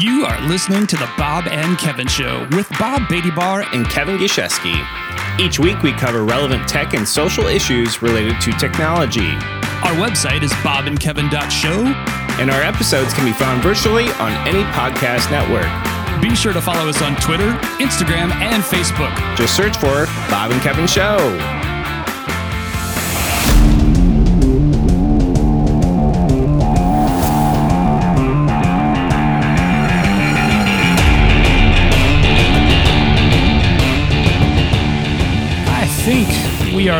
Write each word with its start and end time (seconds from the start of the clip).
You 0.00 0.24
are 0.24 0.40
listening 0.48 0.86
to 0.86 0.96
the 0.96 1.10
Bob 1.18 1.46
and 1.46 1.76
Kevin 1.76 2.06
Show 2.06 2.48
with 2.52 2.70
Bob 2.78 3.06
Beatty 3.10 3.30
Bar 3.30 3.66
and 3.74 3.86
Kevin 3.86 4.16
Gishesky. 4.16 4.74
Each 5.38 5.58
week 5.58 5.82
we 5.82 5.92
cover 5.92 6.24
relevant 6.24 6.66
tech 6.66 6.94
and 6.94 7.06
social 7.06 7.44
issues 7.44 8.00
related 8.00 8.40
to 8.40 8.52
technology. 8.52 9.28
Our 9.84 9.92
website 10.00 10.42
is 10.42 10.52
bobandkevin.show. 10.64 11.84
And 12.40 12.50
our 12.50 12.62
episodes 12.62 13.12
can 13.12 13.26
be 13.26 13.34
found 13.34 13.62
virtually 13.62 14.08
on 14.12 14.32
any 14.48 14.62
podcast 14.72 15.30
network. 15.30 15.68
Be 16.22 16.34
sure 16.34 16.54
to 16.54 16.62
follow 16.62 16.88
us 16.88 17.02
on 17.02 17.14
Twitter, 17.16 17.50
Instagram, 17.76 18.32
and 18.40 18.62
Facebook. 18.62 19.14
Just 19.36 19.54
search 19.54 19.76
for 19.76 20.06
Bob 20.30 20.50
and 20.50 20.62
Kevin 20.62 20.86
Show. 20.86 21.59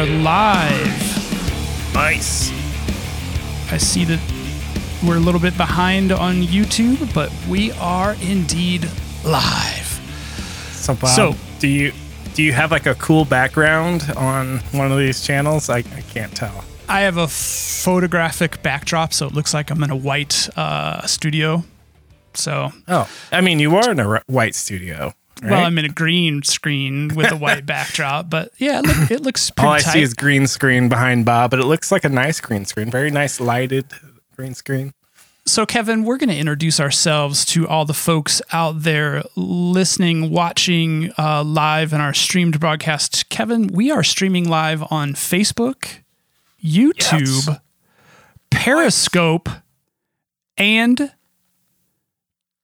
Are 0.01 0.07
live. 0.07 1.93
Nice. 1.93 2.51
I 3.71 3.77
see 3.77 4.07
that 4.07 4.19
we're 5.07 5.17
a 5.17 5.21
little 5.21 5.41
bit 5.41 5.55
behind 5.59 6.11
on 6.11 6.37
YouTube, 6.37 7.13
but 7.13 7.31
we 7.51 7.73
are 7.73 8.15
indeed 8.23 8.89
live. 9.27 10.01
So, 10.73 10.95
Bob, 10.95 11.11
So- 11.15 11.35
do 11.59 11.69
you 11.69 11.93
do 12.33 12.43
you 12.43 12.53
have 12.55 12.71
like 12.71 12.87
a 12.87 12.95
cool 12.95 13.27
background 13.27 14.11
on 14.17 14.61
one 14.73 14.91
of 14.91 14.97
these 14.97 15.21
channels? 15.23 15.69
I, 15.69 15.79
I 15.79 16.03
can't 16.15 16.35
tell. 16.35 16.65
I 16.89 17.01
have 17.01 17.19
a 17.19 17.29
photographic 17.29 18.63
backdrop, 18.63 19.13
so 19.13 19.27
it 19.27 19.35
looks 19.35 19.53
like 19.53 19.71
I'm 19.71 19.83
in 19.83 19.91
a 19.91 19.97
white 19.97 20.49
uh, 20.57 21.07
studio. 21.07 21.65
So, 22.33 22.73
Oh, 22.89 23.07
I 23.33 23.43
mean, 23.43 23.59
you 23.59 23.77
are 23.77 23.91
in 23.91 24.01
a 24.01 24.23
white 24.29 24.55
studio. 24.55 25.13
Right? 25.43 25.51
well, 25.53 25.65
I'm 25.65 25.79
in 25.79 25.85
a 25.87 25.89
green 25.89 26.43
screen 26.43 27.15
with 27.15 27.31
a 27.33 27.37
white 27.37 27.65
backdrop, 27.67 28.29
but 28.29 28.51
yeah, 28.59 28.81
it, 28.81 28.87
look, 28.87 29.11
it 29.11 29.23
looks 29.23 29.51
pretty 29.51 29.67
All 29.67 29.73
I 29.75 29.79
tight. 29.81 29.93
see 29.93 30.03
is 30.03 30.13
green 30.15 30.47
screen 30.47 30.89
behind 30.89 31.25
Bob, 31.25 31.51
but 31.51 31.61
it 31.61 31.65
looks 31.67 31.91
like 31.91 32.05
a 32.05 32.09
nice 32.11 32.41
green 32.41 32.65
screen. 32.67 32.91
Very 32.91 33.11
nice 33.11 33.41
lighted 33.41 33.87
green 34.37 34.55
screen. 34.55 34.93
So, 35.47 35.65
Kevin, 35.65 36.05
we're 36.05 36.19
going 36.19 36.29
to 36.29 36.37
introduce 36.37 36.79
ourselves 36.79 37.45
to 37.47 37.67
all 37.67 37.85
the 37.87 37.95
folks 37.95 38.43
out 38.53 38.83
there 38.83 39.23
listening, 39.37 40.31
watching 40.31 41.11
uh, 41.19 41.43
live 41.43 41.93
in 41.95 42.01
our 42.01 42.13
streamed 42.13 42.61
broadcast. 42.61 43.31
Kevin, 43.31 43.69
we 43.69 43.91
are 43.91 44.05
streaming 44.05 44.49
live 44.49 44.85
on 44.93 45.15
Facebook, 45.15 46.03
YouTube, 46.63 47.47
Yes. 47.49 47.49
Periscope, 48.51 49.49
and 50.59 51.13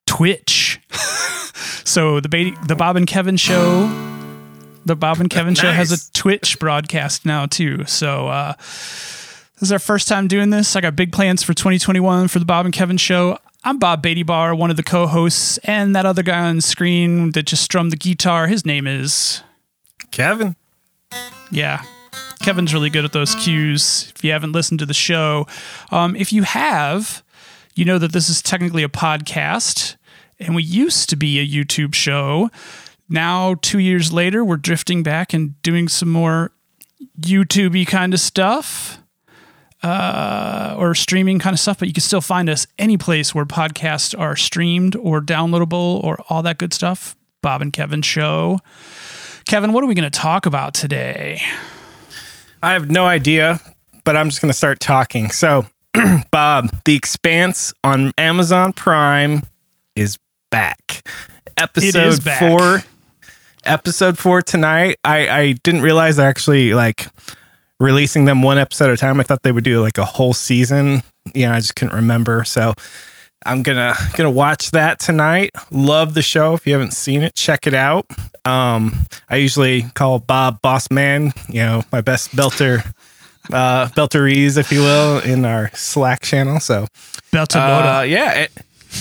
Twitch. 0.07 0.66
So 1.87 2.21
the 2.21 2.29
ba- 2.29 2.67
the 2.67 2.75
Bob 2.77 2.97
and 2.97 3.07
Kevin 3.07 3.37
show, 3.37 3.87
the 4.85 4.97
Bob 4.97 5.21
and 5.21 5.31
Kevin 5.31 5.55
show 5.55 5.71
has 5.71 5.93
a 5.93 6.13
Twitch 6.13 6.59
broadcast 6.59 7.25
now 7.25 7.47
too. 7.47 7.85
So 7.87 8.27
uh, 8.29 8.55
this 8.59 9.63
is 9.63 9.73
our 9.73 9.79
first 9.79 10.09
time 10.09 10.29
doing 10.29 10.51
this. 10.51 10.77
I 10.77 10.81
got 10.81 10.97
big 10.97 11.13
plans 11.13 11.43
for 11.43 11.55
2021 11.55 12.29
for 12.29 12.39
the 12.39 12.45
Bob 12.45 12.67
and 12.67 12.75
Kevin 12.75 12.97
show. 12.97 13.39
I'm 13.65 13.79
Bob 13.79 14.03
Beatty 14.03 14.23
Bar, 14.23 14.55
one 14.55 14.71
of 14.71 14.77
the 14.77 14.83
co-hosts, 14.83 15.59
and 15.59 15.95
that 15.97 16.07
other 16.07 16.23
guy 16.23 16.47
on 16.47 16.61
screen 16.61 17.33
that 17.33 17.45
just 17.47 17.63
strummed 17.63 17.91
the 17.91 17.97
guitar. 17.97 18.47
His 18.47 18.65
name 18.65 18.87
is 18.87 19.43
Kevin. 20.11 20.55
yeah. 21.51 21.83
Kevin's 22.43 22.73
really 22.73 22.91
good 22.91 23.05
at 23.05 23.13
those 23.13 23.35
cues. 23.35 24.13
If 24.15 24.23
you 24.23 24.31
haven't 24.31 24.53
listened 24.53 24.79
to 24.81 24.87
the 24.87 24.95
show, 24.95 25.47
um, 25.91 26.15
if 26.15 26.33
you 26.33 26.43
have, 26.45 27.25
you 27.75 27.85
know 27.85 27.99
that 27.99 28.13
this 28.13 28.29
is 28.29 28.41
technically 28.41 28.85
a 28.85 28.89
podcast, 28.89 29.97
and 30.39 30.55
we 30.55 30.63
used 30.63 31.09
to 31.11 31.17
be 31.17 31.39
a 31.39 31.47
YouTube 31.47 31.95
show. 31.95 32.51
Now, 33.09 33.55
two 33.63 33.79
years 33.79 34.13
later, 34.13 34.45
we're 34.45 34.57
drifting 34.57 35.03
back 35.03 35.33
and 35.33 35.61
doing 35.63 35.89
some 35.89 36.11
more 36.11 36.53
YouTubey 37.21 37.87
kind 37.87 38.15
of 38.15 38.21
stuff. 38.21 38.99
Uh, 39.83 40.75
or 40.79 40.95
streaming 40.95 41.39
kind 41.39 41.55
of 41.55 41.61
stuff, 41.61 41.79
but 41.79 41.87
you 41.87 41.95
can 41.95 42.01
still 42.01 42.23
find 42.23 42.49
us 42.49 42.67
any 42.77 42.97
place 42.97 43.35
where 43.35 43.45
podcasts 43.45 44.19
are 44.19 44.35
streamed 44.35 44.97
or 44.97 45.21
downloadable 45.21 46.03
or 46.03 46.19
all 46.29 46.43
that 46.43 46.59
good 46.59 46.75
stuff. 46.75 47.15
Bob 47.43 47.63
and 47.63 47.73
Kevin 47.73 48.03
Show. 48.03 48.59
Kevin, 49.47 49.73
what 49.73 49.85
are 49.85 49.87
we 49.87 49.95
going 49.95 50.11
to 50.11 50.19
talk 50.19 50.47
about 50.47 50.75
today? 50.75 51.41
I 52.63 52.73
have 52.73 52.91
no 52.91 53.05
idea, 53.05 53.61
but 54.03 54.17
I'm 54.17 54.29
just 54.29 54.41
going 54.41 54.51
to 54.51 54.57
start 54.57 54.81
talking. 54.81 55.31
So, 55.31 55.67
Bob, 56.33 56.71
The 56.85 56.97
Expanse 56.97 57.73
on 57.85 58.13
Amazon 58.19 58.73
Prime 58.73 59.43
is 59.95 60.19
back. 60.57 61.07
Episode 61.57 62.25
back. 62.25 62.39
four. 62.39 62.83
Episode 63.65 64.19
four 64.19 64.43
tonight. 64.43 64.97
I, 65.05 65.29
I 65.29 65.53
didn't 65.53 65.83
realize 65.83 66.17
they're 66.17 66.29
actually 66.29 66.75
like 66.75 67.09
releasing 67.81 68.25
them 68.25 68.43
one 68.43 68.59
episode 68.59 68.89
at 68.89 68.95
a 68.95 68.97
time. 68.97 69.21
I 69.21 69.23
thought 69.23 69.43
they 69.43 69.53
would 69.53 69.65
do 69.65 69.81
like 69.81 69.99
a 69.99 70.05
whole 70.05 70.33
season. 70.33 71.03
Know, 71.35 71.53
I 71.53 71.61
just 71.61 71.77
couldn't 71.77 71.95
remember. 71.95 72.45
So 72.45 72.75
I'm 73.45 73.63
gonna 73.63 73.95
gonna 74.15 74.31
watch 74.31 74.71
that 74.71 74.99
tonight. 74.99 75.51
Love 75.71 76.15
the 76.15 76.23
show. 76.23 76.55
If 76.55 76.67
you 76.67 76.73
haven't 76.73 76.93
seen 76.93 77.23
it, 77.23 77.35
check 77.35 77.67
it 77.67 77.75
out. 77.75 78.07
Um, 78.45 79.07
I 79.29 79.37
usually 79.37 79.83
call 79.95 80.21
Bob 80.21 80.63
Boss 80.63 80.91
Man. 80.91 81.33
You 81.49 81.61
know, 81.61 81.83
my 81.93 82.01
best 82.01 82.31
belter, 82.31 82.85
uh, 83.53 83.89
belteries, 83.89 84.57
if 84.57 84.71
you 84.71 84.81
will, 84.81 85.19
in 85.19 85.45
our 85.45 85.71
Slack 85.75 86.23
channel. 86.23 86.61
So 86.61 86.87
Beltalowda. 87.33 88.01
uh, 88.01 88.03
yeah, 88.03 88.33
it, 88.33 88.53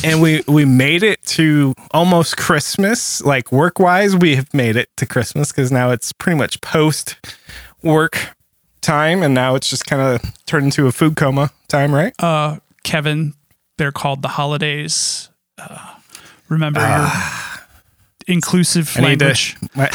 and 0.04 0.22
we 0.22 0.44
we 0.48 0.66
made 0.66 1.04
it 1.04 1.22
to 1.24 1.74
almost 1.92 2.38
Christmas. 2.38 3.22
Like 3.24 3.52
work 3.52 3.80
wise, 3.80 4.16
we 4.16 4.36
have 4.36 4.54
made 4.54 4.76
it 4.76 4.90
to 4.98 5.06
Christmas 5.06 5.52
because 5.52 5.72
now 5.72 5.92
it's 5.92 6.12
pretty 6.12 6.38
much 6.38 6.62
post 6.62 7.16
work 7.84 8.30
time, 8.82 9.24
and 9.24 9.34
now 9.34 9.56
it's 9.56 9.70
just 9.70 9.86
kind 9.86 10.02
of 10.02 10.46
turned 10.46 10.66
into 10.66 10.88
a 10.88 10.92
food 10.92 11.16
coma 11.16 11.52
time, 11.68 11.94
right? 11.94 12.14
uh, 12.20 12.58
Kevin, 12.84 13.34
they're 13.78 13.92
called 13.92 14.22
the 14.22 14.28
holidays. 14.30 15.30
Uh, 15.58 15.96
remember 16.50 16.80
your 16.82 17.10
inclusive 18.28 18.92
Ah. 18.96 19.00
I 19.00 19.02
need 19.02 19.22
language. 19.22 19.56
to 19.60 19.70
my 19.76 19.90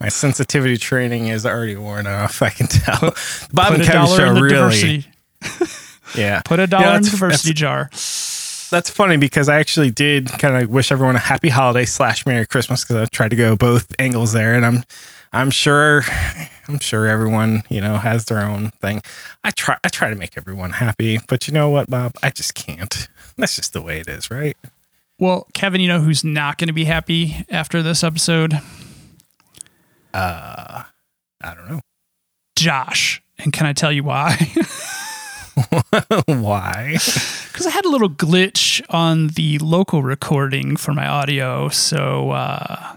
my 0.00 0.08
sensitivity 0.08 0.76
training 0.78 1.26
is 1.28 1.44
already 1.44 1.76
worn 1.76 2.06
off. 2.06 2.40
I 2.42 2.50
can 2.50 2.66
tell. 2.68 3.14
Bob 3.52 3.68
Put 3.68 3.74
and 3.74 3.82
a 3.82 3.86
Kevin 3.86 4.02
dollar 4.04 4.16
show 4.16 4.28
in 4.28 4.34
the 4.34 4.42
really, 4.42 4.54
diversity. 4.54 5.06
yeah. 6.16 6.42
Put 6.44 6.60
a 6.60 6.66
dollar 6.66 6.84
Yeah, 6.86 6.96
in 6.96 7.02
the 7.02 7.10
diversity 7.10 7.52
jar. 7.52 7.90
That's 8.70 8.90
funny 8.90 9.16
because 9.16 9.48
I 9.48 9.58
actually 9.58 9.90
did 9.90 10.28
kind 10.38 10.62
of 10.62 10.70
wish 10.70 10.90
everyone 10.92 11.16
a 11.16 11.20
happy 11.20 11.48
holiday 11.48 11.84
slash 11.84 12.24
Merry 12.26 12.46
Christmas 12.46 12.84
because 12.84 12.96
I 12.96 13.06
tried 13.06 13.30
to 13.30 13.36
go 13.36 13.56
both 13.56 13.92
angles 13.98 14.32
there, 14.32 14.54
and 14.54 14.64
I'm 14.64 14.84
I'm 15.32 15.50
sure 15.50 16.02
I'm 16.68 16.78
sure 16.78 17.06
everyone 17.06 17.62
you 17.68 17.80
know 17.80 17.96
has 17.96 18.26
their 18.26 18.40
own 18.40 18.70
thing. 18.80 19.02
I 19.44 19.50
try 19.50 19.76
I 19.84 19.88
try 19.88 20.10
to 20.10 20.16
make 20.16 20.36
everyone 20.36 20.70
happy, 20.70 21.18
but 21.28 21.46
you 21.48 21.54
know 21.54 21.70
what, 21.70 21.90
Bob? 21.90 22.14
I 22.22 22.30
just 22.30 22.54
can't. 22.54 23.08
That's 23.36 23.56
just 23.56 23.72
the 23.72 23.82
way 23.82 24.00
it 24.00 24.08
is, 24.08 24.30
right? 24.30 24.56
Well, 25.18 25.46
Kevin, 25.52 25.80
you 25.80 25.88
know 25.88 26.00
who's 26.00 26.24
not 26.24 26.56
going 26.56 26.68
to 26.68 26.72
be 26.72 26.84
happy 26.84 27.44
after 27.50 27.82
this 27.82 28.02
episode? 28.02 28.54
Uh, 30.14 30.84
I 31.42 31.54
don't 31.54 31.68
know 31.68 31.80
Josh. 32.60 33.22
And 33.38 33.54
can 33.54 33.66
I 33.66 33.72
tell 33.72 33.90
you 33.90 34.04
why? 34.04 34.36
why. 36.26 36.92
Because 36.92 37.66
I 37.66 37.70
had 37.70 37.84
a 37.84 37.88
little 37.88 38.08
glitch 38.08 38.82
on 38.90 39.28
the 39.28 39.58
local 39.58 40.02
recording 40.02 40.76
for 40.76 40.92
my 40.92 41.06
audio. 41.06 41.68
So 41.68 42.30
uh, 42.30 42.96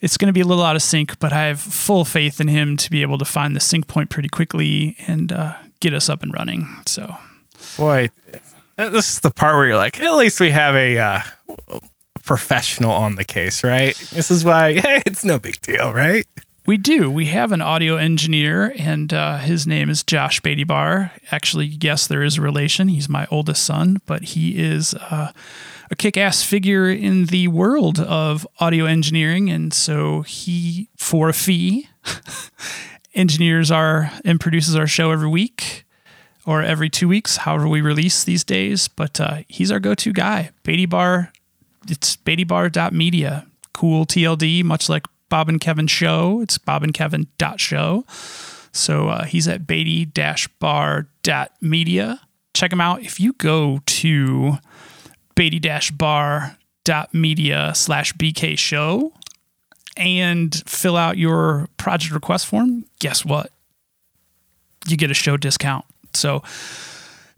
it's 0.00 0.16
going 0.16 0.28
to 0.28 0.32
be 0.32 0.40
a 0.40 0.46
little 0.46 0.64
out 0.64 0.76
of 0.76 0.82
sync, 0.82 1.18
but 1.18 1.32
I 1.32 1.46
have 1.46 1.60
full 1.60 2.04
faith 2.04 2.40
in 2.40 2.48
him 2.48 2.76
to 2.78 2.90
be 2.90 3.02
able 3.02 3.18
to 3.18 3.24
find 3.24 3.54
the 3.54 3.60
sync 3.60 3.86
point 3.86 4.10
pretty 4.10 4.28
quickly 4.28 4.96
and 5.06 5.32
uh, 5.32 5.54
get 5.80 5.94
us 5.94 6.08
up 6.08 6.22
and 6.22 6.32
running. 6.32 6.68
So 6.86 7.14
Boy, 7.76 8.10
this 8.76 9.10
is 9.10 9.20
the 9.20 9.30
part 9.30 9.56
where 9.56 9.66
you're 9.66 9.76
like, 9.76 10.00
at 10.00 10.14
least 10.14 10.40
we 10.40 10.50
have 10.50 10.74
a 10.74 10.98
uh, 10.98 11.20
professional 12.22 12.92
on 12.92 13.16
the 13.16 13.24
case, 13.24 13.64
right? 13.64 13.96
This 14.12 14.30
is 14.30 14.44
why 14.44 14.72
hey, 14.80 15.02
it's 15.06 15.24
no 15.24 15.38
big 15.38 15.60
deal, 15.60 15.92
right? 15.92 16.26
We 16.66 16.76
do. 16.76 17.10
We 17.10 17.26
have 17.26 17.52
an 17.52 17.62
audio 17.62 17.96
engineer, 17.96 18.74
and 18.78 19.12
uh, 19.12 19.38
his 19.38 19.66
name 19.66 19.88
is 19.88 20.02
Josh 20.02 20.40
Beatty 20.40 20.64
Bar. 20.64 21.12
Actually, 21.30 21.66
yes, 21.66 22.06
there 22.06 22.22
is 22.22 22.38
a 22.38 22.42
relation. 22.42 22.88
He's 22.88 23.08
my 23.08 23.26
oldest 23.30 23.64
son, 23.64 24.00
but 24.06 24.22
he 24.22 24.58
is 24.58 24.94
uh, 24.94 25.32
a 25.90 25.96
kick 25.96 26.16
ass 26.16 26.42
figure 26.42 26.88
in 26.88 27.26
the 27.26 27.48
world 27.48 27.98
of 27.98 28.46
audio 28.60 28.84
engineering. 28.84 29.50
And 29.50 29.72
so 29.72 30.22
he, 30.22 30.88
for 30.96 31.28
a 31.28 31.32
fee, 31.32 31.88
engineers 33.14 33.70
our 33.70 34.12
and 34.24 34.38
produces 34.38 34.76
our 34.76 34.86
show 34.86 35.10
every 35.10 35.28
week 35.28 35.84
or 36.46 36.62
every 36.62 36.88
two 36.88 37.08
weeks, 37.08 37.38
however 37.38 37.68
we 37.68 37.80
release 37.80 38.22
these 38.24 38.44
days. 38.44 38.86
But 38.88 39.20
uh, 39.20 39.38
he's 39.48 39.70
our 39.70 39.80
go 39.80 39.94
to 39.94 40.12
guy. 40.12 40.50
Beatty 40.62 40.86
Bar, 40.86 41.32
it's 41.88 42.16
beattybar.media. 42.16 43.46
Cool 43.72 44.04
TLD, 44.04 44.62
much 44.62 44.88
like 44.88 45.04
Bob 45.30 45.48
and 45.48 45.58
Kevin 45.58 45.86
Show. 45.86 46.42
It's 46.42 46.58
bob 46.58 46.82
and 46.82 46.92
bobandkevin.show. 46.92 48.04
So 48.72 49.08
uh, 49.08 49.24
he's 49.24 49.48
at 49.48 49.66
beatty-bar.media. 49.66 52.20
Check 52.52 52.72
him 52.72 52.80
out. 52.80 53.02
If 53.02 53.18
you 53.18 53.32
go 53.34 53.80
to 53.86 54.58
beatty-bar 55.34 56.56
media 57.12 57.72
slash 57.74 58.12
BK 58.14 58.58
show 58.58 59.12
and 59.96 60.62
fill 60.66 60.96
out 60.96 61.16
your 61.16 61.68
project 61.76 62.12
request 62.12 62.46
form, 62.46 62.84
guess 62.98 63.24
what? 63.24 63.52
You 64.88 64.96
get 64.96 65.10
a 65.10 65.14
show 65.14 65.36
discount. 65.36 65.84
So 66.14 66.42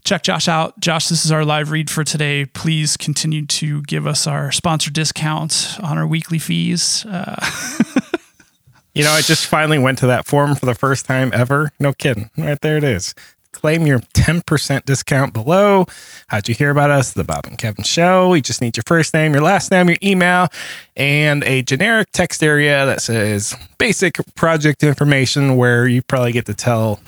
check 0.04 0.22
Josh 0.22 0.48
out. 0.48 0.78
Josh, 0.80 1.08
this 1.08 1.24
is 1.24 1.32
our 1.32 1.44
live 1.44 1.70
read 1.70 1.90
for 1.90 2.04
today. 2.04 2.46
Please 2.46 2.96
continue 2.96 3.46
to 3.46 3.82
give 3.82 4.06
us 4.06 4.26
our 4.26 4.52
sponsor 4.52 4.90
discounts 4.90 5.78
on 5.80 5.98
our 5.98 6.06
weekly 6.06 6.38
fees. 6.38 7.04
Uh, 7.06 7.44
you 8.94 9.04
know, 9.04 9.12
I 9.12 9.20
just 9.20 9.46
finally 9.46 9.78
went 9.78 9.98
to 9.98 10.06
that 10.08 10.26
form 10.26 10.54
for 10.54 10.66
the 10.66 10.74
first 10.74 11.06
time 11.06 11.30
ever. 11.32 11.70
No 11.78 11.92
kidding. 11.92 12.30
Right 12.36 12.60
there 12.60 12.76
it 12.76 12.84
is. 12.84 13.14
Claim 13.52 13.86
your 13.86 14.00
10% 14.00 14.86
discount 14.86 15.34
below. 15.34 15.84
How'd 16.28 16.48
you 16.48 16.54
hear 16.54 16.70
about 16.70 16.90
us? 16.90 17.12
The 17.12 17.22
Bob 17.22 17.44
and 17.44 17.58
Kevin 17.58 17.84
Show. 17.84 18.32
You 18.32 18.40
just 18.40 18.62
need 18.62 18.78
your 18.78 18.84
first 18.86 19.12
name, 19.12 19.34
your 19.34 19.42
last 19.42 19.70
name, 19.70 19.88
your 19.88 19.98
email, 20.02 20.48
and 20.96 21.44
a 21.44 21.62
generic 21.62 22.08
text 22.12 22.42
area 22.42 22.86
that 22.86 23.02
says 23.02 23.54
basic 23.76 24.16
project 24.34 24.82
information 24.82 25.56
where 25.56 25.86
you 25.86 26.00
probably 26.02 26.32
get 26.32 26.46
to 26.46 26.54
tell 26.54 26.98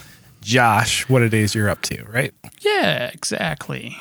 Josh 0.45 1.09
what 1.09 1.23
it 1.23 1.35
is 1.35 1.55
you're 1.55 1.69
up 1.71 1.81
to, 1.83 2.05
right? 2.05 2.33
Yeah, 2.61 3.11
exactly. 3.13 3.97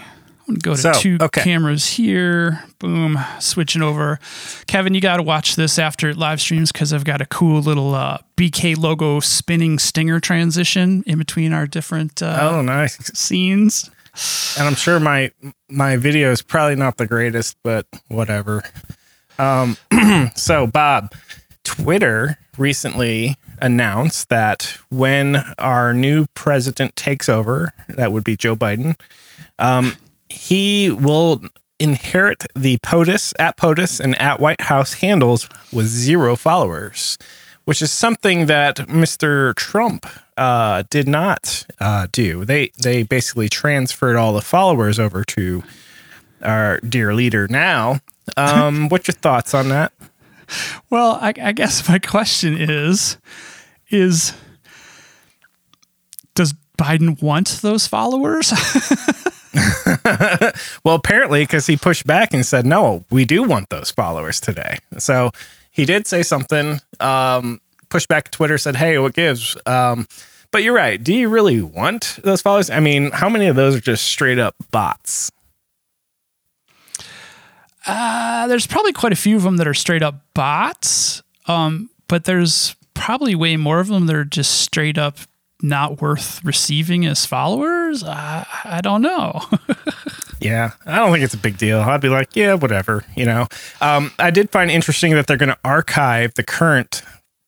I'm 0.47 0.55
gonna 0.55 0.59
go 0.59 0.75
to 0.75 0.81
So, 0.81 0.91
two 0.93 1.17
okay. 1.21 1.41
cameras 1.41 1.87
here. 1.87 2.63
Boom, 2.79 3.17
switching 3.39 3.81
over. 3.81 4.19
Kevin, 4.67 4.93
you 4.93 4.99
got 4.99 5.17
to 5.17 5.23
watch 5.23 5.55
this 5.55 5.79
after 5.79 6.09
it 6.09 6.17
live 6.17 6.41
streams 6.41 6.71
because 6.73 6.91
I've 6.91 7.05
got 7.05 7.21
a 7.21 7.25
cool 7.25 7.61
little 7.61 7.95
uh, 7.95 8.17
BK 8.35 8.77
logo 8.77 9.21
spinning 9.21 9.79
stinger 9.79 10.19
transition 10.19 11.01
in 11.07 11.17
between 11.17 11.53
our 11.53 11.65
different 11.65 12.21
uh, 12.21 12.37
Oh, 12.41 12.61
nice. 12.61 12.97
scenes. 13.17 13.89
and 14.57 14.67
I'm 14.67 14.75
sure 14.75 14.99
my 14.99 15.31
my 15.69 15.95
video 15.95 16.29
is 16.31 16.41
probably 16.41 16.75
not 16.75 16.97
the 16.97 17.07
greatest, 17.07 17.55
but 17.63 17.87
whatever. 18.09 18.63
Um, 19.39 19.77
so 20.35 20.67
Bob, 20.67 21.13
Twitter 21.63 22.37
recently 22.57 23.35
announced 23.61 24.29
that 24.29 24.77
when 24.89 25.37
our 25.57 25.93
new 25.93 26.25
president 26.33 26.95
takes 26.95 27.29
over, 27.29 27.73
that 27.89 28.11
would 28.11 28.23
be 28.23 28.35
Joe 28.35 28.55
Biden, 28.55 28.99
um, 29.59 29.95
he 30.29 30.91
will 30.91 31.41
inherit 31.79 32.45
the 32.55 32.77
POTUS 32.77 33.33
at 33.39 33.57
POTUS 33.57 33.99
and 33.99 34.19
at 34.21 34.39
White 34.39 34.61
House 34.61 34.93
handles 34.93 35.49
with 35.71 35.87
zero 35.87 36.35
followers, 36.35 37.17
which 37.65 37.81
is 37.81 37.91
something 37.91 38.45
that 38.45 38.77
Mr. 38.77 39.55
Trump 39.55 40.05
uh, 40.37 40.83
did 40.89 41.07
not 41.07 41.65
uh, 41.79 42.07
do. 42.11 42.45
They 42.45 42.71
they 42.81 43.03
basically 43.03 43.49
transferred 43.49 44.15
all 44.15 44.33
the 44.33 44.41
followers 44.41 44.99
over 44.99 45.23
to 45.25 45.63
our 46.41 46.79
dear 46.79 47.13
leader 47.13 47.47
now. 47.47 47.99
Um, 48.37 48.87
what's 48.89 49.07
your 49.07 49.13
thoughts 49.13 49.53
on 49.53 49.69
that? 49.69 49.91
Well, 50.89 51.17
I, 51.21 51.33
I 51.41 51.51
guess 51.51 51.87
my 51.87 51.99
question 51.99 52.55
is, 52.59 53.17
is 53.89 54.33
does 56.35 56.53
Biden 56.77 57.21
want 57.21 57.59
those 57.61 57.87
followers? 57.87 58.51
Well, 60.83 60.95
apparently, 60.95 61.43
because 61.43 61.67
he 61.67 61.77
pushed 61.77 62.05
back 62.05 62.33
and 62.33 62.45
said, 62.45 62.65
"No, 62.65 63.05
we 63.09 63.23
do 63.25 63.43
want 63.43 63.69
those 63.69 63.91
followers 63.91 64.39
today." 64.39 64.79
So 64.97 65.31
he 65.71 65.85
did 65.85 66.07
say 66.07 66.23
something. 66.23 66.79
Um, 66.99 67.61
pushed 67.89 68.07
back. 68.07 68.31
Twitter 68.31 68.57
said, 68.57 68.75
"Hey, 68.75 68.97
what 68.97 69.13
gives?" 69.13 69.55
Um, 69.65 70.07
but 70.51 70.63
you're 70.63 70.75
right. 70.75 71.01
Do 71.01 71.13
you 71.13 71.29
really 71.29 71.61
want 71.61 72.19
those 72.23 72.41
followers? 72.41 72.69
I 72.69 72.79
mean, 72.79 73.11
how 73.11 73.29
many 73.29 73.47
of 73.47 73.55
those 73.55 73.75
are 73.75 73.81
just 73.81 74.05
straight 74.05 74.39
up 74.39 74.55
bots? 74.71 75.31
Uh, 77.85 78.47
there's 78.47 78.67
probably 78.67 78.93
quite 78.93 79.11
a 79.13 79.17
few 79.17 79.35
of 79.35 79.43
them 79.43 79.57
that 79.57 79.67
are 79.67 79.73
straight 79.73 80.01
up 80.01 80.21
bots, 80.33 81.21
um, 81.47 81.89
but 82.07 82.25
there's 82.25 82.75
probably 82.93 83.35
way 83.35 83.57
more 83.57 83.79
of 83.79 83.87
them 83.87 84.05
that 84.05 84.15
are 84.15 84.25
just 84.25 84.61
straight 84.61 84.97
up 84.97 85.17
not 85.61 86.01
worth 86.01 86.43
receiving 86.43 87.05
as 87.05 87.25
followers. 87.25 88.03
I, 88.03 88.45
I 88.65 88.81
don't 88.81 89.01
know. 89.01 89.41
Yeah, 90.43 90.71
I 90.85 90.97
don't 90.97 91.13
think 91.13 91.23
it's 91.23 91.33
a 91.33 91.37
big 91.37 91.57
deal. 91.57 91.79
I'd 91.79 92.01
be 92.01 92.09
like, 92.09 92.35
yeah, 92.35 92.55
whatever, 92.55 93.05
you 93.15 93.25
know. 93.25 93.47
Um, 93.79 94.11
I 94.19 94.29
did 94.29 94.49
find 94.49 94.69
interesting 94.69 95.13
that 95.13 95.25
they're 95.25 95.37
going 95.37 95.47
to 95.47 95.57
archive 95.63 96.33
the 96.33 96.43
current 96.43 97.01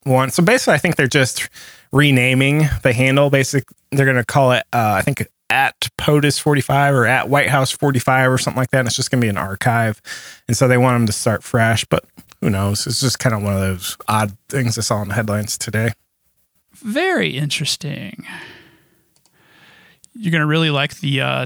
one. 0.03 0.31
So 0.31 0.41
basically, 0.41 0.75
I 0.75 0.77
think 0.77 0.95
they're 0.95 1.07
just 1.07 1.49
renaming 1.91 2.69
the 2.83 2.93
handle. 2.93 3.29
Basic, 3.29 3.65
they're 3.91 4.05
going 4.05 4.15
to 4.15 4.23
call 4.23 4.53
it, 4.53 4.63
uh, 4.71 4.93
I 4.97 5.01
think, 5.01 5.27
at 5.49 5.89
POTUS 5.97 6.39
45 6.39 6.93
or 6.93 7.05
at 7.05 7.29
White 7.29 7.49
House 7.49 7.71
45 7.71 8.31
or 8.31 8.37
something 8.37 8.59
like 8.59 8.71
that. 8.71 8.79
And 8.79 8.87
it's 8.87 8.95
just 8.95 9.11
going 9.11 9.21
to 9.21 9.25
be 9.25 9.29
an 9.29 9.37
archive. 9.37 10.01
And 10.47 10.57
so 10.57 10.67
they 10.67 10.77
want 10.77 10.95
them 10.95 11.05
to 11.07 11.13
start 11.13 11.43
fresh, 11.43 11.85
but 11.85 12.05
who 12.41 12.49
knows? 12.49 12.85
It's 12.87 13.01
just 13.01 13.19
kind 13.19 13.35
of 13.35 13.43
one 13.43 13.53
of 13.53 13.59
those 13.59 13.97
odd 14.07 14.35
things 14.49 14.77
I 14.77 14.81
saw 14.81 15.01
in 15.01 15.09
the 15.09 15.13
headlines 15.13 15.57
today. 15.57 15.91
Very 16.73 17.37
interesting. 17.37 18.25
You're 20.13 20.31
gonna 20.31 20.45
really 20.45 20.69
like 20.69 20.99
the 20.99 21.21
uh, 21.21 21.45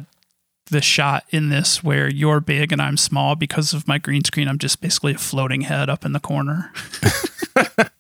the 0.70 0.82
shot 0.82 1.24
in 1.30 1.50
this 1.50 1.84
where 1.84 2.10
you're 2.10 2.40
big 2.40 2.72
and 2.72 2.82
I'm 2.82 2.98
small 2.98 3.36
because 3.36 3.74
of 3.74 3.88
my 3.88 3.98
green 3.98 4.24
screen. 4.24 4.48
I'm 4.48 4.58
just 4.60 4.82
basically 4.82 5.14
a 5.14 5.18
floating 5.18 5.62
head 5.62 5.90
up 5.90 6.06
in 6.06 6.14
the 6.14 6.20
corner. 6.20 6.72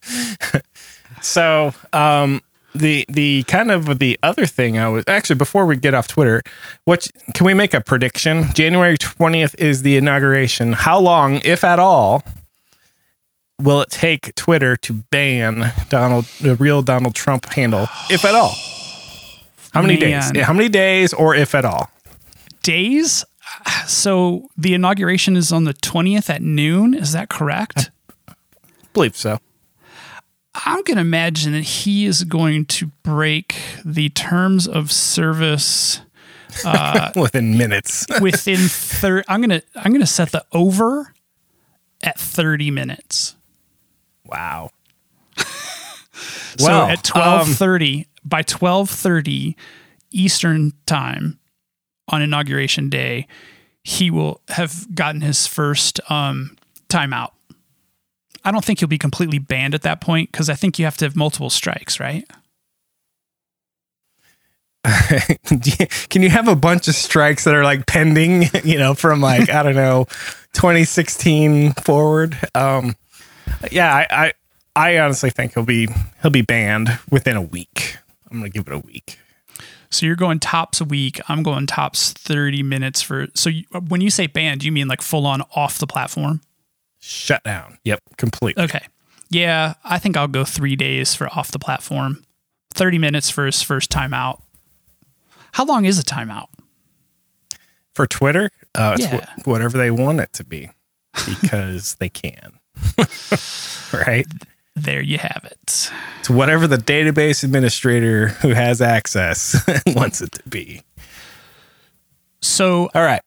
So, 1.21 1.73
um, 1.93 2.41
the 2.75 3.05
the 3.09 3.43
kind 3.43 3.71
of 3.71 3.99
the 3.99 4.19
other 4.23 4.45
thing 4.45 4.77
I 4.77 4.89
was 4.89 5.03
actually 5.07 5.37
before 5.37 5.65
we 5.65 5.75
get 5.75 5.93
off 5.93 6.07
Twitter, 6.07 6.41
what 6.85 7.07
can 7.33 7.45
we 7.45 7.53
make 7.53 7.73
a 7.73 7.81
prediction? 7.81 8.45
January 8.53 8.97
twentieth 8.97 9.55
is 9.57 9.81
the 9.81 9.97
inauguration. 9.97 10.73
How 10.73 10.99
long, 10.99 11.41
if 11.43 11.63
at 11.63 11.79
all, 11.79 12.23
will 13.59 13.81
it 13.81 13.89
take 13.89 14.35
Twitter 14.35 14.75
to 14.77 14.93
ban 14.93 15.73
Donald 15.89 16.25
the 16.41 16.55
real 16.55 16.81
Donald 16.81 17.15
Trump 17.15 17.45
handle, 17.53 17.87
if 18.09 18.23
at 18.25 18.35
all? 18.35 18.55
How 19.73 19.81
many 19.81 19.99
Man. 19.99 20.33
days? 20.33 20.45
How 20.45 20.53
many 20.53 20.69
days, 20.69 21.13
or 21.13 21.35
if 21.35 21.53
at 21.55 21.65
all? 21.65 21.89
Days. 22.63 23.25
So 23.87 24.47
the 24.57 24.73
inauguration 24.73 25.35
is 25.35 25.51
on 25.51 25.63
the 25.63 25.73
20th 25.73 26.29
at 26.29 26.41
noon. 26.41 26.93
Is 26.93 27.13
that 27.13 27.29
correct? 27.29 27.89
I 28.27 28.33
believe 28.93 29.17
so. 29.17 29.39
I'm 30.55 30.83
going 30.83 30.95
to 30.95 31.01
imagine 31.01 31.53
that 31.53 31.61
he 31.61 32.05
is 32.05 32.23
going 32.23 32.65
to 32.65 32.87
break 33.03 33.55
the 33.85 34.09
terms 34.09 34.67
of 34.67 34.91
service 34.91 36.01
Within 37.15 37.57
minutes. 37.57 38.07
within 38.21 38.57
30 38.57 39.25
I'm 39.27 39.39
going 39.41 39.61
to 39.61 39.63
I'm 39.75 39.91
going 39.91 40.01
to 40.01 40.07
set 40.07 40.31
the 40.31 40.43
over 40.51 41.13
at 42.01 42.19
30 42.19 42.71
minutes. 42.71 43.35
wow. 44.25 44.71
So 46.57 46.65
Well, 46.67 46.87
at 46.89 47.03
twelve 47.03 47.47
thirty, 47.47 48.07
by 48.25 48.41
twelve 48.41 48.89
thirty 48.89 49.55
Eastern 50.11 50.73
time 50.85 51.39
on 52.09 52.21
inauguration 52.21 52.89
day, 52.89 53.27
he 53.83 54.11
will 54.11 54.41
have 54.49 54.93
gotten 54.93 55.21
his 55.21 55.47
first 55.47 56.01
um, 56.11 56.57
timeout. 56.89 57.31
I 58.43 58.51
don't 58.51 58.63
think 58.63 58.79
he'll 58.79 58.87
be 58.87 58.97
completely 58.97 59.39
banned 59.39 59.75
at 59.75 59.81
that 59.83 60.01
point 60.01 60.31
because 60.31 60.49
I 60.49 60.55
think 60.55 60.79
you 60.79 60.85
have 60.85 60.97
to 60.97 61.05
have 61.05 61.15
multiple 61.15 61.49
strikes, 61.49 61.99
right? 61.99 62.25
can 66.09 66.21
you 66.21 66.29
have 66.29 66.47
a 66.47 66.55
bunch 66.55 66.87
of 66.87 66.95
strikes 66.95 67.43
that 67.43 67.53
are 67.53 67.63
like 67.63 67.85
pending, 67.85 68.43
you 68.63 68.77
know, 68.77 68.93
from 68.93 69.21
like, 69.21 69.49
I 69.49 69.63
don't 69.63 69.75
know, 69.75 70.05
2016 70.53 71.73
forward? 71.73 72.37
Um, 72.55 72.95
yeah, 73.71 73.93
I, 73.93 74.07
I, 74.11 74.33
I 74.75 74.99
honestly 74.99 75.29
think 75.29 75.53
he'll 75.53 75.65
be, 75.65 75.87
he'll 76.21 76.31
be 76.31 76.41
banned 76.41 76.97
within 77.11 77.35
a 77.35 77.41
week. 77.41 77.97
I'm 78.31 78.39
going 78.39 78.49
to 78.51 78.57
give 78.57 78.67
it 78.67 78.73
a 78.73 78.79
week. 78.79 79.19
So 79.89 80.05
you're 80.05 80.15
going 80.15 80.39
tops 80.39 80.79
a 80.81 80.85
week. 80.85 81.19
I'm 81.27 81.41
going 81.41 81.65
tops 81.65 82.13
thirty 82.13 82.61
minutes 82.61 83.01
for. 83.01 83.27
So 83.33 83.49
you, 83.49 83.63
when 83.87 84.01
you 84.01 84.11
say 84.11 84.27
banned, 84.27 84.63
you 84.63 84.71
mean 84.71 84.87
like 84.87 85.01
full 85.01 85.25
on 85.25 85.41
off 85.55 85.79
the 85.79 85.87
platform? 85.87 86.41
Shut 86.99 87.43
down. 87.43 87.77
Yep. 87.83 88.01
Completely. 88.17 88.63
Okay. 88.63 88.85
Yeah, 89.29 89.75
I 89.83 89.99
think 89.99 90.17
I'll 90.17 90.27
go 90.27 90.43
three 90.43 90.75
days 90.75 91.13
for 91.15 91.27
off 91.29 91.51
the 91.51 91.59
platform. 91.59 92.23
Thirty 92.73 92.97
minutes 92.97 93.29
for 93.29 93.45
his 93.45 93.61
first 93.61 93.91
timeout. 93.91 94.41
How 95.53 95.65
long 95.65 95.85
is 95.85 95.99
a 95.99 96.03
timeout? 96.03 96.47
For 97.93 98.07
Twitter, 98.07 98.49
uh, 98.75 98.95
it's 98.97 99.11
Yeah. 99.11 99.25
wh- 99.43 99.47
whatever 99.47 99.77
they 99.77 99.91
want 99.91 100.19
it 100.19 100.31
to 100.33 100.43
be 100.43 100.69
because 101.27 101.95
they 101.95 102.09
can. 102.09 102.53
right? 103.93 104.25
There 104.75 105.01
you 105.01 105.17
have 105.17 105.41
it. 105.45 105.91
It's 106.19 106.29
whatever 106.29 106.65
the 106.67 106.77
database 106.77 107.43
administrator 107.43 108.29
who 108.29 108.49
has 108.49 108.81
access 108.81 109.55
wants 109.87 110.21
it 110.21 110.31
to 110.33 110.43
be. 110.49 110.81
So, 112.41 112.89
All 112.95 113.01
right. 113.03 113.21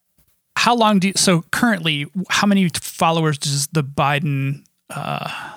How 0.56 0.74
long 0.74 0.98
do 0.98 1.08
you, 1.08 1.14
so 1.16 1.42
currently 1.50 2.06
how 2.28 2.46
many 2.46 2.68
followers 2.68 3.38
does 3.38 3.66
the 3.68 3.82
Biden 3.82 4.64
uh 4.90 5.52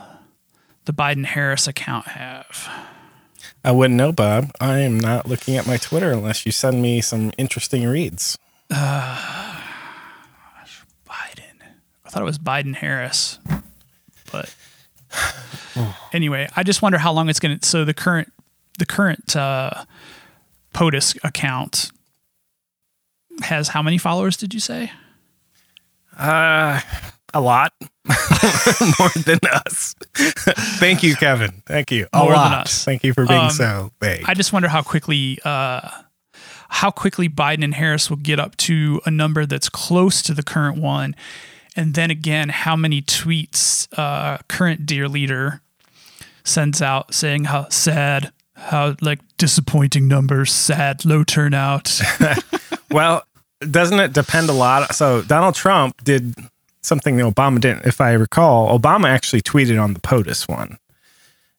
the 0.85 0.93
Biden 0.93 1.25
Harris 1.25 1.67
account 1.67 2.07
have? 2.07 2.69
I 3.63 3.71
wouldn't 3.71 3.97
know, 3.97 4.11
Bob. 4.11 4.51
I 4.61 4.79
am 4.79 4.99
not 4.99 5.27
looking 5.27 5.57
at 5.57 5.65
my 5.65 5.77
Twitter 5.77 6.11
unless 6.11 6.45
you 6.45 6.51
send 6.51 6.81
me 6.81 7.01
some 7.01 7.31
interesting 7.37 7.85
reads. 7.87 8.37
Uh, 8.71 9.59
Biden 11.07 11.61
I 12.05 12.09
thought 12.09 12.21
it 12.21 12.25
was 12.25 12.37
Biden 12.37 12.75
Harris. 12.75 13.39
But 14.31 14.53
anyway, 16.13 16.47
I 16.55 16.63
just 16.63 16.81
wonder 16.81 16.97
how 16.97 17.11
long 17.11 17.29
it's 17.29 17.39
going 17.39 17.59
to. 17.59 17.67
So 17.67 17.85
the 17.85 17.93
current 17.93 18.31
the 18.77 18.85
current 18.85 19.35
uh, 19.35 19.85
POTUS 20.73 21.17
account 21.23 21.91
has 23.43 23.69
how 23.69 23.81
many 23.81 23.97
followers? 23.97 24.37
Did 24.37 24.53
you 24.53 24.59
say? 24.59 24.91
Uh, 26.17 26.79
a 27.33 27.41
lot 27.41 27.73
more 28.99 29.09
than 29.25 29.39
us. 29.51 29.93
Thank 30.79 31.03
you, 31.03 31.15
Kevin. 31.15 31.61
Thank 31.65 31.91
you. 31.91 32.07
A 32.13 32.19
More 32.19 32.27
than 32.29 32.35
lot. 32.37 32.65
us. 32.67 32.85
Thank 32.85 33.03
you 33.03 33.13
for 33.13 33.25
being 33.25 33.39
Um, 33.41 33.49
so 33.49 33.91
big. 33.99 34.23
I 34.25 34.33
just 34.33 34.53
wonder 34.53 34.69
how 34.69 34.81
quickly 34.81 35.39
uh, 35.43 35.89
how 36.69 36.91
quickly 36.91 37.27
Biden 37.29 37.63
and 37.63 37.75
Harris 37.75 38.09
will 38.09 38.17
get 38.17 38.39
up 38.39 38.55
to 38.57 39.01
a 39.05 39.11
number 39.11 39.45
that's 39.45 39.69
close 39.69 40.21
to 40.23 40.33
the 40.33 40.43
current 40.43 40.77
one, 40.77 41.15
and 41.75 41.93
then 41.93 42.09
again, 42.11 42.49
how 42.49 42.75
many 42.75 43.01
tweets 43.01 43.87
uh, 43.97 44.37
current 44.47 44.85
dear 44.85 45.09
leader 45.09 45.61
sends 46.45 46.81
out 46.81 47.13
saying 47.13 47.45
how 47.45 47.67
sad, 47.69 48.31
how 48.55 48.95
like 49.01 49.19
disappointing 49.37 50.07
numbers, 50.07 50.53
sad, 50.53 51.03
low 51.03 51.23
turnout. 51.25 51.99
Well, 52.95 53.23
doesn't 53.59 53.99
it 53.99 54.13
depend 54.13 54.49
a 54.49 54.53
lot? 54.53 54.95
So 54.95 55.21
Donald 55.21 55.55
Trump 55.55 56.01
did 56.03 56.33
something 56.81 57.17
that 57.17 57.23
Obama 57.23 57.59
didn't, 57.59 57.85
if 57.85 57.99
I 57.99 58.13
recall. 58.13 58.77
Obama 58.79 59.07
actually 59.09 59.41
tweeted 59.41 59.81
on 59.81 59.93
the 59.93 59.99
POTUS 59.99 60.47
one. 60.47 60.77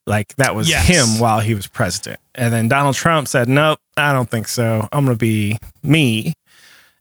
Like 0.06 0.34
that 0.36 0.54
was 0.54 0.68
Yes. 0.68 0.86
him 0.86 1.18
while 1.20 1.40
he 1.40 1.54
was 1.54 1.66
president. 1.66 2.20
And 2.34 2.54
then 2.54 2.68
Donald 2.68 2.94
Trump 2.94 3.28
said, 3.28 3.48
Nope, 3.48 3.78
I 3.96 4.12
don't 4.12 4.30
think 4.30 4.48
so. 4.48 4.88
I'm 4.92 5.04
gonna 5.04 5.16
be 5.16 5.58
me. 5.82 6.32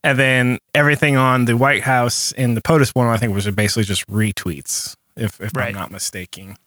And 0.04 0.20
then 0.20 0.60
everything 0.74 1.15
on 1.18 1.46
the 1.46 1.56
White 1.56 1.84
House 1.84 2.32
in 2.34 2.56
the 2.56 2.62
POTUS 2.62 2.89
one, 2.94 3.08
I 3.08 3.18
think 3.18 3.34
was 3.34 3.50
basically 3.51 3.84
just 3.86 4.06
retweets, 4.08 4.96
if 5.15 5.39
if 5.39 5.51
Right. 5.56 5.70
I'm 5.70 5.75
not 5.75 5.92
mistaken. 5.92 6.58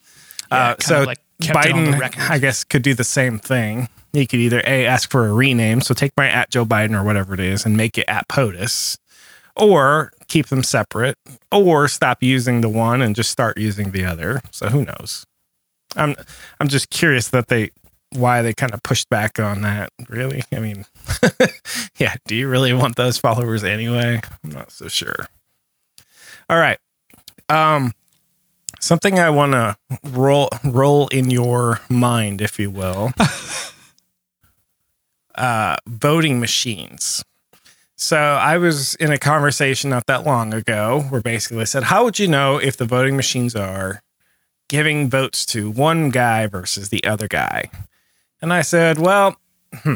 Yeah, 0.50 0.58
uh, 0.70 0.74
so 0.80 1.02
like 1.02 1.18
kept 1.42 1.66
it 1.66 1.72
on 1.72 1.84
the 1.84 1.90
Biden. 1.92 2.30
I 2.30 2.38
guess, 2.38 2.64
could 2.64 2.82
do 2.82 2.94
the 2.94 3.04
same 3.04 3.38
thing. 3.38 3.88
He 4.12 4.26
could 4.26 4.40
either 4.40 4.60
a 4.66 4.86
ask 4.86 5.10
for 5.10 5.26
a 5.26 5.32
rename, 5.32 5.80
so 5.80 5.94
take 5.94 6.12
my 6.16 6.28
at 6.28 6.50
Joe 6.50 6.64
Biden 6.64 6.98
or 6.98 7.04
whatever 7.04 7.34
it 7.34 7.40
is, 7.40 7.66
and 7.66 7.76
make 7.76 7.98
it 7.98 8.06
at 8.08 8.28
POTUS, 8.28 8.96
or 9.56 10.12
keep 10.28 10.46
them 10.46 10.62
separate, 10.62 11.16
or 11.52 11.88
stop 11.88 12.22
using 12.22 12.60
the 12.62 12.68
one 12.68 13.02
and 13.02 13.14
just 13.14 13.30
start 13.30 13.58
using 13.58 13.90
the 13.90 14.04
other. 14.04 14.40
So 14.50 14.68
who 14.68 14.84
knows? 14.84 15.26
I'm 15.96 16.14
I'm 16.60 16.68
just 16.68 16.90
curious 16.90 17.28
that 17.28 17.48
they 17.48 17.70
why 18.12 18.40
they 18.42 18.54
kind 18.54 18.72
of 18.72 18.82
pushed 18.82 19.08
back 19.10 19.38
on 19.38 19.62
that. 19.62 19.90
Really, 20.08 20.42
I 20.54 20.60
mean, 20.60 20.86
yeah. 21.98 22.14
Do 22.26 22.34
you 22.34 22.48
really 22.48 22.72
want 22.72 22.96
those 22.96 23.18
followers 23.18 23.64
anyway? 23.64 24.20
I'm 24.44 24.50
not 24.50 24.70
so 24.70 24.88
sure. 24.88 25.26
All 26.48 26.58
right. 26.58 26.78
Um, 27.48 27.92
something 28.80 29.18
I 29.18 29.30
want 29.30 29.52
to 29.52 29.76
roll 30.04 30.48
roll 30.64 31.08
in 31.08 31.30
your 31.30 31.80
mind, 31.88 32.40
if 32.40 32.58
you 32.58 32.70
will. 32.70 33.12
uh, 35.34 35.76
voting 35.86 36.40
machines. 36.40 37.24
So 37.96 38.16
I 38.16 38.58
was 38.58 38.94
in 38.96 39.10
a 39.10 39.18
conversation 39.18 39.90
not 39.90 40.06
that 40.06 40.24
long 40.24 40.54
ago 40.54 41.02
where 41.08 41.20
basically 41.20 41.60
I 41.60 41.64
said, 41.64 41.84
"How 41.84 42.04
would 42.04 42.18
you 42.18 42.28
know 42.28 42.58
if 42.58 42.76
the 42.76 42.84
voting 42.84 43.16
machines 43.16 43.56
are 43.56 44.02
giving 44.68 45.10
votes 45.10 45.44
to 45.46 45.70
one 45.70 46.10
guy 46.10 46.46
versus 46.46 46.90
the 46.90 47.02
other 47.04 47.26
guy?" 47.26 47.70
And 48.40 48.52
I 48.52 48.62
said, 48.62 48.98
"Well, 48.98 49.36
hmm, 49.74 49.94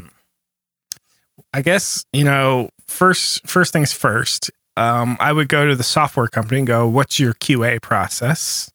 I 1.54 1.62
guess 1.62 2.04
you 2.12 2.24
know 2.24 2.70
first 2.88 3.46
first 3.46 3.72
things 3.72 3.92
first. 3.92 4.50
Um, 4.76 5.16
I 5.20 5.32
would 5.32 5.48
go 5.48 5.68
to 5.68 5.76
the 5.76 5.84
software 5.84 6.26
company 6.26 6.58
and 6.58 6.66
go, 6.66 6.88
"What's 6.88 7.20
your 7.20 7.34
QA 7.34 7.80
process?" 7.80 8.71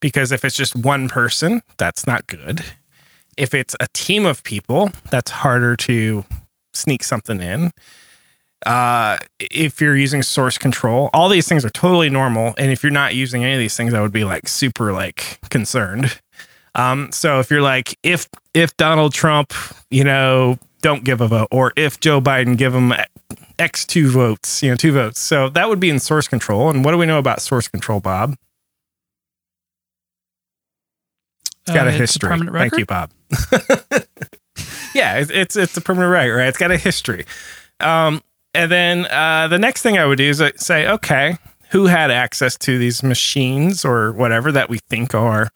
Because 0.00 0.32
if 0.32 0.44
it's 0.44 0.56
just 0.56 0.74
one 0.74 1.08
person, 1.08 1.62
that's 1.76 2.06
not 2.06 2.26
good. 2.26 2.64
If 3.36 3.54
it's 3.54 3.76
a 3.80 3.86
team 3.92 4.26
of 4.26 4.42
people, 4.42 4.90
that's 5.10 5.30
harder 5.30 5.76
to 5.76 6.24
sneak 6.72 7.04
something 7.04 7.40
in. 7.40 7.70
Uh, 8.66 9.16
if 9.40 9.80
you're 9.80 9.96
using 9.96 10.22
source 10.22 10.58
control, 10.58 11.08
all 11.14 11.28
these 11.28 11.48
things 11.48 11.64
are 11.64 11.70
totally 11.70 12.10
normal. 12.10 12.54
And 12.58 12.70
if 12.70 12.82
you're 12.82 12.92
not 12.92 13.14
using 13.14 13.44
any 13.44 13.54
of 13.54 13.58
these 13.58 13.76
things, 13.76 13.94
I 13.94 14.00
would 14.00 14.12
be 14.12 14.24
like 14.24 14.48
super 14.48 14.92
like 14.92 15.38
concerned. 15.48 16.20
Um, 16.74 17.10
so 17.12 17.40
if 17.40 17.50
you're 17.50 17.62
like, 17.62 17.96
if 18.02 18.28
if 18.54 18.76
Donald 18.76 19.12
Trump, 19.12 19.52
you 19.90 20.04
know, 20.04 20.58
don't 20.82 21.04
give 21.04 21.20
a 21.20 21.28
vote, 21.28 21.48
or 21.50 21.72
if 21.76 22.00
Joe 22.00 22.20
Biden 22.20 22.56
give 22.56 22.74
him 22.74 22.92
X 23.58 23.84
two 23.84 24.10
votes, 24.10 24.62
you 24.62 24.70
know, 24.70 24.76
two 24.76 24.92
votes. 24.92 25.20
So 25.20 25.48
that 25.50 25.68
would 25.68 25.80
be 25.80 25.90
in 25.90 25.98
source 25.98 26.28
control. 26.28 26.70
And 26.70 26.84
what 26.84 26.92
do 26.92 26.98
we 26.98 27.06
know 27.06 27.18
about 27.18 27.40
source 27.40 27.66
control, 27.66 28.00
Bob? 28.00 28.36
It's 31.70 31.74
got 31.74 31.86
Uh, 31.86 31.90
a 31.90 31.92
history. 31.92 32.28
permanent 32.30 32.56
Thank 32.56 32.76
you. 32.78 32.86
Bob. 32.86 33.10
yeah, 34.94 35.16
it's, 35.18 35.30
it's 35.30 35.56
it's 35.56 35.76
a 35.76 35.80
permanent 35.80 36.12
right, 36.12 36.28
right? 36.30 36.48
It's 36.48 36.58
got 36.58 36.70
a 36.70 36.76
history. 36.76 37.24
Um, 37.80 38.22
and 38.54 38.70
then 38.70 39.06
uh, 39.06 39.48
the 39.48 39.58
next 39.58 39.82
thing 39.82 39.96
I 39.98 40.04
would 40.06 40.18
do 40.18 40.28
is 40.28 40.40
I'd 40.40 40.60
say, 40.60 40.88
okay, 40.88 41.36
who 41.70 41.86
had 41.86 42.10
access 42.10 42.56
to 42.58 42.78
these 42.78 43.02
machines 43.02 43.84
or 43.84 44.12
whatever 44.12 44.50
that 44.52 44.68
we 44.68 44.78
think 44.88 45.14
are, 45.14 45.48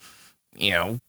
you 0.57 0.71
know, 0.71 1.01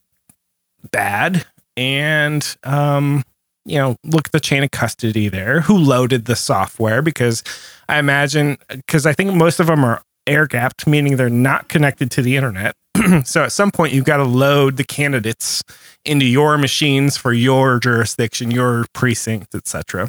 bad, 0.92 1.46
and 1.78 2.58
um, 2.64 3.24
you 3.66 3.78
know, 3.78 3.96
look 4.04 4.28
at 4.28 4.32
the 4.32 4.40
chain 4.40 4.64
of 4.64 4.72
custody 4.72 5.30
there. 5.30 5.62
Who 5.62 5.78
loaded 5.78 6.26
the 6.26 6.36
software? 6.36 7.02
Because 7.02 7.44
I 7.88 8.00
imagine, 8.00 8.58
because 8.70 9.06
I 9.06 9.14
think 9.14 9.34
most 9.34 9.60
of 9.60 9.68
them 9.68 9.84
are 9.86 10.02
air 10.28 10.48
gapped, 10.48 10.88
meaning 10.88 11.18
they're 11.18 11.30
not 11.30 11.68
connected 11.70 12.10
to 12.12 12.22
the 12.24 12.36
internet. 12.36 12.76
so 13.26 13.44
at 13.44 13.52
some 13.52 13.72
point, 13.72 13.94
you've 13.94 14.06
got 14.06 14.18
to 14.18 14.24
load 14.24 14.78
the 14.78 14.84
candidates 14.84 15.64
into 16.04 16.26
your 16.26 16.58
machines 16.58 17.18
for 17.18 17.34
your 17.34 17.80
jurisdiction, 17.80 18.52
your 18.52 18.86
precinct, 18.94 19.56
etc. 19.56 20.08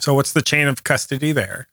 So 0.00 0.14
what's 0.14 0.32
the 0.32 0.42
chain 0.42 0.68
of 0.68 0.84
custody 0.84 1.32
there? 1.32 1.68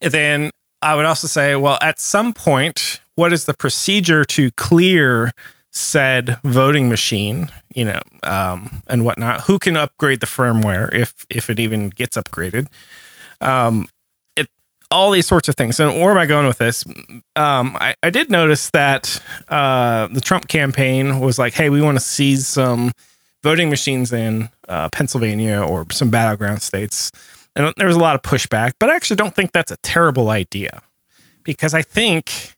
And 0.00 0.12
then 0.12 0.50
I 0.80 0.94
would 0.94 1.04
also 1.04 1.26
say, 1.26 1.56
well, 1.56 1.78
at 1.80 1.98
some 2.00 2.32
point, 2.32 3.00
what 3.16 3.32
is 3.32 3.46
the 3.46 3.54
procedure 3.54 4.24
to 4.26 4.50
clear 4.52 5.32
said 5.72 6.38
voting 6.44 6.88
machine, 6.88 7.50
you 7.74 7.84
know, 7.84 8.00
um, 8.22 8.82
and 8.86 9.04
whatnot? 9.04 9.42
Who 9.42 9.58
can 9.58 9.76
upgrade 9.76 10.20
the 10.20 10.26
firmware 10.26 10.92
if 10.94 11.26
if 11.28 11.50
it 11.50 11.58
even 11.58 11.90
gets 11.90 12.16
upgraded? 12.16 12.68
Um, 13.40 13.88
all 14.90 15.10
these 15.10 15.26
sorts 15.26 15.48
of 15.48 15.54
things. 15.54 15.78
And 15.80 16.00
where 16.00 16.10
am 16.10 16.18
I 16.18 16.26
going 16.26 16.46
with 16.46 16.58
this? 16.58 16.84
Um, 17.36 17.76
I, 17.80 17.94
I 18.02 18.10
did 18.10 18.30
notice 18.30 18.70
that 18.70 19.22
uh, 19.48 20.08
the 20.08 20.20
Trump 20.20 20.48
campaign 20.48 21.20
was 21.20 21.38
like, 21.38 21.54
hey, 21.54 21.70
we 21.70 21.82
want 21.82 21.96
to 21.96 22.04
seize 22.04 22.48
some 22.48 22.92
voting 23.42 23.70
machines 23.70 24.12
in 24.12 24.48
uh, 24.68 24.88
Pennsylvania 24.90 25.60
or 25.60 25.86
some 25.90 26.10
battleground 26.10 26.62
states. 26.62 27.12
And 27.54 27.72
there 27.76 27.86
was 27.86 27.96
a 27.96 28.00
lot 28.00 28.14
of 28.14 28.22
pushback, 28.22 28.72
but 28.78 28.88
I 28.88 28.96
actually 28.96 29.16
don't 29.16 29.34
think 29.34 29.52
that's 29.52 29.72
a 29.72 29.76
terrible 29.78 30.30
idea 30.30 30.82
because 31.44 31.74
I 31.74 31.82
think 31.82 32.56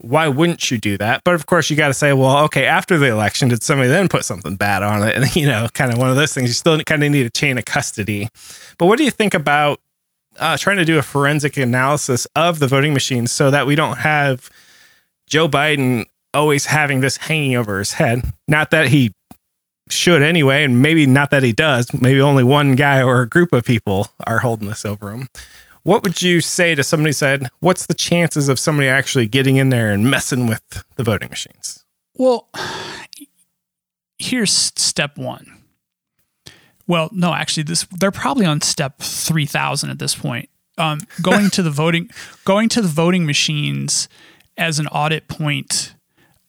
why 0.00 0.28
wouldn't 0.28 0.70
you 0.70 0.78
do 0.78 0.96
that? 0.98 1.22
But 1.24 1.34
of 1.34 1.46
course, 1.46 1.70
you 1.70 1.76
got 1.76 1.88
to 1.88 1.94
say, 1.94 2.12
well, 2.12 2.44
okay, 2.44 2.66
after 2.66 2.98
the 2.98 3.06
election, 3.06 3.48
did 3.48 3.62
somebody 3.62 3.88
then 3.88 4.08
put 4.08 4.24
something 4.24 4.54
bad 4.54 4.82
on 4.82 5.02
it? 5.02 5.16
And, 5.18 5.34
you 5.34 5.46
know, 5.46 5.66
kind 5.74 5.92
of 5.92 5.98
one 5.98 6.08
of 6.08 6.16
those 6.16 6.32
things. 6.32 6.48
You 6.48 6.54
still 6.54 6.78
kind 6.82 7.02
of 7.02 7.10
need 7.10 7.26
a 7.26 7.30
chain 7.30 7.58
of 7.58 7.64
custody. 7.64 8.28
But 8.78 8.86
what 8.86 8.98
do 8.98 9.04
you 9.04 9.10
think 9.10 9.34
about 9.34 9.80
uh, 10.38 10.56
trying 10.56 10.76
to 10.78 10.84
do 10.84 10.98
a 10.98 11.02
forensic 11.02 11.56
analysis 11.56 12.26
of 12.34 12.58
the 12.58 12.66
voting 12.66 12.92
machines 12.92 13.32
so 13.32 13.50
that 13.50 13.66
we 13.66 13.74
don't 13.74 13.98
have 13.98 14.50
Joe 15.26 15.48
Biden 15.48 16.06
always 16.34 16.66
having 16.66 17.00
this 17.00 17.16
hanging 17.16 17.56
over 17.56 17.78
his 17.78 17.94
head? 17.94 18.32
Not 18.46 18.70
that 18.70 18.88
he 18.88 19.12
should 19.90 20.22
anyway, 20.22 20.64
and 20.64 20.82
maybe 20.82 21.06
not 21.06 21.30
that 21.30 21.42
he 21.42 21.52
does. 21.52 21.92
Maybe 21.94 22.20
only 22.20 22.44
one 22.44 22.74
guy 22.74 23.02
or 23.02 23.22
a 23.22 23.28
group 23.28 23.52
of 23.52 23.64
people 23.64 24.08
are 24.26 24.38
holding 24.38 24.68
this 24.68 24.84
over 24.84 25.10
him. 25.10 25.28
What 25.82 26.02
would 26.02 26.20
you 26.20 26.40
say 26.40 26.74
to 26.74 26.84
somebody 26.84 27.12
said, 27.12 27.48
What's 27.60 27.86
the 27.86 27.94
chances 27.94 28.48
of 28.48 28.58
somebody 28.58 28.88
actually 28.88 29.26
getting 29.26 29.56
in 29.56 29.70
there 29.70 29.90
and 29.90 30.10
messing 30.10 30.46
with 30.46 30.84
the 30.96 31.02
voting 31.02 31.30
machines? 31.30 31.84
Well, 32.14 32.48
here's 34.18 34.52
step 34.52 35.16
one. 35.16 35.57
Well, 36.88 37.10
no, 37.12 37.34
actually, 37.34 37.64
this 37.64 37.86
they're 38.00 38.10
probably 38.10 38.46
on 38.46 38.62
step 38.62 38.98
three 38.98 39.46
thousand 39.46 39.90
at 39.90 40.00
this 40.00 40.16
point. 40.16 40.48
Um, 40.78 41.00
going 41.22 41.50
to 41.50 41.62
the 41.62 41.70
voting, 41.70 42.10
going 42.44 42.68
to 42.70 42.80
the 42.80 42.88
voting 42.88 43.26
machines 43.26 44.08
as 44.56 44.78
an 44.78 44.88
audit 44.88 45.28
point, 45.28 45.94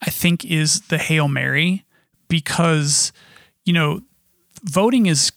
I 0.01 0.09
think 0.09 0.45
is 0.45 0.81
the 0.81 0.97
hail 0.97 1.27
mary 1.27 1.85
because 2.29 3.11
you 3.65 3.73
know 3.73 4.01
voting 4.63 5.05
is 5.05 5.31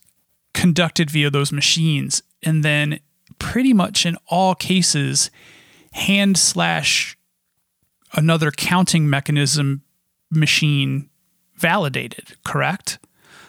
conducted 0.54 1.10
via 1.10 1.30
those 1.30 1.52
machines, 1.52 2.22
and 2.42 2.64
then 2.64 3.00
pretty 3.38 3.72
much 3.72 4.06
in 4.06 4.16
all 4.28 4.54
cases, 4.54 5.30
hand 5.92 6.38
slash 6.38 7.18
another 8.12 8.52
counting 8.52 9.10
mechanism 9.10 9.82
machine 10.30 11.08
validated, 11.56 12.36
correct? 12.44 12.98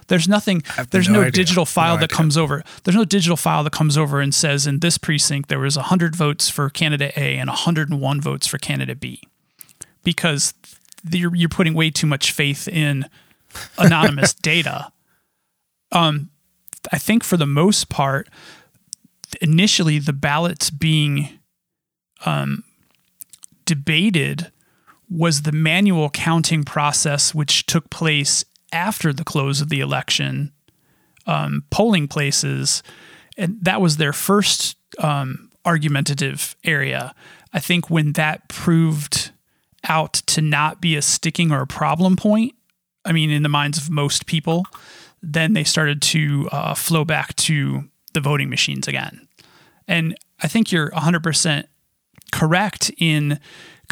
There's 0.08 0.28
nothing. 0.28 0.64
There's 0.92 1.10
no 1.10 1.24
no, 1.24 1.30
digital 1.30 1.66
file 1.66 1.96
No 1.96 2.02
that 2.02 2.12
idea. 2.12 2.18
comes 2.18 2.38
over. 2.38 2.64
There's 2.84 2.96
no 2.96 3.06
digital 3.06 3.38
file 3.38 3.64
that 3.64 3.74
comes 3.74 3.98
over 3.98 4.20
and 4.20 4.34
says 4.34 4.68
in 4.68 4.80
this 4.80 4.98
precinct 4.98 5.50
there 5.50 5.60
was 5.60 5.76
100 5.76 6.16
votes 6.16 6.50
for 6.50 6.70
candidate 6.70 7.18
A 7.18 7.38
and 7.38 7.50
101 7.50 8.22
votes 8.22 8.48
for 8.48 8.58
candidate 8.58 9.00
B, 9.00 9.22
because 10.04 10.54
you're 11.10 11.36
you're 11.36 11.50
putting 11.50 11.74
way 11.74 11.90
too 11.90 12.08
much 12.08 12.32
faith 12.32 12.68
in 12.68 13.06
anonymous 13.78 14.34
data. 14.34 14.92
Um, 15.92 16.30
I 16.92 16.98
think 16.98 17.24
for 17.24 17.38
the 17.38 17.46
most 17.46 17.90
part, 17.90 18.28
initially 19.42 20.00
the 20.00 20.14
ballots 20.14 20.70
being 20.70 21.30
um, 22.26 22.64
debated 23.66 24.52
was 25.10 25.44
the 25.44 25.52
manual 25.52 26.10
counting 26.10 26.64
process, 26.64 27.36
which 27.36 27.66
took 27.66 27.90
place 27.90 28.44
after 28.74 29.14
the 29.14 29.24
close 29.24 29.62
of 29.62 29.70
the 29.70 29.80
election, 29.80 30.52
um, 31.26 31.64
polling 31.70 32.08
places, 32.08 32.84
and 33.38 33.58
that 33.62 33.80
was 33.80 33.98
their 33.98 34.14
first 34.14 34.76
um, 35.00 35.50
argumentative 35.66 36.56
area. 36.64 37.16
I 37.54 37.60
think 37.60 37.90
when 37.90 38.14
that 38.14 38.50
proved 38.50 39.32
out 39.88 40.14
to 40.14 40.42
not 40.42 40.82
be 40.82 40.96
a 40.96 41.02
sticking 41.02 41.52
or 41.52 41.62
a 41.62 41.68
problem 41.68 42.16
point, 42.16 42.56
I 43.06 43.12
mean, 43.12 43.30
in 43.30 43.44
the 43.44 43.50
minds 43.50 43.78
of 43.78 43.90
most 43.90 44.26
people, 44.26 44.66
then 45.22 45.54
they 45.54 45.64
started 45.64 46.02
to 46.02 46.50
uh, 46.52 46.74
flow 46.74 47.06
back 47.06 47.36
to 47.36 47.84
the 48.14 48.20
voting 48.20 48.50
machines 48.50 48.88
again. 48.88 49.28
And 49.88 50.16
I 50.42 50.48
think 50.48 50.72
you're 50.72 50.92
100% 50.92 51.66
correct 52.32 52.92
in 52.98 53.40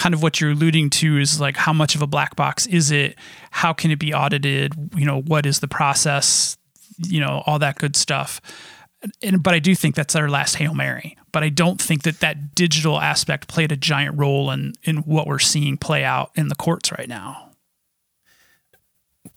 kind 0.01 0.15
of 0.15 0.23
what 0.23 0.41
you're 0.41 0.49
alluding 0.49 0.89
to 0.89 1.19
is 1.19 1.39
like 1.39 1.55
how 1.55 1.71
much 1.71 1.93
of 1.93 2.01
a 2.01 2.07
black 2.07 2.35
box 2.35 2.65
is 2.65 2.89
it? 2.89 3.15
How 3.51 3.71
can 3.71 3.91
it 3.91 3.99
be 3.99 4.15
audited? 4.15 4.73
You 4.95 5.05
know, 5.05 5.21
what 5.21 5.45
is 5.45 5.59
the 5.59 5.67
process? 5.67 6.57
You 6.97 7.19
know, 7.19 7.43
all 7.45 7.59
that 7.59 7.77
good 7.77 7.95
stuff. 7.95 8.41
And 9.21 9.43
but 9.43 9.53
I 9.53 9.59
do 9.59 9.75
think 9.75 9.93
that's 9.93 10.15
our 10.15 10.27
last 10.27 10.55
hail 10.55 10.73
mary. 10.73 11.15
But 11.31 11.43
I 11.43 11.49
don't 11.49 11.79
think 11.79 12.01
that 12.01 12.19
that 12.21 12.55
digital 12.55 12.99
aspect 12.99 13.47
played 13.47 13.71
a 13.71 13.77
giant 13.77 14.17
role 14.17 14.49
in 14.49 14.73
in 14.83 14.97
what 14.97 15.27
we're 15.27 15.37
seeing 15.37 15.77
play 15.77 16.03
out 16.03 16.31
in 16.33 16.47
the 16.47 16.55
courts 16.55 16.91
right 16.91 17.07
now. 17.07 17.51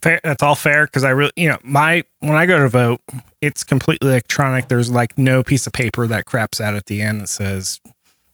fair, 0.05 0.21
that's 0.23 0.43
all 0.43 0.55
fair 0.55 0.87
because 0.87 1.05
I 1.05 1.11
really, 1.11 1.33
you 1.37 1.49
know, 1.49 1.59
my 1.63 2.05
when 2.21 2.37
I 2.37 2.47
go 2.47 2.59
to 2.59 2.69
vote, 2.69 3.01
it's 3.41 3.65
completely 3.65 4.09
electronic. 4.11 4.69
There's 4.69 4.91
like 4.91 5.19
no 5.19 5.43
piece 5.43 5.67
of 5.67 5.73
paper 5.73 6.07
that 6.07 6.27
craps 6.27 6.61
out 6.61 6.75
at 6.75 6.87
the 6.87 7.03
end 7.03 7.23
that 7.23 7.29
says, 7.29 7.81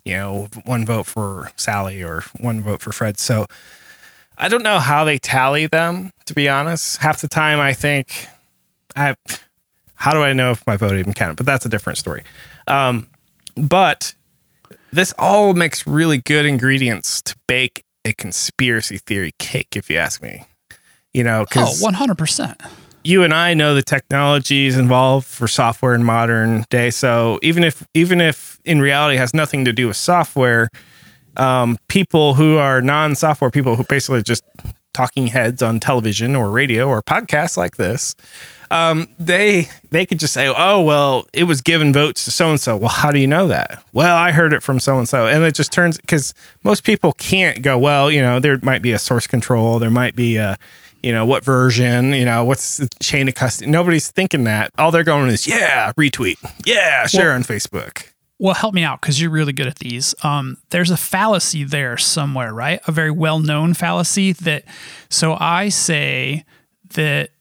you 0.04 0.14
know, 0.14 0.48
one 0.64 0.84
vote 0.84 1.06
for 1.06 1.50
Sally 1.56 2.02
or 2.02 2.22
one 2.38 2.62
vote 2.62 2.80
for 2.80 2.92
Fred. 2.92 3.18
So 3.18 3.46
I 4.38 4.48
don't 4.48 4.62
know 4.62 4.78
how 4.78 5.04
they 5.04 5.18
tally 5.18 5.66
them. 5.66 6.12
To 6.26 6.34
be 6.34 6.48
honest, 6.48 6.98
half 6.98 7.20
the 7.20 7.28
time 7.28 7.58
I 7.60 7.72
think, 7.74 8.26
I, 8.96 9.16
how 9.94 10.12
do 10.12 10.22
I 10.22 10.32
know 10.32 10.52
if 10.52 10.66
my 10.66 10.76
vote 10.76 10.96
even 10.96 11.12
counted? 11.12 11.36
But 11.36 11.46
that's 11.46 11.66
a 11.66 11.68
different 11.68 11.98
story. 11.98 12.22
Um, 12.66 13.08
but 13.56 14.14
this 14.92 15.12
all 15.18 15.54
makes 15.54 15.86
really 15.86 16.18
good 16.18 16.46
ingredients 16.46 17.20
to 17.22 17.36
bake 17.46 17.84
a 18.04 18.12
conspiracy 18.12 18.98
theory 18.98 19.32
cake, 19.38 19.76
if 19.76 19.90
you 19.90 19.96
ask 19.96 20.22
me. 20.22 20.44
You 21.12 21.24
know, 21.24 21.40
Oh, 21.40 21.44
because 21.44 21.82
100%. 21.82 22.56
You 23.02 23.22
and 23.22 23.32
I 23.32 23.54
know 23.54 23.74
the 23.74 23.82
technologies 23.82 24.76
involved 24.76 25.26
for 25.26 25.48
software 25.48 25.94
in 25.94 26.04
modern 26.04 26.64
day. 26.70 26.90
So 26.90 27.38
even 27.42 27.64
if 27.64 27.86
even 27.94 28.20
if 28.20 28.60
in 28.64 28.80
reality 28.80 29.16
it 29.16 29.20
has 29.20 29.34
nothing 29.34 29.64
to 29.64 29.72
do 29.72 29.88
with 29.88 29.96
software, 29.96 30.68
um, 31.36 31.78
people 31.88 32.34
who 32.34 32.56
are 32.56 32.80
non-software 32.80 33.50
people 33.50 33.76
who 33.76 33.84
basically 33.84 34.22
just 34.22 34.44
talking 34.92 35.28
heads 35.28 35.62
on 35.62 35.80
television 35.80 36.34
or 36.34 36.50
radio 36.50 36.88
or 36.88 37.02
podcasts 37.02 37.56
like 37.56 37.76
this, 37.76 38.14
um, 38.70 39.08
they 39.18 39.68
they 39.90 40.04
could 40.04 40.18
just 40.18 40.34
say, 40.34 40.52
"Oh, 40.54 40.82
well, 40.82 41.26
it 41.32 41.44
was 41.44 41.60
given 41.60 41.92
votes 41.92 42.24
to 42.24 42.30
so 42.30 42.50
and 42.50 42.60
so." 42.60 42.76
Well, 42.76 42.88
how 42.88 43.10
do 43.10 43.18
you 43.18 43.26
know 43.26 43.48
that? 43.48 43.82
Well, 43.92 44.16
I 44.16 44.30
heard 44.30 44.52
it 44.52 44.62
from 44.62 44.78
so 44.78 44.98
and 44.98 45.08
so, 45.08 45.26
and 45.26 45.42
it 45.44 45.54
just 45.54 45.72
turns 45.72 45.96
because 45.98 46.34
most 46.62 46.84
people 46.84 47.12
can't 47.14 47.62
go. 47.62 47.78
Well, 47.78 48.10
you 48.10 48.20
know, 48.20 48.38
there 48.40 48.58
might 48.62 48.82
be 48.82 48.92
a 48.92 48.98
source 48.98 49.26
control, 49.26 49.78
there 49.78 49.90
might 49.90 50.14
be 50.14 50.36
a 50.36 50.58
you 51.02 51.12
know 51.12 51.24
what 51.26 51.44
version 51.44 52.12
you 52.12 52.24
know 52.24 52.44
what's 52.44 52.76
the 52.78 52.88
chain 53.00 53.28
of 53.28 53.34
custody 53.34 53.70
nobody's 53.70 54.10
thinking 54.10 54.44
that 54.44 54.70
all 54.78 54.90
they're 54.90 55.04
going 55.04 55.28
is 55.30 55.46
yeah 55.46 55.92
retweet 55.98 56.36
yeah 56.64 57.06
share 57.06 57.26
Well- 57.28 57.36
on 57.36 57.42
facebook 57.44 58.06
Well, 58.38 58.54
help 58.54 58.72
me 58.74 58.82
out 58.84 59.00
because 59.02 59.20
you're 59.20 59.30
really 59.30 59.52
good 59.52 59.66
at 59.66 59.80
these. 59.80 60.14
Um, 60.24 60.56
there's 60.70 60.90
a 60.90 60.96
fallacy 60.96 61.62
there 61.62 61.98
somewhere, 61.98 62.54
right? 62.54 62.80
A 62.86 62.92
very 62.92 63.10
well 63.10 63.38
known 63.38 63.74
fallacy 63.74 64.32
that, 64.32 64.64
so 65.10 65.36
I 65.38 65.68
say 65.68 66.46
that 66.94 67.32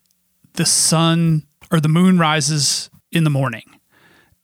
the 0.56 0.66
sun 0.66 1.44
or 1.72 1.80
the 1.80 1.88
moon 1.88 2.20
rises 2.20 2.90
in 3.14 3.24
the 3.24 3.30
morning. 3.30 3.64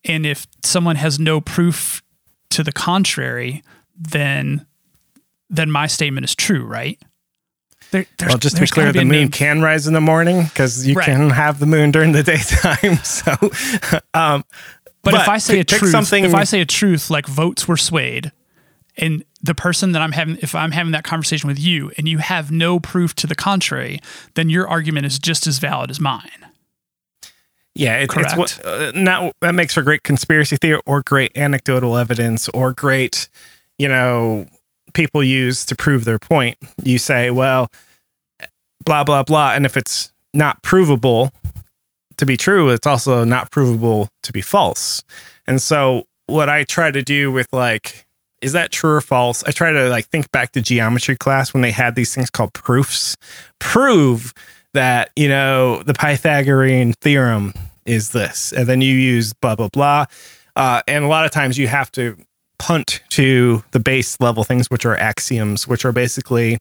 And 0.05 0.25
if 0.25 0.47
someone 0.63 0.95
has 0.95 1.19
no 1.19 1.41
proof 1.41 2.01
to 2.51 2.63
the 2.63 2.71
contrary, 2.71 3.61
then 3.97 4.65
then 5.49 5.69
my 5.69 5.87
statement 5.87 6.23
is 6.23 6.35
true, 6.35 6.63
right? 6.65 6.97
There, 7.91 8.05
well 8.27 8.37
just 8.37 8.55
to 8.57 8.61
be 8.61 8.67
clear 8.67 8.87
gotta 8.87 8.99
the 8.99 9.05
moon 9.05 9.29
can 9.29 9.61
rise 9.61 9.87
in 9.87 9.93
the 9.93 10.01
morning 10.01 10.43
because 10.43 10.85
you 10.85 10.95
Right. 10.95 11.05
can 11.05 11.29
have 11.29 11.59
the 11.59 11.65
moon 11.65 11.91
during 11.91 12.11
the 12.11 12.23
daytime 12.31 12.97
so 13.03 13.33
um 14.13 14.43
But, 15.03 15.13
if 15.15 15.29
I 15.29 15.37
say 15.37 15.59
a 15.59 15.63
truth, 15.63 15.91
something 15.91 16.23
if 16.25 16.33
I 16.33 16.43
say 16.45 16.61
a 16.61 16.65
truth 16.65 17.09
like 17.09 17.27
votes 17.27 17.67
were 17.67 17.77
swayed, 17.77 18.31
and 18.97 19.23
the 19.41 19.53
person 19.53 19.91
that 19.91 20.01
I'm 20.01 20.13
having, 20.13 20.37
if 20.41 20.55
I'm 20.55 20.71
having 20.71 20.91
that 20.93 21.03
conversation 21.03 21.47
with 21.47 21.59
you, 21.59 21.91
and 21.97 22.07
you 22.09 22.17
have 22.17 22.49
no 22.51 22.79
proof 22.79 23.13
to 23.15 23.27
the 23.27 23.35
contrary, 23.35 23.99
then 24.33 24.49
your 24.49 24.67
argument 24.67 25.05
is 25.05 25.19
just 25.19 25.45
as 25.47 25.59
valid 25.59 25.91
as 25.91 25.99
mine. 25.99 26.47
Yeah, 27.75 27.97
it, 27.97 28.03
it's 28.15 28.35
what 28.35 28.59
Correct. 28.63 28.95
uh, 28.95 28.99
not 28.99 29.35
that 29.41 29.53
makes 29.53 29.73
for 29.73 29.81
great 29.83 30.03
conspiracy 30.03 30.55
theory 30.55 30.79
or 30.85 31.03
great 31.03 31.37
anecdotal 31.37 31.97
evidence 31.97 32.47
or 32.49 32.71
great, 32.73 33.27
you 33.77 33.87
know, 33.89 34.47
people 34.95 35.23
use 35.23 35.65
to 35.65 35.75
prove 35.75 36.05
their 36.05 36.17
point. 36.17 36.57
You 36.83 36.97
say, 36.97 37.29
well, 37.29 37.69
blah 38.83 39.03
blah 39.03 39.23
blah, 39.23 39.53
and 39.53 39.65
if 39.65 39.77
it's 39.77 40.11
not 40.33 40.61
provable 40.63 41.31
to 42.17 42.25
be 42.25 42.37
true, 42.37 42.69
it's 42.69 42.87
also 42.87 43.23
not 43.23 43.51
provable 43.51 44.09
to 44.23 44.33
be 44.33 44.41
false. 44.41 45.03
And 45.47 45.61
so, 45.61 46.07
what 46.27 46.49
I 46.49 46.63
try 46.63 46.91
to 46.91 47.03
do 47.03 47.31
with 47.31 47.47
like, 47.51 48.05
is 48.41 48.53
that 48.53 48.71
true 48.71 48.95
or 48.95 49.01
false? 49.01 49.43
I 49.43 49.51
try 49.51 49.71
to 49.71 49.89
like 49.89 50.07
think 50.07 50.31
back 50.31 50.51
to 50.53 50.61
geometry 50.61 51.15
class 51.15 51.53
when 51.53 51.61
they 51.61 51.71
had 51.71 51.95
these 51.95 52.13
things 52.15 52.29
called 52.29 52.53
proofs. 52.53 53.15
Prove 53.59 54.33
that 54.73 55.11
you 55.15 55.29
know 55.29 55.83
the 55.83 55.93
Pythagorean 55.93 56.93
theorem 56.93 57.53
is 57.85 58.11
this, 58.11 58.51
and 58.53 58.67
then 58.67 58.81
you 58.81 58.95
use 58.95 59.33
blah 59.33 59.55
blah 59.55 59.69
blah. 59.69 60.05
Uh, 60.55 60.81
and 60.87 61.03
a 61.03 61.07
lot 61.07 61.25
of 61.25 61.31
times 61.31 61.57
you 61.57 61.67
have 61.67 61.91
to 61.91 62.17
punt 62.57 63.01
to 63.09 63.63
the 63.71 63.79
base 63.79 64.19
level 64.19 64.43
things, 64.43 64.67
which 64.69 64.85
are 64.85 64.95
axioms, 64.97 65.67
which 65.67 65.85
are 65.85 65.91
basically 65.91 66.57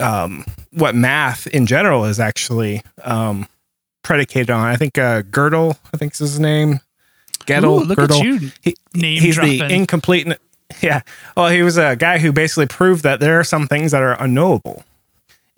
um, 0.00 0.44
what 0.72 0.94
math 0.94 1.46
in 1.48 1.66
general 1.66 2.04
is 2.04 2.18
actually 2.20 2.82
um, 3.04 3.46
predicated 4.02 4.50
on. 4.50 4.64
I 4.66 4.76
think 4.76 4.96
uh, 4.98 5.22
Gödel, 5.22 5.76
I 5.92 5.96
think 5.96 6.12
is 6.14 6.18
his 6.20 6.40
name. 6.40 6.80
Gödel, 7.46 7.64
Ooh, 7.82 7.84
look 7.84 7.98
Gödel. 7.98 8.18
at 8.20 8.24
you, 8.24 8.50
He- 8.62 8.76
name 8.94 9.20
he's 9.20 9.34
dropping. 9.34 9.58
the 9.58 9.68
incomplete. 9.74 10.28
Yeah. 10.80 11.00
Well, 11.36 11.48
he 11.48 11.62
was 11.62 11.76
a 11.78 11.96
guy 11.96 12.18
who 12.18 12.32
basically 12.32 12.66
proved 12.66 13.02
that 13.02 13.18
there 13.18 13.40
are 13.40 13.44
some 13.44 13.66
things 13.66 13.90
that 13.90 14.02
are 14.02 14.12
unknowable, 14.22 14.84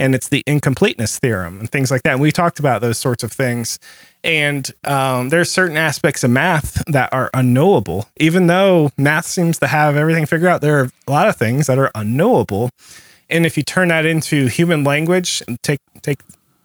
and 0.02 0.16
it's 0.16 0.28
the 0.28 0.42
incompleteness 0.48 1.20
theorem 1.20 1.60
and 1.60 1.70
things 1.70 1.88
like 1.88 2.02
that. 2.02 2.14
And 2.14 2.20
we 2.20 2.32
talked 2.32 2.58
about 2.58 2.80
those 2.80 2.98
sorts 2.98 3.22
of 3.22 3.30
things. 3.30 3.78
And 4.24 4.68
um, 4.82 5.28
there's 5.28 5.48
certain 5.48 5.76
aspects 5.76 6.24
of 6.24 6.30
math 6.30 6.82
that 6.86 7.12
are 7.12 7.30
unknowable, 7.32 8.08
even 8.16 8.48
though 8.48 8.90
math 8.98 9.26
seems 9.26 9.60
to 9.60 9.68
have 9.68 9.96
everything 9.96 10.26
figured 10.26 10.50
out. 10.50 10.60
There 10.60 10.80
are 10.80 10.90
a 11.06 11.10
lot 11.10 11.28
of 11.28 11.36
things 11.36 11.68
that 11.68 11.78
are 11.78 11.90
unknowable, 11.94 12.70
and 13.30 13.46
if 13.46 13.56
you 13.56 13.62
turn 13.62 13.88
that 13.88 14.04
into 14.04 14.46
human 14.46 14.84
language 14.84 15.42
and 15.46 15.60
take 15.62 15.80
take 16.02 16.20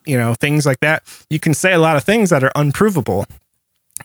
you 0.06 0.18
know 0.18 0.34
things 0.34 0.66
like 0.66 0.80
that, 0.82 1.04
you 1.30 1.40
can 1.40 1.54
say 1.54 1.74
a 1.74 1.80
lot 1.80 1.96
of 1.96 2.04
things 2.04 2.30
that 2.32 2.44
are 2.44 2.52
unprovable 2.56 3.26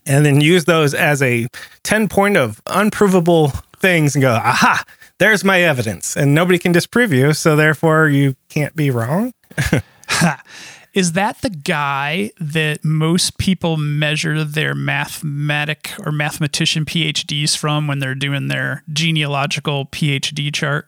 and 0.06 0.24
then 0.24 0.40
use 0.40 0.64
those 0.64 0.94
as 0.94 1.22
a 1.22 1.46
10 1.82 2.08
point 2.08 2.36
of 2.36 2.62
unprovable 2.66 3.52
things 3.78 4.14
and 4.14 4.22
go, 4.22 4.32
aha, 4.32 4.82
there's 5.18 5.44
my 5.44 5.60
evidence. 5.60 6.16
And 6.16 6.34
nobody 6.34 6.58
can 6.58 6.72
disprove 6.72 7.12
you. 7.12 7.32
So 7.32 7.56
therefore, 7.56 8.08
you 8.08 8.34
can't 8.52 8.76
be 8.76 8.90
wrong. 8.90 9.32
Is 10.94 11.12
that 11.12 11.40
the 11.40 11.48
guy 11.48 12.32
that 12.38 12.84
most 12.84 13.38
people 13.38 13.78
measure 13.78 14.44
their 14.44 14.74
mathematic 14.74 15.90
or 16.04 16.12
mathematician 16.12 16.84
PhDs 16.84 17.56
from 17.56 17.86
when 17.86 17.98
they're 17.98 18.14
doing 18.14 18.48
their 18.48 18.84
genealogical 18.92 19.86
PhD 19.86 20.54
chart? 20.54 20.86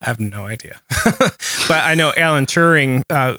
I 0.00 0.06
have 0.06 0.18
no 0.18 0.46
idea. 0.46 0.80
but 1.04 1.84
I 1.84 1.94
know 1.94 2.12
Alan 2.16 2.46
Turing, 2.46 3.02
uh, 3.08 3.38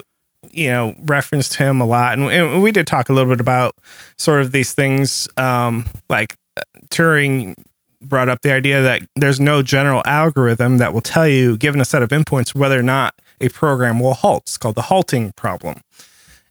you 0.50 0.70
know, 0.70 0.94
referenced 1.00 1.54
him 1.54 1.82
a 1.82 1.86
lot. 1.86 2.18
And, 2.18 2.30
and 2.30 2.62
we 2.62 2.72
did 2.72 2.86
talk 2.86 3.10
a 3.10 3.12
little 3.12 3.30
bit 3.30 3.40
about 3.40 3.74
sort 4.16 4.40
of 4.40 4.52
these 4.52 4.72
things. 4.72 5.28
Um, 5.36 5.84
like 6.08 6.36
uh, 6.56 6.62
Turing 6.88 7.54
brought 8.02 8.28
up 8.28 8.42
the 8.42 8.52
idea 8.52 8.82
that 8.82 9.02
there's 9.16 9.40
no 9.40 9.62
general 9.62 10.02
algorithm 10.04 10.78
that 10.78 10.92
will 10.92 11.00
tell 11.00 11.28
you, 11.28 11.56
given 11.56 11.80
a 11.80 11.84
set 11.84 12.02
of 12.02 12.10
inputs, 12.10 12.54
whether 12.54 12.78
or 12.78 12.82
not 12.82 13.14
a 13.40 13.48
program 13.48 14.00
will 14.00 14.14
halt. 14.14 14.44
It's 14.44 14.58
called 14.58 14.74
the 14.74 14.82
halting 14.82 15.32
problem. 15.32 15.80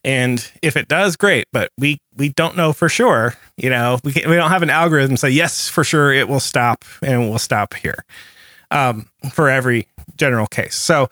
And 0.03 0.51
if 0.61 0.75
it 0.75 0.87
does, 0.87 1.15
great. 1.15 1.45
But 1.53 1.71
we 1.77 1.99
we 2.17 2.29
don't 2.29 2.57
know 2.57 2.73
for 2.73 2.89
sure. 2.89 3.35
You 3.57 3.69
know, 3.69 3.99
we 4.03 4.13
we 4.15 4.35
don't 4.35 4.49
have 4.49 4.63
an 4.63 4.69
algorithm 4.69 5.17
say 5.17 5.29
yes 5.29 5.69
for 5.69 5.83
sure 5.83 6.11
it 6.11 6.27
will 6.27 6.39
stop 6.39 6.83
and 7.01 7.23
it 7.23 7.29
will 7.29 7.39
stop 7.39 7.75
here 7.75 8.03
um, 8.71 9.07
for 9.31 9.49
every 9.49 9.87
general 10.17 10.47
case. 10.47 10.75
So 10.75 11.09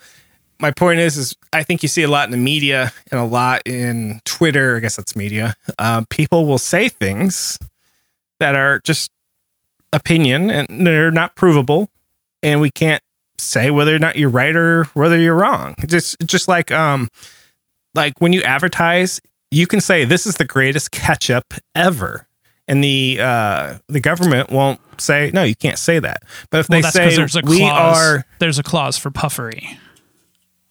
my 0.59 0.71
point 0.71 0.99
is, 0.99 1.17
is 1.17 1.35
I 1.53 1.63
think 1.63 1.83
you 1.83 1.89
see 1.89 2.03
a 2.03 2.07
lot 2.07 2.25
in 2.25 2.31
the 2.31 2.37
media 2.37 2.91
and 3.11 3.19
a 3.19 3.23
lot 3.23 3.61
in 3.65 4.21
Twitter. 4.25 4.77
I 4.77 4.79
guess 4.79 4.95
that's 4.95 5.15
media. 5.15 5.55
Uh, 5.77 6.03
people 6.09 6.45
will 6.47 6.57
say 6.57 6.89
things 6.89 7.57
that 8.39 8.55
are 8.55 8.79
just 8.79 9.11
opinion 9.93 10.49
and 10.49 10.85
they're 10.87 11.11
not 11.11 11.35
provable, 11.35 11.89
and 12.43 12.61
we 12.61 12.69
can't 12.71 13.01
say 13.37 13.71
whether 13.71 13.95
or 13.95 13.99
not 13.99 14.17
you're 14.17 14.29
right 14.29 14.55
or 14.55 14.83
whether 14.93 15.17
you're 15.17 15.35
wrong. 15.35 15.75
Just 15.87 16.17
just 16.25 16.47
like 16.47 16.71
um 16.71 17.09
like 17.95 18.13
when 18.19 18.33
you 18.33 18.41
advertise, 18.43 19.21
you 19.51 19.65
can 19.65 19.81
say 19.81 20.05
this 20.05 20.25
is 20.25 20.35
the 20.35 20.45
greatest 20.45 20.91
ketchup 20.91 21.53
ever. 21.75 22.27
And 22.67 22.83
the 22.83 23.17
uh 23.19 23.77
the 23.87 23.99
government 23.99 24.51
won't 24.51 24.79
say 25.01 25.31
no, 25.33 25.43
you 25.43 25.55
can't 25.55 25.79
say 25.79 25.99
that. 25.99 26.23
But 26.51 26.59
if 26.59 26.69
Well, 26.69 26.81
they 26.81 26.89
say 26.89 27.15
there's 27.15 27.35
a 27.35 27.41
we 27.43 27.59
clause. 27.59 27.97
are 27.97 28.25
there's 28.39 28.59
a 28.59 28.63
clause 28.63 28.97
for 28.97 29.09
puffery. 29.09 29.77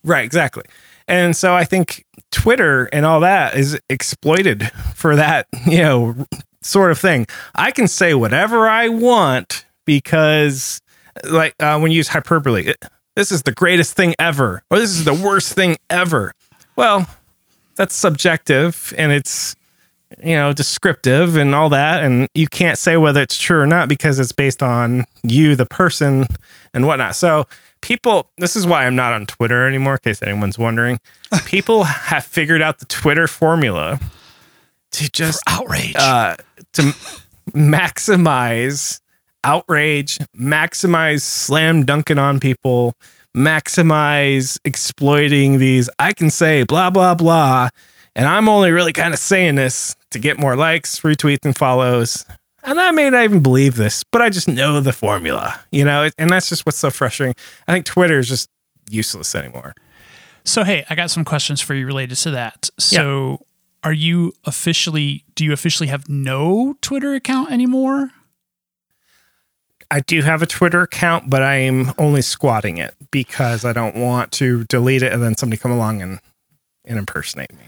Right, 0.05 0.25
exactly. 0.25 0.65
And 1.09 1.35
so 1.35 1.55
I 1.55 1.65
think 1.65 2.05
Twitter 2.31 2.85
and 2.93 3.07
all 3.07 3.21
that 3.21 3.57
is 3.57 3.81
exploited 3.89 4.71
for 4.95 5.17
that, 5.17 5.47
you 5.67 5.79
know, 5.79 6.27
sort 6.69 6.91
of 6.91 6.99
thing. 6.99 7.27
I 7.55 7.71
can 7.71 7.89
say 7.89 8.15
whatever 8.15 8.69
I 8.69 8.89
want 8.89 9.65
because, 9.85 10.81
like, 11.25 11.55
uh, 11.61 11.79
when 11.79 11.91
you 11.91 11.97
use 11.97 12.09
hyperbole, 12.09 12.67
it, 12.67 12.85
this 13.17 13.33
is 13.33 13.43
the 13.43 13.53
greatest 13.53 13.95
thing 13.97 14.15
ever, 14.19 14.63
or 14.71 14.79
this 14.79 14.91
is 14.91 15.05
the 15.05 15.15
worst 15.15 15.55
thing 15.55 15.77
ever. 15.91 16.33
Well, 16.77 17.09
that's 17.77 17.95
subjective 17.95 18.93
and 18.97 19.11
it's, 19.13 19.57
you 20.23 20.35
know, 20.37 20.53
descriptive 20.53 21.37
and 21.37 21.55
all 21.55 21.69
that. 21.71 22.05
And 22.05 22.29
you 22.35 22.47
can't 22.47 22.79
say 22.79 22.97
whether 22.97 23.21
it's 23.23 23.37
true 23.39 23.61
or 23.61 23.67
not 23.67 23.89
because 23.89 24.19
it's 24.19 24.33
based 24.33 24.63
on 24.63 25.05
you, 25.23 25.57
the 25.57 25.67
person, 25.67 26.27
and 26.73 26.87
whatnot. 26.87 27.17
So, 27.17 27.47
people 27.81 28.29
this 28.39 28.57
is 28.57 28.67
why 28.67 28.85
i'm 28.85 28.97
not 28.97 29.13
on 29.13 29.25
twitter 29.25 29.65
anymore 29.69 29.93
in 29.93 29.99
case 30.01 30.21
anyone's 30.21 30.59
wondering 30.59 30.99
people 31.45 31.85
have 31.85 32.25
figured 32.25 32.61
out 32.61 32.81
the 32.81 32.85
twitter 32.87 33.29
formula 33.29 34.01
to 34.91 35.09
just 35.11 35.41
Outrage. 35.47 35.95
uh 35.95 36.35
to 36.79 36.95
maximize 37.53 39.01
outrage 39.45 40.19
maximize 40.37 41.23
slam 41.23 41.85
dunking 41.85 42.19
on 42.19 42.41
people 42.41 42.95
maximize 43.37 44.59
exploiting 44.65 45.59
these 45.59 45.89
i 45.99 46.13
can 46.13 46.31
say 46.31 46.65
blah 46.65 46.91
blah 46.91 47.15
blah 47.15 47.69
and 48.17 48.27
i'm 48.27 48.49
only 48.49 48.71
really 48.71 48.93
kind 48.93 49.15
of 49.15 49.21
saying 49.21 49.55
this 49.55 49.95
to 50.11 50.19
get 50.19 50.39
more 50.39 50.57
likes 50.57 51.01
retweets 51.01 51.45
and 51.45 51.57
follows 51.57 52.25
and 52.65 52.79
I 52.79 52.91
may 52.91 53.09
not 53.09 53.25
even 53.25 53.41
believe 53.41 53.77
this, 53.77 54.05
but 54.05 54.21
I 54.21 54.29
just 54.29 54.47
know 54.47 54.81
the 54.81 54.93
formula, 54.93 55.59
you 55.71 55.85
know, 55.85 56.11
and 56.19 56.29
that's 56.29 56.51
just 56.51 56.67
what's 56.67 56.77
so 56.77 56.91
frustrating. 56.91 57.35
I 57.67 57.73
think 57.73 57.87
Twitter 57.87 58.19
is 58.19 58.29
just 58.29 58.51
useless 58.91 59.35
anymore. 59.35 59.75
So 60.45 60.65
hey, 60.65 60.85
I 60.91 60.95
got 60.95 61.11
some 61.11 61.25
questions 61.25 61.61
for 61.61 61.75
you 61.75 61.87
related 61.87 62.17
to 62.19 62.33
that. 62.33 62.69
So 62.79 63.41
are 63.85 63.93
you 63.93 64.33
officially 64.45 65.25
do 65.35 65.45
you 65.45 65.53
officially 65.53 65.89
have 65.89 66.09
no 66.09 66.77
Twitter 66.81 67.15
account 67.15 67.51
anymore? 67.51 68.11
I 69.91 70.01
do 70.01 70.21
have 70.23 70.43
a 70.43 70.47
Twitter 70.47 70.83
account, 70.83 71.31
but 71.31 71.43
I'm 71.43 71.93
only 71.97 72.21
squatting 72.21 72.77
it 72.77 72.95
because 73.11 73.65
I 73.65 73.73
don't 73.73 73.97
want 73.97 74.33
to 74.33 74.65
delete 74.65 75.03
it 75.03 75.13
and 75.13 75.23
then 75.23 75.35
somebody 75.35 75.59
come 75.59 75.71
along 75.71 76.03
and, 76.03 76.21
and 76.85 76.99
impersonate 76.99 77.53
me. 77.55 77.65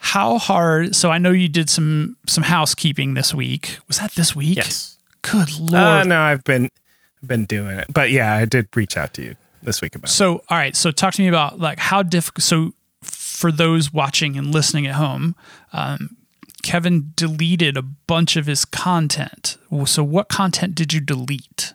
How 0.00 0.38
hard 0.38 0.96
so 0.96 1.10
I 1.10 1.18
know 1.18 1.30
you 1.30 1.48
did 1.48 1.68
some 1.68 2.16
some 2.26 2.42
housekeeping 2.44 3.14
this 3.14 3.34
week. 3.34 3.78
Was 3.86 3.98
that 3.98 4.12
this 4.12 4.34
week? 4.34 4.56
Yes. 4.56 4.96
Good 5.22 5.58
lord. 5.60 5.74
Uh, 5.74 6.04
no, 6.04 6.20
I've 6.20 6.42
been 6.42 6.70
been 7.24 7.44
doing 7.44 7.78
it, 7.78 7.86
but 7.92 8.10
yeah, 8.10 8.34
I 8.34 8.46
did 8.46 8.68
reach 8.74 8.96
out 8.96 9.12
to 9.14 9.22
you 9.22 9.36
this 9.62 9.82
week 9.82 9.94
about. 9.94 10.08
it. 10.08 10.12
So, 10.12 10.42
all 10.48 10.56
right. 10.56 10.74
So, 10.74 10.90
talk 10.90 11.12
to 11.14 11.22
me 11.22 11.28
about 11.28 11.60
like 11.60 11.78
how 11.78 12.02
difficult. 12.02 12.42
So, 12.42 12.72
for 13.40 13.50
those 13.50 13.92
watching 13.92 14.36
and 14.36 14.52
listening 14.52 14.86
at 14.86 14.94
home, 14.96 15.34
um, 15.72 16.16
Kevin 16.62 17.12
deleted 17.16 17.76
a 17.78 17.82
bunch 17.82 18.36
of 18.36 18.44
his 18.46 18.64
content. 18.66 19.56
So, 19.86 20.04
what 20.04 20.28
content 20.28 20.74
did 20.74 20.92
you 20.92 21.00
delete? 21.00 21.72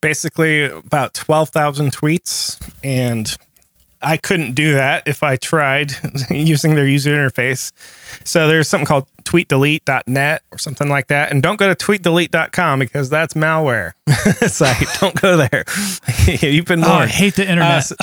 Basically, 0.00 0.64
about 0.64 1.14
twelve 1.14 1.50
thousand 1.50 1.92
tweets, 1.92 2.58
and 2.84 3.36
I 4.02 4.16
couldn't 4.16 4.54
do 4.54 4.72
that 4.74 5.06
if 5.06 5.22
I 5.22 5.36
tried 5.36 5.92
using 6.30 6.74
their 6.76 6.86
user 6.86 7.10
interface. 7.14 7.72
So 8.24 8.46
there's 8.46 8.68
something 8.68 8.86
called 8.86 9.06
tweetdelete.net 9.24 10.42
or 10.52 10.58
something 10.58 10.88
like 10.88 11.08
that. 11.08 11.30
And 11.32 11.42
don't 11.42 11.58
go 11.58 11.72
to 11.72 11.74
tweetdelete.com 11.86 12.78
because 12.78 13.10
that's 13.10 13.34
malware 13.34 13.92
site. 14.48 14.86
Don't 15.00 15.20
go 15.20 15.36
there. 15.36 15.64
You've 16.48 16.66
been 16.66 16.84
Oh, 16.84 16.92
I 16.92 17.06
hate 17.08 17.34
the 17.34 17.42
Uh, 17.48 17.50
internet. 17.52 17.84
so- 17.84 17.96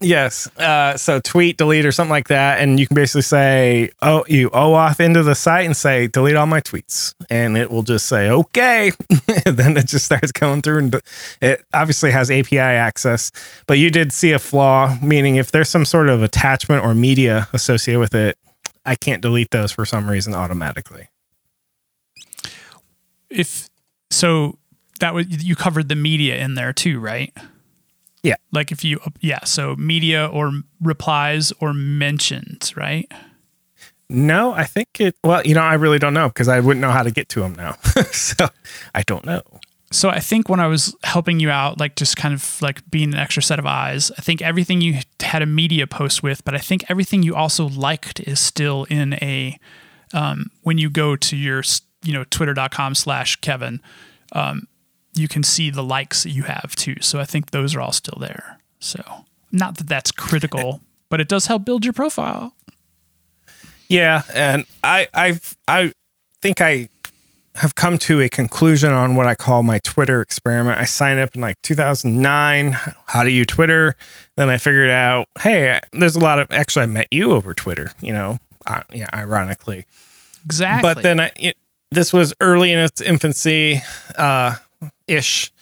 yes. 0.00 0.46
Uh, 0.56 0.96
so 0.96 1.20
tweet 1.20 1.56
delete 1.56 1.86
or 1.86 1.92
something 1.92 2.10
like 2.10 2.28
that. 2.28 2.60
And 2.60 2.78
you 2.78 2.86
can 2.86 2.94
basically 2.94 3.22
say, 3.22 3.90
oh, 4.02 4.24
you 4.28 4.50
OAuth 4.50 5.00
into 5.00 5.22
the 5.22 5.34
site 5.34 5.66
and 5.66 5.76
say, 5.76 6.06
delete 6.06 6.36
all 6.36 6.46
my 6.46 6.60
tweets. 6.60 7.14
And 7.30 7.56
it 7.56 7.70
will 7.70 7.82
just 7.82 8.06
say, 8.06 8.30
okay. 8.30 8.92
then 9.44 9.76
it 9.76 9.86
just 9.86 10.04
starts 10.04 10.32
going 10.32 10.62
through 10.62 10.78
and 10.78 11.00
it 11.40 11.64
obviously 11.72 12.10
has 12.10 12.30
API 12.30 12.58
access. 12.58 13.30
But 13.66 13.78
you 13.78 13.90
did 13.90 14.12
see 14.12 14.32
a 14.32 14.38
flaw, 14.38 14.96
meaning 15.02 15.36
if 15.36 15.50
there's 15.52 15.68
some 15.68 15.84
sort 15.84 16.08
of 16.08 16.22
attachment 16.22 16.84
or 16.84 16.94
media 16.94 17.48
associated 17.52 18.00
with 18.00 18.14
it, 18.14 18.38
I 18.84 18.94
can't 18.94 19.20
delete 19.20 19.50
those 19.50 19.72
for 19.72 19.84
some 19.84 20.08
reason 20.08 20.34
automatically. 20.34 21.08
if 23.30 23.68
so, 24.10 24.58
that 25.00 25.14
was 25.14 25.26
you 25.44 25.54
covered 25.54 25.88
the 25.88 25.94
media 25.94 26.36
in 26.38 26.54
there 26.54 26.72
too, 26.72 26.98
right? 26.98 27.32
Yeah. 28.22 28.36
Like 28.52 28.72
if 28.72 28.84
you, 28.84 29.00
yeah. 29.20 29.44
So 29.44 29.76
media 29.76 30.26
or 30.26 30.52
replies 30.80 31.52
or 31.60 31.72
mentions, 31.72 32.76
right? 32.76 33.10
No, 34.10 34.52
I 34.52 34.64
think 34.64 35.00
it, 35.00 35.16
well, 35.22 35.42
you 35.44 35.54
know, 35.54 35.60
I 35.60 35.74
really 35.74 35.98
don't 35.98 36.14
know 36.14 36.28
because 36.28 36.48
I 36.48 36.60
wouldn't 36.60 36.80
know 36.80 36.90
how 36.90 37.02
to 37.02 37.10
get 37.10 37.28
to 37.30 37.40
them 37.40 37.54
now. 37.54 37.72
so 38.10 38.48
I 38.94 39.02
don't 39.02 39.24
know. 39.24 39.42
So 39.90 40.10
I 40.10 40.20
think 40.20 40.48
when 40.48 40.60
I 40.60 40.66
was 40.66 40.94
helping 41.02 41.40
you 41.40 41.50
out, 41.50 41.80
like 41.80 41.96
just 41.96 42.16
kind 42.16 42.34
of 42.34 42.60
like 42.60 42.88
being 42.90 43.14
an 43.14 43.18
extra 43.18 43.42
set 43.42 43.58
of 43.58 43.66
eyes, 43.66 44.10
I 44.18 44.20
think 44.20 44.42
everything 44.42 44.80
you 44.80 44.98
had 45.20 45.42
a 45.42 45.46
media 45.46 45.86
post 45.86 46.22
with, 46.22 46.44
but 46.44 46.54
I 46.54 46.58
think 46.58 46.84
everything 46.88 47.22
you 47.22 47.34
also 47.34 47.68
liked 47.68 48.20
is 48.20 48.38
still 48.38 48.84
in 48.90 49.14
a 49.14 49.58
um, 50.12 50.50
when 50.62 50.78
you 50.78 50.90
go 50.90 51.16
to 51.16 51.36
your 51.36 51.62
you 52.02 52.12
know 52.12 52.24
twitter.com 52.24 52.94
slash 52.94 53.36
Kevin, 53.36 53.80
um, 54.32 54.68
you 55.18 55.28
can 55.28 55.42
see 55.42 55.70
the 55.70 55.82
likes 55.82 56.22
that 56.22 56.30
you 56.30 56.44
have 56.44 56.74
too. 56.76 56.96
So 57.00 57.20
I 57.20 57.24
think 57.24 57.50
those 57.50 57.74
are 57.74 57.80
all 57.80 57.92
still 57.92 58.18
there. 58.20 58.58
So 58.80 59.02
not 59.52 59.76
that 59.78 59.88
that's 59.88 60.12
critical, 60.12 60.80
but 61.08 61.20
it 61.20 61.28
does 61.28 61.46
help 61.46 61.64
build 61.64 61.84
your 61.84 61.92
profile. 61.92 62.54
Yeah, 63.88 64.22
and 64.34 64.66
I 64.84 65.08
I 65.14 65.40
I 65.66 65.92
think 66.42 66.60
I 66.60 66.88
have 67.54 67.74
come 67.74 67.98
to 67.98 68.20
a 68.20 68.28
conclusion 68.28 68.92
on 68.92 69.16
what 69.16 69.26
I 69.26 69.34
call 69.34 69.62
my 69.62 69.80
Twitter 69.80 70.20
experiment. 70.20 70.78
I 70.78 70.84
signed 70.84 71.18
up 71.18 71.34
in 71.34 71.40
like 71.40 71.60
2009. 71.62 72.72
How 73.06 73.24
do 73.24 73.30
you 73.30 73.44
Twitter? 73.44 73.96
Then 74.36 74.48
I 74.48 74.58
figured 74.58 74.90
out, 74.90 75.26
hey, 75.40 75.80
there's 75.92 76.14
a 76.14 76.20
lot 76.20 76.38
of 76.38 76.48
actually 76.52 76.84
I 76.84 76.86
met 76.86 77.08
you 77.10 77.32
over 77.32 77.54
Twitter. 77.54 77.90
You 78.00 78.12
know, 78.12 78.38
uh, 78.66 78.82
yeah, 78.92 79.08
ironically. 79.12 79.86
Exactly. 80.44 80.94
But 80.94 81.02
then 81.02 81.20
I 81.20 81.32
it, 81.36 81.56
this 81.90 82.12
was 82.12 82.34
early 82.40 82.72
in 82.72 82.78
its 82.78 83.00
infancy, 83.00 83.80
uh, 84.16 84.56
ish. 85.08 85.52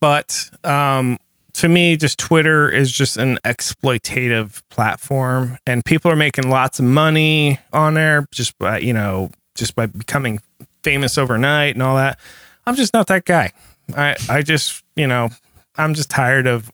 But 0.00 0.50
um, 0.64 1.18
to 1.54 1.68
me, 1.68 1.96
just 1.96 2.18
Twitter 2.18 2.68
is 2.68 2.90
just 2.90 3.16
an 3.16 3.38
exploitative 3.44 4.62
platform, 4.70 5.58
and 5.66 5.84
people 5.84 6.10
are 6.10 6.16
making 6.16 6.48
lots 6.48 6.78
of 6.78 6.84
money 6.84 7.58
on 7.72 7.94
there 7.94 8.26
just 8.30 8.58
by 8.58 8.78
you 8.78 8.92
know 8.92 9.30
just 9.54 9.74
by 9.74 9.86
becoming 9.86 10.40
famous 10.82 11.18
overnight 11.18 11.74
and 11.74 11.82
all 11.82 11.96
that. 11.96 12.18
I'm 12.66 12.76
just 12.76 12.94
not 12.94 13.06
that 13.08 13.24
guy. 13.24 13.52
I 13.96 14.16
I 14.28 14.42
just 14.42 14.82
you 14.96 15.06
know 15.06 15.30
I'm 15.76 15.94
just 15.94 16.10
tired 16.10 16.46
of 16.46 16.70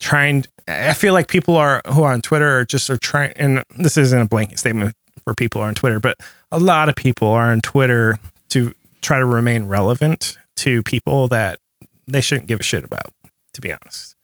trying. 0.00 0.44
I 0.66 0.94
feel 0.94 1.12
like 1.12 1.28
people 1.28 1.56
are 1.56 1.82
who 1.92 2.02
are 2.02 2.12
on 2.12 2.22
Twitter 2.22 2.58
are 2.58 2.64
just 2.64 2.90
are 2.90 2.98
trying, 2.98 3.32
and 3.36 3.64
this 3.78 3.96
isn't 3.96 4.20
a 4.20 4.26
blanket 4.26 4.58
statement 4.58 4.94
for 5.24 5.34
people 5.34 5.60
are 5.62 5.68
on 5.68 5.74
Twitter, 5.74 6.00
but 6.00 6.18
a 6.52 6.58
lot 6.58 6.88
of 6.88 6.96
people 6.96 7.28
are 7.28 7.50
on 7.50 7.60
Twitter 7.60 8.18
to 8.50 8.74
try 9.00 9.18
to 9.18 9.24
remain 9.24 9.64
relevant 9.66 10.38
to 10.56 10.82
people 10.82 11.28
that 11.28 11.58
they 12.06 12.20
shouldn't 12.20 12.46
give 12.48 12.60
a 12.60 12.62
shit 12.62 12.84
about, 12.84 13.12
to 13.54 13.60
be 13.60 13.72
honest. 13.72 14.14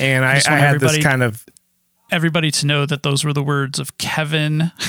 And 0.00 0.24
I, 0.24 0.30
I 0.30 0.32
want 0.34 0.44
had 0.46 0.80
this 0.80 0.98
kind 0.98 1.22
of 1.22 1.44
everybody 2.10 2.50
to 2.52 2.66
know 2.66 2.86
that 2.86 3.02
those 3.02 3.24
were 3.24 3.32
the 3.32 3.42
words 3.42 3.78
of 3.78 3.96
Kevin. 3.98 4.70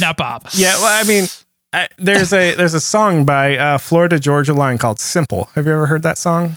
not 0.00 0.16
Bob. 0.16 0.46
yeah. 0.52 0.74
Well, 0.78 1.04
I 1.04 1.06
mean, 1.06 1.26
I, 1.72 1.88
there's 1.98 2.32
a 2.32 2.54
there's 2.54 2.74
a 2.74 2.80
song 2.80 3.24
by 3.24 3.56
uh, 3.56 3.78
Florida 3.78 4.18
Georgia 4.18 4.54
Line 4.54 4.78
called 4.78 5.00
"Simple." 5.00 5.44
Have 5.54 5.66
you 5.66 5.72
ever 5.72 5.86
heard 5.86 6.02
that 6.02 6.18
song? 6.18 6.56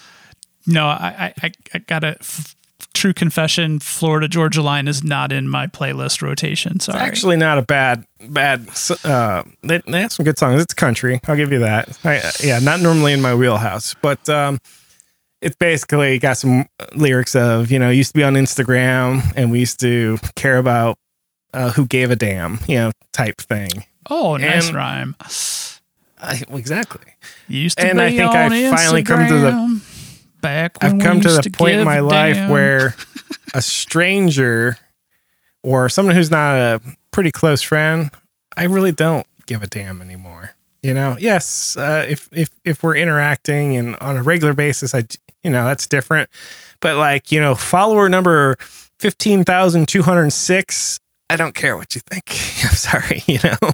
No, 0.66 0.88
I 0.88 1.34
I, 1.42 1.48
I- 1.48 1.52
I 1.76 1.80
gotta 1.80 2.18
f- 2.20 2.56
true 2.94 3.14
confession, 3.14 3.80
Florida 3.80 4.28
Georgia 4.28 4.62
Line 4.62 4.88
is 4.88 5.04
not 5.04 5.32
in 5.32 5.48
my 5.48 5.68
playlist 5.68 6.22
rotation. 6.22 6.80
Sorry. 6.80 7.00
Actually, 7.00 7.38
not 7.38 7.58
a 7.58 7.62
bad 7.62 8.06
bad. 8.30 8.68
Uh, 9.04 9.44
they, 9.64 9.82
they 9.88 10.02
have 10.02 10.12
some 10.12 10.24
good 10.24 10.38
songs. 10.38 10.62
It's 10.62 10.74
country. 10.74 11.20
I'll 11.28 11.36
give 11.36 11.52
you 11.52 11.60
that. 11.60 11.98
I, 12.04 12.22
yeah, 12.44 12.60
not 12.60 12.80
normally 12.80 13.14
in 13.14 13.22
my 13.22 13.36
wheelhouse, 13.36 13.96
but 14.02 14.28
um, 14.30 14.60
it's 15.42 15.56
basically 15.56 16.20
got 16.20 16.38
some 16.38 16.68
lyrics 16.96 17.36
of 17.36 17.72
you 17.72 17.80
know 17.80 17.90
used 17.90 18.12
to 18.14 18.18
be 18.20 18.24
on 18.24 18.34
Instagram 18.36 19.22
and 19.36 19.52
we 19.52 19.60
used 19.60 19.80
to 19.82 20.18
care 20.36 20.58
about 20.58 20.98
uh, 21.54 21.72
who 21.72 21.86
gave 21.86 22.12
a 22.12 22.16
damn, 22.16 22.60
you 22.68 22.78
know, 22.78 22.92
type 23.12 23.38
thing. 23.42 23.70
Oh, 24.10 24.38
nice 24.38 24.68
And- 24.68 24.76
rhyme. 24.76 25.16
I, 26.26 26.42
exactly. 26.52 27.02
You 27.50 27.60
used 27.60 27.78
to 27.80 27.86
and 27.86 28.00
I 28.02 28.10
think 28.10 28.32
I 28.34 28.50
finally 28.74 29.04
come 29.04 29.28
to 29.28 29.34
the- 29.40 29.52
Instagram 29.52 29.93
back 30.44 30.78
I've 30.82 31.00
come 31.00 31.22
to 31.22 31.30
the 31.30 31.50
point 31.52 31.78
in 31.78 31.86
my 31.86 32.02
life 32.02 32.50
where 32.50 32.94
a 33.56 33.62
stranger 33.64 34.78
or 35.64 35.90
someone 35.90 36.16
who's 36.16 36.30
not 36.30 36.56
a 36.56 36.82
pretty 37.12 37.32
close 37.32 37.62
friend, 37.62 38.12
I 38.56 38.66
really 38.66 38.92
don't 38.92 39.26
give 39.46 39.64
a 39.64 39.68
damn 39.68 40.02
anymore. 40.02 40.52
You 40.84 40.94
know, 40.94 41.16
yes, 41.18 41.78
uh, 41.78 42.06
if 42.08 42.28
if 42.34 42.50
if 42.66 42.84
we're 42.84 42.98
interacting 42.98 43.78
and 43.78 43.96
on 43.96 44.18
a 44.18 44.24
regular 44.24 44.54
basis, 44.54 44.94
I 44.94 45.06
you 45.42 45.50
know 45.50 45.66
that's 45.66 45.88
different. 45.88 46.30
But 46.82 46.98
like 46.98 47.32
you 47.32 47.40
know, 47.40 47.56
follower 47.56 48.10
number 48.10 48.58
fifteen 49.00 49.46
thousand 49.46 49.88
two 49.88 50.04
hundred 50.04 50.30
six, 50.32 51.00
I 51.30 51.38
don't 51.38 51.56
care 51.56 51.78
what 51.78 51.96
you 51.96 52.02
think. 52.02 52.26
I'm 52.66 52.76
sorry, 52.76 53.24
you 53.28 53.40
know, 53.44 53.72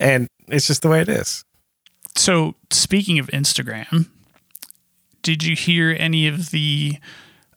and 0.00 0.26
it's 0.48 0.66
just 0.66 0.82
the 0.82 0.88
way 0.88 1.00
it 1.00 1.08
is. 1.08 1.44
So, 2.16 2.54
speaking 2.70 3.18
of 3.20 3.28
Instagram, 3.28 4.08
did 5.24 5.42
you 5.42 5.56
hear 5.56 5.96
any 5.98 6.28
of 6.28 6.50
the 6.50 6.98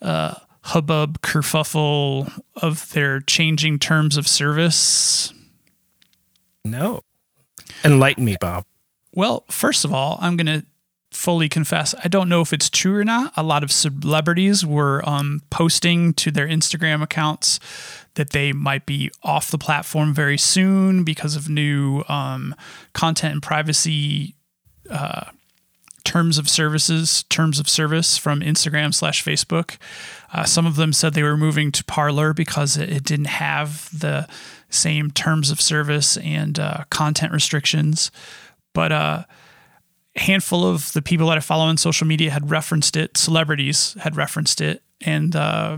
uh, 0.02 0.36
hubbub 0.62 1.22
kerfuffle 1.22 2.42
of 2.56 2.92
their 2.94 3.20
changing 3.20 3.78
terms 3.78 4.18
of 4.18 4.28
service? 4.28 5.32
No, 6.66 7.02
enlighten 7.84 8.26
me, 8.26 8.38
Bob. 8.40 8.66
Well, 9.14 9.44
first 9.52 9.86
of 9.86 9.94
all, 9.94 10.18
I'm 10.22 10.36
going 10.38 10.62
to 10.62 10.66
fully 11.12 11.50
confess 11.50 11.96
I 12.04 12.10
don't 12.10 12.30
know 12.30 12.42
if 12.42 12.54
it's 12.54 12.70
true 12.70 12.96
or 12.96 13.04
not. 13.04 13.34
A 13.36 13.44
lot 13.44 13.64
of 13.64 13.72
celebrities 13.72 14.66
were 14.66 15.08
um, 15.08 15.42
posting 15.50 16.14
to 16.16 16.32
their 16.32 16.48
Instagram 16.48 17.02
accounts 17.02 17.60
that 18.16 18.32
they 18.32 18.54
might 18.54 18.86
be 18.86 19.12
off 19.24 19.52
the 19.52 19.58
platform 19.58 20.14
very 20.14 20.38
soon 20.38 21.04
because 21.04 21.36
of 21.36 21.50
new 21.50 22.04
um, 22.08 22.56
content 22.94 23.34
and 23.34 23.44
privacy 23.44 24.36
uh, 24.90 25.26
terms 26.08 26.38
of 26.38 26.48
services, 26.48 27.24
terms 27.24 27.60
of 27.60 27.68
service 27.68 28.18
from 28.18 28.40
Instagram 28.40 28.94
slash 28.94 29.22
Facebook. 29.22 29.76
Uh, 30.34 30.46
some 30.46 30.66
of 30.66 30.78
them 30.78 30.94
said 30.94 31.14
they 31.14 31.22
were 31.22 31.36
moving 31.36 31.70
to 31.70 31.84
Parler 31.84 32.34
because 32.34 32.78
it, 32.78 32.90
it 32.90 33.04
didn't 33.04 33.26
have 33.26 33.90
the 33.98 34.26
same 34.70 35.12
terms 35.12 35.52
of 35.52 35.60
service 35.60 36.16
and 36.16 36.60
uh, 36.60 36.86
content 36.90 37.34
restrictions. 37.34 38.10
But 38.74 38.94
uh, 38.94 39.24
a 40.16 40.20
handful 40.22 40.66
of 40.66 40.94
the 40.94 41.02
people 41.02 41.28
that 41.28 41.38
I 41.38 41.42
follow 41.42 41.66
on 41.66 41.76
social 41.76 42.08
media 42.08 42.32
had 42.32 42.50
referenced 42.50 42.96
it. 42.96 43.18
Celebrities 43.18 43.98
had 44.00 44.16
referenced 44.16 44.62
it, 44.62 44.84
and 45.02 45.36
uh, 45.36 45.78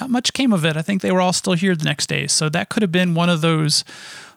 not 0.00 0.10
much 0.10 0.32
came 0.32 0.52
of 0.52 0.64
it. 0.64 0.76
I 0.76 0.82
think 0.82 1.00
they 1.00 1.12
were 1.12 1.20
all 1.20 1.32
still 1.32 1.52
here 1.52 1.76
the 1.76 1.84
next 1.84 2.08
day. 2.08 2.26
So 2.26 2.48
that 2.48 2.70
could 2.70 2.82
have 2.82 2.92
been 2.92 3.14
one 3.14 3.30
of 3.30 3.40
those 3.40 3.84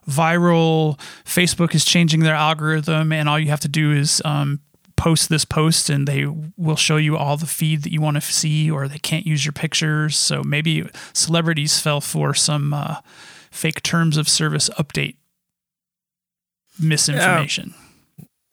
viral. 0.08 1.00
Facebook 1.26 1.74
is 1.74 1.84
changing 1.84 2.20
their 2.20 2.36
algorithm, 2.36 3.12
and 3.12 3.28
all 3.28 3.40
you 3.40 3.48
have 3.48 3.62
to 3.62 3.68
do 3.68 3.92
is 3.92 4.22
um, 4.24 4.60
post 4.98 5.30
this 5.30 5.46
post, 5.46 5.90
and 5.90 6.08
they 6.08 6.26
will 6.58 6.76
show 6.76 6.98
you 6.98 7.16
all 7.16 7.38
the 7.38 7.46
feed 7.48 7.84
that 7.84 7.94
you 7.94 8.02
want 8.02 8.16
to 8.16 8.22
see, 8.22 8.70
or 8.70 8.88
they 8.88 8.98
can't 8.98 9.26
use 9.26 9.46
your 9.46 9.54
pictures. 9.54 10.18
So 10.18 10.44
maybe 10.44 10.90
celebrities 11.14 11.80
fell 11.80 12.02
for 12.02 12.34
some 12.34 12.74
uh, 12.74 12.98
fake 13.52 13.82
terms 13.84 14.18
of 14.18 14.28
service 14.28 14.70
update 14.78 15.16
misinformation. 16.80 17.74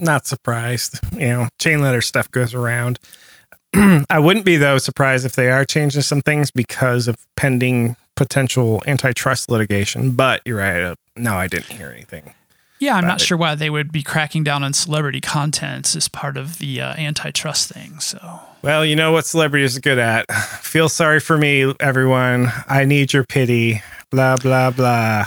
not 0.01 0.27
surprised. 0.27 1.01
You 1.13 1.29
know, 1.29 1.49
chain 1.59 1.81
letter 1.81 2.01
stuff 2.01 2.31
goes 2.31 2.55
around. 2.55 2.99
I 3.75 4.19
wouldn't 4.19 4.45
be 4.45 4.57
though 4.57 4.79
surprised 4.79 5.27
if 5.27 5.35
they 5.35 5.51
are 5.51 5.65
changing 5.65 6.03
some 6.03 6.21
things 6.21 6.51
because 6.51 7.09
of 7.09 7.17
pending 7.37 7.97
potential 8.17 8.83
antitrust 8.87 9.51
litigation. 9.51 10.13
But 10.13 10.43
you're 10.45 10.59
right. 10.59 10.83
Uh, 10.83 10.95
no, 11.17 11.35
I 11.35 11.49
didn't 11.49 11.77
hear 11.77 11.91
anything. 11.91 12.35
Yeah, 12.85 12.97
I'm 12.97 13.07
not 13.07 13.23
it. 13.23 13.25
sure 13.25 13.39
why 13.39 13.55
they 13.55 13.71
would 13.71 13.91
be 13.93 14.03
cracking 14.03 14.45
down 14.45 14.63
on 14.63 14.75
celebrity 14.75 15.21
content 15.21 15.97
as 15.97 16.07
part 16.09 16.37
of 16.37 16.59
the 16.59 16.81
uh, 16.83 16.95
antitrust 16.95 17.73
thing. 17.73 17.99
So, 18.01 18.41
Well, 18.63 18.85
you 18.85 18.95
know 18.95 19.11
what 19.13 19.25
celebrities 19.25 19.77
are 19.77 19.81
good 19.81 19.99
at. 19.99 20.31
Feel 20.61 20.89
sorry 20.91 21.21
for 21.21 21.39
me, 21.39 21.73
everyone. 21.81 22.53
I 22.69 22.85
need 22.85 23.13
your 23.13 23.25
pity. 23.25 23.83
Blah 24.11 24.37
blah 24.37 24.71
blah. 24.71 25.27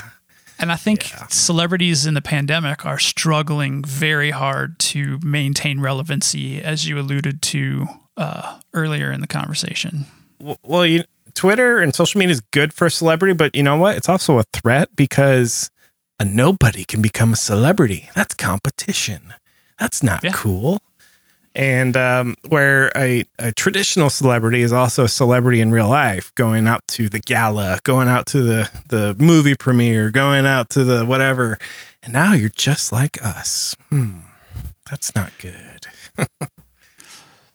and 0.60 0.72
I 0.72 0.76
think 0.76 1.12
celebrities 1.30 2.06
in 2.06 2.14
the 2.14 2.22
pandemic 2.22 2.86
are 2.86 3.00
struggling 3.00 3.84
very 3.84 4.32
hard 4.32 4.78
to 4.94 5.20
maintain 5.24 5.80
relevancy, 5.80 6.62
as 6.62 6.88
you 6.88 7.00
alluded 7.00 7.42
to 7.42 7.88
uh, 8.18 8.60
earlier 8.74 9.12
in 9.12 9.22
the 9.22 9.28
conversation. 9.28 10.06
Well, 10.64 10.86
you, 10.86 11.04
Twitter 11.34 11.80
and 11.80 11.94
social 11.94 12.20
media 12.20 12.34
is 12.34 12.42
good 12.52 12.72
for 12.74 12.86
a 12.86 12.92
celebrity, 12.92 13.34
but 13.34 13.56
you 13.56 13.64
know 13.64 13.78
what? 13.78 13.98
It's 13.98 14.10
also 14.10 14.38
a 14.40 14.44
threat 14.54 14.96
because 14.96 15.70
a 16.20 16.26
nobody 16.26 16.84
can 16.84 17.02
become 17.02 17.34
a 17.34 17.36
celebrity. 17.36 18.10
That's 18.16 18.34
competition. 18.34 19.34
That's 19.80 20.02
not 20.02 20.24
Yeah. 20.24 20.32
cool. 20.34 20.82
And 21.56 21.98
um, 21.98 22.36
where 22.50 22.92
a, 22.96 23.24
a 23.40 23.52
traditional 23.52 24.12
celebrity 24.12 24.62
is 24.62 24.72
also 24.72 25.06
a 25.06 25.10
celebrity 25.10 25.60
in 25.60 25.72
real 25.72 25.90
life, 25.90 26.32
going 26.36 26.68
out 26.68 26.88
to 26.90 27.10
the 27.10 27.20
gala, 27.20 27.80
going 27.84 28.08
out 28.08 28.28
to 28.28 28.42
the, 28.44 28.70
the 28.90 29.16
movie 29.18 29.56
premiere, 29.56 30.12
going 30.12 30.46
out 30.46 30.70
to 30.72 30.84
the 30.84 31.04
whatever. 31.04 31.58
And 32.04 32.14
now 32.14 32.34
you're 32.34 32.50
just 32.50 32.92
like 32.92 33.24
us. 33.26 33.76
Hmm. 33.90 34.20
That's 34.90 35.16
not 35.16 35.32
good. 35.40 35.88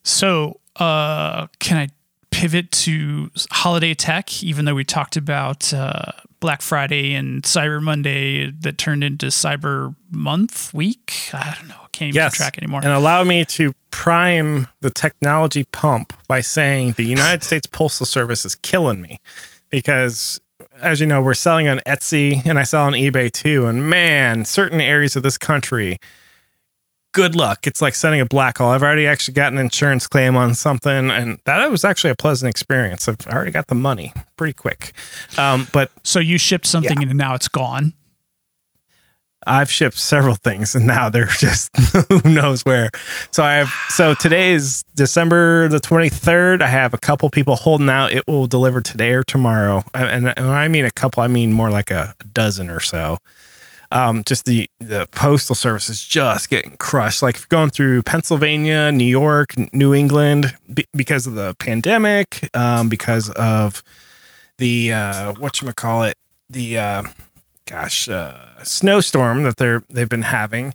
So, 0.04 0.58
uh, 0.76 1.46
can 1.60 1.76
I 1.78 1.88
pivot 2.30 2.70
to 2.72 3.30
holiday 3.50 3.94
tech? 3.94 4.42
Even 4.42 4.64
though 4.64 4.74
we 4.74 4.84
talked 4.84 5.16
about 5.16 5.72
uh, 5.72 6.10
Black 6.42 6.60
Friday 6.60 7.14
and 7.14 7.44
Cyber 7.44 7.80
Monday 7.80 8.50
that 8.50 8.76
turned 8.76 9.04
into 9.04 9.26
Cyber 9.26 9.94
Month 10.10 10.74
week. 10.74 11.30
I 11.32 11.56
don't 11.56 11.68
know. 11.68 11.76
Can't 11.92 12.08
even 12.08 12.16
yes. 12.16 12.34
track 12.34 12.58
anymore. 12.58 12.80
And 12.82 12.92
allow 12.92 13.22
me 13.22 13.44
to 13.44 13.72
prime 13.92 14.66
the 14.80 14.90
technology 14.90 15.64
pump 15.70 16.12
by 16.26 16.40
saying 16.40 16.92
the 16.92 17.04
United 17.04 17.44
States 17.44 17.66
Postal 17.66 18.04
Service 18.06 18.44
is 18.44 18.56
killing 18.56 19.00
me 19.00 19.20
because, 19.70 20.40
as 20.80 21.00
you 21.00 21.06
know, 21.06 21.22
we're 21.22 21.34
selling 21.34 21.68
on 21.68 21.78
Etsy 21.86 22.44
and 22.44 22.58
I 22.58 22.64
sell 22.64 22.86
on 22.86 22.94
eBay 22.94 23.30
too. 23.30 23.66
And 23.66 23.88
man, 23.88 24.44
certain 24.44 24.80
areas 24.80 25.14
of 25.14 25.22
this 25.22 25.38
country, 25.38 25.98
good 27.12 27.34
luck. 27.36 27.66
It's 27.66 27.80
like 27.80 27.94
sending 27.94 28.20
a 28.20 28.26
black 28.26 28.58
hole. 28.58 28.70
I've 28.70 28.82
already 28.82 29.06
actually 29.06 29.34
got 29.34 29.52
an 29.52 29.58
insurance 29.58 30.06
claim 30.06 30.36
on 30.36 30.54
something, 30.54 31.10
and 31.10 31.38
that 31.44 31.70
was 31.70 31.84
actually 31.84 32.10
a 32.10 32.16
pleasant 32.16 32.50
experience. 32.50 33.08
I've 33.08 33.26
already 33.28 33.52
got 33.52 33.68
the 33.68 33.74
money 33.74 34.12
pretty 34.36 34.54
quick. 34.54 34.92
Um, 35.38 35.68
but 35.72 35.90
so 36.02 36.18
you 36.18 36.38
shipped 36.38 36.66
something 36.66 37.02
and 37.02 37.14
now 37.14 37.34
it's 37.34 37.48
gone. 37.48 37.94
I've 39.46 39.70
shipped 39.70 39.98
several 39.98 40.36
things 40.36 40.74
and 40.74 40.86
now 40.86 41.08
they're 41.08 41.26
just 41.38 41.76
who 41.76 42.20
knows 42.28 42.62
where. 42.62 42.90
So 43.32 43.42
I 43.42 43.54
have 43.54 43.72
so 43.88 44.14
today 44.14 44.52
is 44.52 44.84
December 44.94 45.68
the 45.68 45.80
23rd. 45.80 46.62
I 46.62 46.68
have 46.68 46.94
a 46.94 46.98
couple 46.98 47.28
people 47.30 47.56
holding 47.56 47.88
out. 47.88 48.12
It 48.12 48.26
will 48.28 48.46
deliver 48.46 48.80
today 48.80 49.12
or 49.12 49.24
tomorrow. 49.24 49.82
And, 49.94 50.28
and 50.28 50.46
when 50.46 50.54
I 50.54 50.68
mean 50.68 50.84
a 50.84 50.90
couple, 50.90 51.22
I 51.22 51.26
mean 51.26 51.52
more 51.52 51.70
like 51.70 51.90
a 51.90 52.14
dozen 52.32 52.70
or 52.70 52.80
so. 52.80 53.18
Um, 53.92 54.24
just 54.24 54.46
the 54.46 54.70
the 54.80 55.06
postal 55.12 55.54
service 55.54 55.90
is 55.90 56.02
just 56.02 56.48
getting 56.48 56.76
crushed. 56.78 57.22
Like 57.22 57.46
going 57.50 57.70
through 57.70 58.02
Pennsylvania, 58.02 58.90
New 58.90 59.04
York, 59.04 59.54
New 59.74 59.92
England, 59.92 60.56
be, 60.72 60.86
because 60.96 61.26
of 61.26 61.34
the 61.34 61.54
pandemic, 61.58 62.48
um, 62.54 62.88
because 62.88 63.28
of 63.30 63.82
the 64.56 64.92
uh, 64.94 65.34
what 65.34 65.60
you 65.60 65.70
call 65.74 66.04
it, 66.04 66.16
the 66.48 66.78
uh, 66.78 67.02
gosh, 67.66 68.08
uh, 68.08 68.62
snowstorm 68.62 69.42
that 69.42 69.58
they're 69.58 69.82
they've 69.90 70.08
been 70.08 70.22
having, 70.22 70.74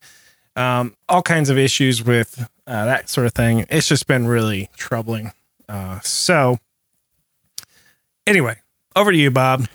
um, 0.55 0.95
all 1.09 1.21
kinds 1.23 1.49
of 1.49 1.57
issues 1.57 2.03
with 2.03 2.47
uh, 2.67 2.85
that 2.85 3.09
sort 3.09 3.25
of 3.25 3.33
thing. 3.33 3.65
It's 3.69 3.87
just 3.87 4.07
been 4.07 4.27
really 4.27 4.69
troubling. 4.77 5.31
Uh, 5.67 5.99
so, 6.01 6.59
anyway, 8.25 8.57
over 8.95 9.11
to 9.11 9.17
you, 9.17 9.31
Bob. 9.31 9.67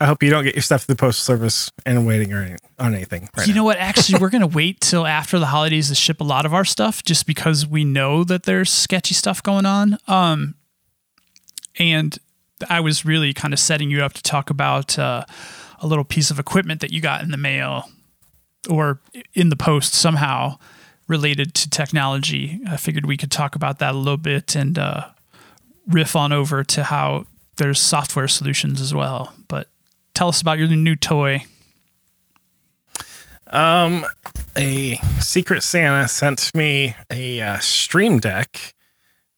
I 0.00 0.06
hope 0.06 0.22
you 0.22 0.30
don't 0.30 0.44
get 0.44 0.54
your 0.54 0.62
stuff 0.62 0.82
to 0.82 0.86
the 0.86 0.96
postal 0.96 1.22
service 1.22 1.70
and 1.84 2.06
waiting 2.06 2.32
or 2.32 2.42
any, 2.42 2.56
on 2.78 2.94
anything. 2.94 3.28
Right 3.36 3.46
you 3.46 3.52
now. 3.52 3.60
know 3.60 3.64
what? 3.64 3.76
Actually, 3.76 4.18
we're 4.18 4.30
going 4.30 4.40
to 4.40 4.46
wait 4.46 4.80
till 4.80 5.06
after 5.06 5.38
the 5.38 5.46
holidays 5.46 5.88
to 5.90 5.94
ship 5.94 6.22
a 6.22 6.24
lot 6.24 6.46
of 6.46 6.54
our 6.54 6.64
stuff 6.64 7.02
just 7.04 7.26
because 7.26 7.66
we 7.66 7.84
know 7.84 8.24
that 8.24 8.44
there's 8.44 8.70
sketchy 8.72 9.12
stuff 9.12 9.42
going 9.42 9.66
on. 9.66 9.98
Um, 10.08 10.54
and 11.78 12.18
I 12.70 12.80
was 12.80 13.04
really 13.04 13.34
kind 13.34 13.52
of 13.52 13.60
setting 13.60 13.90
you 13.90 14.02
up 14.02 14.14
to 14.14 14.22
talk 14.22 14.48
about 14.48 14.98
uh, 14.98 15.24
a 15.80 15.86
little 15.86 16.04
piece 16.04 16.30
of 16.30 16.38
equipment 16.38 16.80
that 16.80 16.92
you 16.92 17.02
got 17.02 17.22
in 17.22 17.30
the 17.30 17.36
mail 17.36 17.90
or 18.70 19.00
in 19.34 19.50
the 19.50 19.56
post 19.56 19.92
somehow 19.92 20.58
related 21.08 21.54
to 21.54 21.68
technology. 21.68 22.60
I 22.66 22.78
figured 22.78 23.04
we 23.04 23.18
could 23.18 23.30
talk 23.30 23.54
about 23.54 23.80
that 23.80 23.94
a 23.94 23.98
little 23.98 24.16
bit 24.16 24.56
and 24.56 24.78
uh, 24.78 25.08
riff 25.86 26.16
on 26.16 26.32
over 26.32 26.64
to 26.64 26.84
how 26.84 27.26
there's 27.56 27.80
software 27.80 28.28
solutions 28.28 28.80
as 28.80 28.94
well. 28.94 29.34
But 29.48 29.68
tell 30.14 30.28
us 30.28 30.40
about 30.40 30.58
your 30.58 30.68
new 30.68 30.96
toy. 30.96 31.44
Um, 33.50 34.06
a 34.56 34.96
Secret 35.18 35.62
Santa 35.62 36.08
sent 36.08 36.54
me 36.54 36.94
a 37.10 37.40
uh, 37.40 37.58
Stream 37.58 38.18
Deck, 38.18 38.74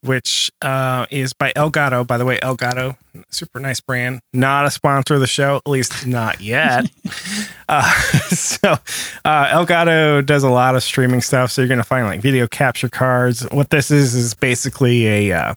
which 0.03 0.51
uh, 0.61 1.07
is 1.11 1.33
by 1.33 1.53
Elgato. 1.53 2.07
By 2.07 2.19
the 2.19 2.27
way, 2.27 2.39
Elgato, 2.41 2.97
super 3.31 3.59
nice 3.59 3.81
brand. 3.81 4.21
Not 4.33 4.67
a 4.67 4.71
sponsor 4.71 5.15
of 5.15 5.21
the 5.21 5.27
show, 5.27 5.57
at 5.57 5.69
least 5.69 6.07
not 6.07 6.41
yet. 6.41 6.91
uh, 7.69 7.91
so, 8.29 8.77
uh, 9.25 9.47
Elgato 9.47 10.25
does 10.25 10.43
a 10.43 10.51
lot 10.51 10.75
of 10.75 10.83
streaming 10.83 11.23
stuff. 11.23 11.51
So 11.51 11.63
you're 11.63 11.69
gonna 11.69 11.83
find 11.83 12.07
like 12.07 12.21
video 12.21 12.47
capture 12.47 12.89
cards. 12.89 13.43
What 13.51 13.71
this 13.71 13.91
is 13.91 14.15
is 14.15 14.35
basically 14.35 15.07
a 15.07 15.33
uh, 15.33 15.55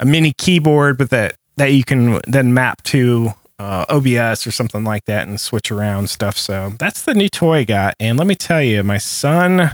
a 0.00 0.04
mini 0.04 0.34
keyboard, 0.36 0.98
but 0.98 1.10
that 1.10 1.36
that 1.56 1.72
you 1.72 1.84
can 1.84 2.20
then 2.26 2.52
map 2.52 2.82
to 2.82 3.32
uh, 3.60 3.84
OBS 3.90 4.46
or 4.46 4.50
something 4.50 4.84
like 4.84 5.04
that 5.04 5.28
and 5.28 5.38
switch 5.38 5.70
around 5.70 6.08
stuff. 6.08 6.38
So 6.38 6.72
that's 6.78 7.02
the 7.02 7.12
new 7.12 7.28
toy 7.28 7.58
I 7.58 7.64
got. 7.64 7.94
And 8.00 8.16
let 8.16 8.26
me 8.26 8.34
tell 8.34 8.62
you, 8.62 8.82
my 8.82 8.96
son, 8.96 9.72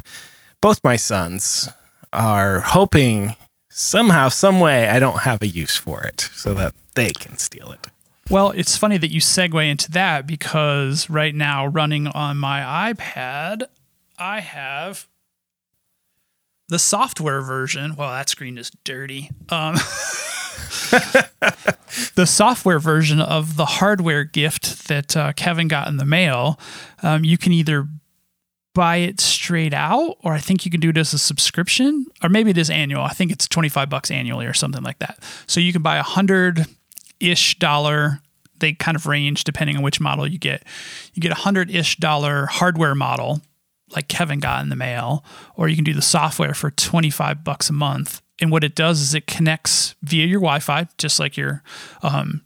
both 0.60 0.82
my 0.82 0.96
sons, 0.96 1.68
are 2.12 2.60
hoping 2.60 3.36
somehow, 3.70 4.28
some 4.28 4.58
way, 4.58 4.88
I 4.88 4.98
don't 4.98 5.20
have 5.20 5.40
a 5.40 5.46
use 5.46 5.76
for 5.76 6.02
it 6.02 6.28
so 6.34 6.52
that 6.54 6.74
they 6.96 7.10
can 7.10 7.38
steal 7.38 7.70
it. 7.70 7.86
Well, 8.28 8.50
it's 8.50 8.76
funny 8.76 8.98
that 8.98 9.12
you 9.12 9.20
segue 9.20 9.70
into 9.70 9.92
that 9.92 10.26
because 10.26 11.08
right 11.08 11.34
now, 11.34 11.66
running 11.66 12.08
on 12.08 12.38
my 12.38 12.92
iPad, 12.92 13.62
I 14.18 14.40
have 14.40 15.06
the 16.66 16.80
software 16.80 17.40
version. 17.40 17.94
Well, 17.94 18.10
that 18.10 18.28
screen 18.28 18.58
is 18.58 18.72
dirty. 18.82 19.30
Um, 19.48 19.76
the 22.14 22.26
software 22.26 22.78
version 22.78 23.20
of 23.20 23.56
the 23.56 23.64
hardware 23.64 24.24
gift 24.24 24.88
that 24.88 25.16
uh, 25.16 25.32
Kevin 25.34 25.68
got 25.68 25.88
in 25.88 25.96
the 25.96 26.04
mail. 26.04 26.58
Um, 27.02 27.24
you 27.24 27.38
can 27.38 27.52
either 27.52 27.88
buy 28.74 28.96
it 28.96 29.20
straight 29.20 29.72
out, 29.72 30.16
or 30.22 30.32
I 30.34 30.38
think 30.38 30.64
you 30.64 30.70
can 30.70 30.80
do 30.80 30.90
it 30.90 30.98
as 30.98 31.14
a 31.14 31.18
subscription, 31.18 32.06
or 32.22 32.28
maybe 32.28 32.50
it 32.50 32.58
is 32.58 32.68
annual. 32.68 33.02
I 33.02 33.14
think 33.14 33.32
it's 33.32 33.48
25 33.48 33.88
bucks 33.88 34.10
annually 34.10 34.46
or 34.46 34.52
something 34.52 34.82
like 34.82 34.98
that. 34.98 35.18
So 35.46 35.60
you 35.60 35.72
can 35.72 35.82
buy 35.82 35.96
a 35.96 36.02
hundred 36.02 36.66
ish 37.18 37.58
dollar. 37.58 38.20
They 38.58 38.74
kind 38.74 38.96
of 38.96 39.06
range 39.06 39.44
depending 39.44 39.76
on 39.76 39.82
which 39.82 40.00
model 40.00 40.26
you 40.26 40.38
get. 40.38 40.62
You 41.14 41.22
get 41.22 41.32
a 41.32 41.36
hundred 41.36 41.70
ish 41.70 41.96
dollar 41.96 42.46
hardware 42.46 42.94
model 42.94 43.40
like 43.94 44.08
Kevin 44.08 44.40
got 44.40 44.62
in 44.62 44.68
the 44.68 44.76
mail, 44.76 45.24
or 45.54 45.68
you 45.68 45.76
can 45.76 45.84
do 45.84 45.94
the 45.94 46.02
software 46.02 46.54
for 46.54 46.70
25 46.70 47.44
bucks 47.44 47.70
a 47.70 47.72
month 47.72 48.20
and 48.40 48.50
what 48.50 48.64
it 48.64 48.74
does 48.74 49.00
is 49.00 49.14
it 49.14 49.26
connects 49.26 49.94
via 50.02 50.26
your 50.26 50.40
Wi-Fi, 50.40 50.88
just 50.98 51.18
like 51.18 51.36
your 51.36 51.62
um, 52.02 52.42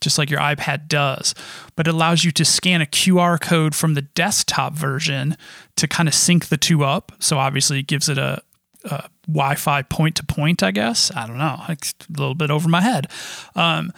just 0.00 0.18
like 0.18 0.30
your 0.30 0.40
iPad 0.40 0.86
does, 0.86 1.34
but 1.76 1.88
it 1.88 1.94
allows 1.94 2.24
you 2.24 2.30
to 2.30 2.44
scan 2.44 2.82
a 2.82 2.86
QR 2.86 3.40
code 3.40 3.74
from 3.74 3.94
the 3.94 4.02
desktop 4.02 4.74
version 4.74 5.36
to 5.76 5.88
kind 5.88 6.08
of 6.08 6.14
sync 6.14 6.48
the 6.48 6.58
two 6.58 6.84
up. 6.84 7.12
So 7.18 7.38
obviously, 7.38 7.80
it 7.80 7.86
gives 7.86 8.08
it 8.08 8.18
a, 8.18 8.42
a 8.84 9.08
Wi-Fi 9.26 9.82
point 9.82 10.16
to 10.16 10.24
point. 10.24 10.62
I 10.62 10.70
guess 10.70 11.10
I 11.16 11.26
don't 11.26 11.38
know, 11.38 11.62
it's 11.68 11.94
a 12.08 12.20
little 12.20 12.34
bit 12.34 12.50
over 12.50 12.68
my 12.68 12.82
head. 12.82 13.08
Um, 13.54 13.92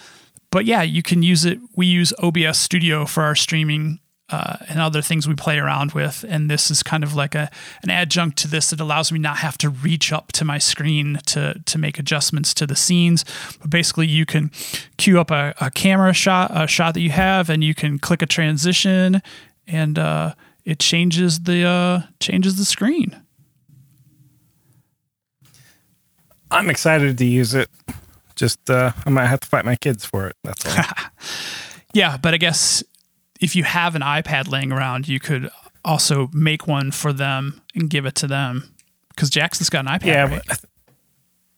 but 0.50 0.64
yeah, 0.64 0.82
you 0.82 1.02
can 1.02 1.22
use 1.22 1.44
it. 1.44 1.58
We 1.74 1.86
use 1.86 2.12
OBS 2.22 2.58
Studio 2.58 3.04
for 3.04 3.24
our 3.24 3.34
streaming 3.34 3.98
uh, 4.28 4.56
and 4.68 4.80
other 4.80 5.02
things 5.02 5.28
we 5.28 5.34
play 5.34 5.58
around 5.58 5.92
with. 5.92 6.24
And 6.28 6.50
this 6.50 6.70
is 6.70 6.82
kind 6.82 7.04
of 7.04 7.14
like 7.14 7.34
a 7.34 7.50
an 7.82 7.90
adjunct 7.90 8.38
to 8.38 8.48
this 8.48 8.70
that 8.70 8.80
allows 8.80 9.12
me 9.12 9.18
not 9.18 9.38
have 9.38 9.56
to 9.58 9.70
reach 9.70 10.12
up 10.12 10.32
to 10.32 10.44
my 10.44 10.58
screen 10.58 11.18
to 11.26 11.60
to 11.64 11.78
make 11.78 11.98
adjustments 11.98 12.52
to 12.54 12.66
the 12.66 12.76
scenes. 12.76 13.24
But 13.60 13.70
basically, 13.70 14.06
you 14.06 14.26
can 14.26 14.50
queue 14.96 15.20
up 15.20 15.30
a, 15.30 15.54
a 15.60 15.70
camera 15.70 16.12
shot, 16.12 16.50
a 16.54 16.66
shot 16.66 16.94
that 16.94 17.00
you 17.00 17.10
have, 17.10 17.48
and 17.48 17.62
you 17.62 17.74
can 17.74 17.98
click 17.98 18.22
a 18.22 18.26
transition, 18.26 19.22
and 19.66 19.98
uh, 19.98 20.34
it 20.64 20.80
changes 20.80 21.40
the 21.40 21.64
uh, 21.64 22.02
changes 22.20 22.56
the 22.56 22.64
screen. 22.64 23.22
I'm 26.50 26.70
excited 26.70 27.18
to 27.18 27.24
use 27.24 27.54
it. 27.54 27.68
Just 28.34 28.70
uh, 28.70 28.92
I 29.04 29.10
might 29.10 29.26
have 29.26 29.40
to 29.40 29.48
fight 29.48 29.64
my 29.64 29.76
kids 29.76 30.04
for 30.04 30.28
it. 30.28 30.36
That's 30.44 30.66
all. 30.66 30.84
yeah, 31.92 32.16
but 32.16 32.34
I 32.34 32.36
guess 32.36 32.84
if 33.40 33.56
you 33.56 33.64
have 33.64 33.94
an 33.94 34.02
iPad 34.02 34.48
laying 34.48 34.72
around, 34.72 35.08
you 35.08 35.20
could 35.20 35.50
also 35.84 36.28
make 36.32 36.66
one 36.66 36.90
for 36.90 37.12
them 37.12 37.60
and 37.74 37.88
give 37.88 38.06
it 38.06 38.14
to 38.16 38.26
them 38.26 38.74
because 39.10 39.30
Jackson's 39.30 39.70
got 39.70 39.86
an 39.86 39.98
iPad. 39.98 40.06
Yeah, 40.06 40.28
right? 40.28 40.58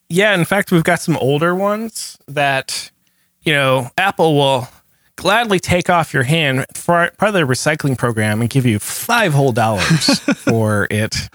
yeah. 0.09 0.35
In 0.35 0.45
fact, 0.45 0.71
we've 0.71 0.85
got 0.85 1.01
some 1.01 1.17
older 1.17 1.55
ones 1.55 2.19
that 2.27 2.91
you 3.43 3.53
know 3.53 3.91
Apple 3.97 4.35
will 4.35 4.69
gladly 5.17 5.59
take 5.59 5.91
off 5.91 6.15
your 6.15 6.23
hand 6.23 6.65
for 6.75 7.11
part 7.19 7.29
of 7.29 7.35
the 7.35 7.41
recycling 7.41 7.99
program 7.99 8.41
and 8.41 8.49
give 8.49 8.65
you 8.65 8.79
five 8.79 9.33
whole 9.33 9.53
dollars 9.53 10.21
for 10.37 10.87
it. 10.91 11.29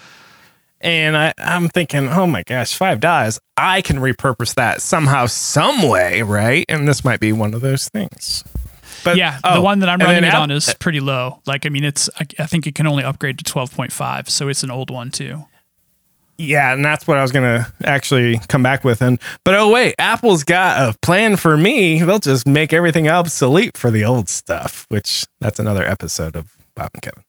And 0.79 1.15
I, 1.15 1.33
I'm 1.37 1.69
thinking, 1.69 2.09
oh 2.09 2.27
my 2.27 2.43
gosh, 2.43 2.75
five 2.75 2.99
dollars. 2.99 3.39
I 3.55 3.81
can 3.81 3.97
repurpose 3.97 4.55
that 4.55 4.81
somehow, 4.81 5.27
some 5.27 5.87
way, 5.87 6.21
right? 6.21 6.65
And 6.67 6.87
this 6.87 7.05
might 7.05 7.19
be 7.19 7.31
one 7.31 7.53
of 7.53 7.61
those 7.61 7.87
things. 7.89 8.43
But 9.03 9.17
yeah, 9.17 9.39
oh, 9.43 9.55
the 9.55 9.61
one 9.61 9.79
that 9.79 9.89
I'm 9.89 9.99
running 9.99 10.23
it 10.23 10.33
on 10.33 10.51
is 10.51 10.73
pretty 10.79 10.99
low. 10.99 11.41
Like, 11.45 11.65
I 11.65 11.69
mean, 11.69 11.83
it's 11.83 12.09
I, 12.19 12.25
I 12.39 12.45
think 12.45 12.67
it 12.67 12.75
can 12.75 12.87
only 12.87 13.03
upgrade 13.03 13.37
to 13.39 13.43
12.5, 13.43 14.29
so 14.29 14.47
it's 14.47 14.63
an 14.63 14.71
old 14.71 14.89
one 14.89 15.11
too. 15.11 15.45
Yeah, 16.37 16.73
and 16.73 16.83
that's 16.83 17.07
what 17.07 17.17
I 17.17 17.21
was 17.21 17.31
gonna 17.31 17.71
actually 17.83 18.39
come 18.47 18.63
back 18.63 18.83
with. 18.83 19.01
And 19.01 19.19
but 19.43 19.53
oh 19.53 19.69
wait, 19.71 19.95
Apple's 19.99 20.43
got 20.43 20.89
a 20.89 20.97
plan 20.99 21.35
for 21.35 21.55
me. 21.55 22.01
They'll 22.01 22.19
just 22.19 22.47
make 22.47 22.73
everything 22.73 23.07
obsolete 23.07 23.77
for 23.77 23.91
the 23.91 24.03
old 24.03 24.29
stuff, 24.29 24.85
which 24.89 25.25
that's 25.39 25.59
another 25.59 25.83
episode 25.83 26.35
of 26.35 26.55
Bob 26.75 26.89
and 26.93 27.03
Kevin. 27.03 27.23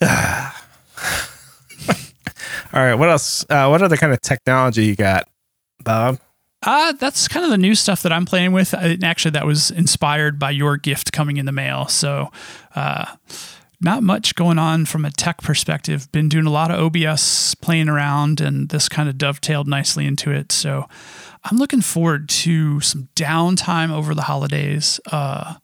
All 2.74 2.82
right, 2.82 2.94
what 2.94 3.10
else? 3.10 3.44
Uh, 3.48 3.68
what 3.68 3.82
other 3.82 3.96
kind 3.96 4.12
of 4.12 4.20
technology 4.22 4.86
you 4.86 4.96
got, 4.96 5.28
Bob? 5.84 6.18
Uh, 6.62 6.92
that's 6.92 7.26
kind 7.28 7.44
of 7.44 7.50
the 7.50 7.58
new 7.58 7.74
stuff 7.74 8.02
that 8.02 8.12
I'm 8.12 8.24
playing 8.24 8.52
with. 8.52 8.72
And 8.72 9.02
actually, 9.02 9.32
that 9.32 9.46
was 9.46 9.70
inspired 9.70 10.38
by 10.38 10.50
your 10.50 10.76
gift 10.76 11.12
coming 11.12 11.36
in 11.36 11.46
the 11.46 11.52
mail. 11.52 11.88
So, 11.88 12.30
uh, 12.74 13.16
not 13.80 14.04
much 14.04 14.36
going 14.36 14.58
on 14.58 14.86
from 14.86 15.04
a 15.04 15.10
tech 15.10 15.42
perspective. 15.42 16.10
Been 16.12 16.28
doing 16.28 16.46
a 16.46 16.50
lot 16.50 16.70
of 16.70 16.78
OBS 16.78 17.56
playing 17.56 17.88
around, 17.88 18.40
and 18.40 18.68
this 18.68 18.88
kind 18.88 19.08
of 19.08 19.16
dovetailed 19.16 19.66
nicely 19.66 20.06
into 20.06 20.30
it. 20.30 20.52
So, 20.52 20.88
I'm 21.44 21.58
looking 21.58 21.80
forward 21.80 22.28
to 22.28 22.80
some 22.80 23.08
downtime 23.16 23.90
over 23.90 24.14
the 24.14 24.22
holidays 24.22 25.00
uh, 25.10 25.54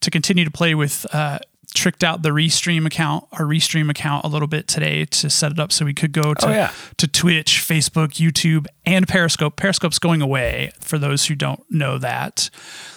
to 0.00 0.10
continue 0.10 0.44
to 0.44 0.50
play 0.50 0.74
with 0.74 1.06
uh, 1.14 1.38
tricked 1.74 2.04
out 2.04 2.22
the 2.22 2.30
restream 2.30 2.86
account 2.86 3.24
our 3.32 3.44
restream 3.44 3.90
account 3.90 4.24
a 4.24 4.28
little 4.28 4.48
bit 4.48 4.68
today 4.68 5.04
to 5.04 5.28
set 5.28 5.52
it 5.52 5.58
up 5.58 5.72
so 5.72 5.84
we 5.84 5.92
could 5.92 6.12
go 6.12 6.32
to, 6.34 6.46
oh, 6.46 6.50
yeah. 6.50 6.72
to 6.96 7.06
twitch 7.06 7.64
facebook 7.66 8.14
youtube 8.14 8.66
and 8.86 9.08
periscope. 9.08 9.56
Periscope's 9.56 9.98
going 9.98 10.22
away 10.22 10.72
for 10.80 10.98
those 10.98 11.26
who 11.26 11.34
don't 11.34 11.60
know 11.70 11.98
that. 11.98 12.50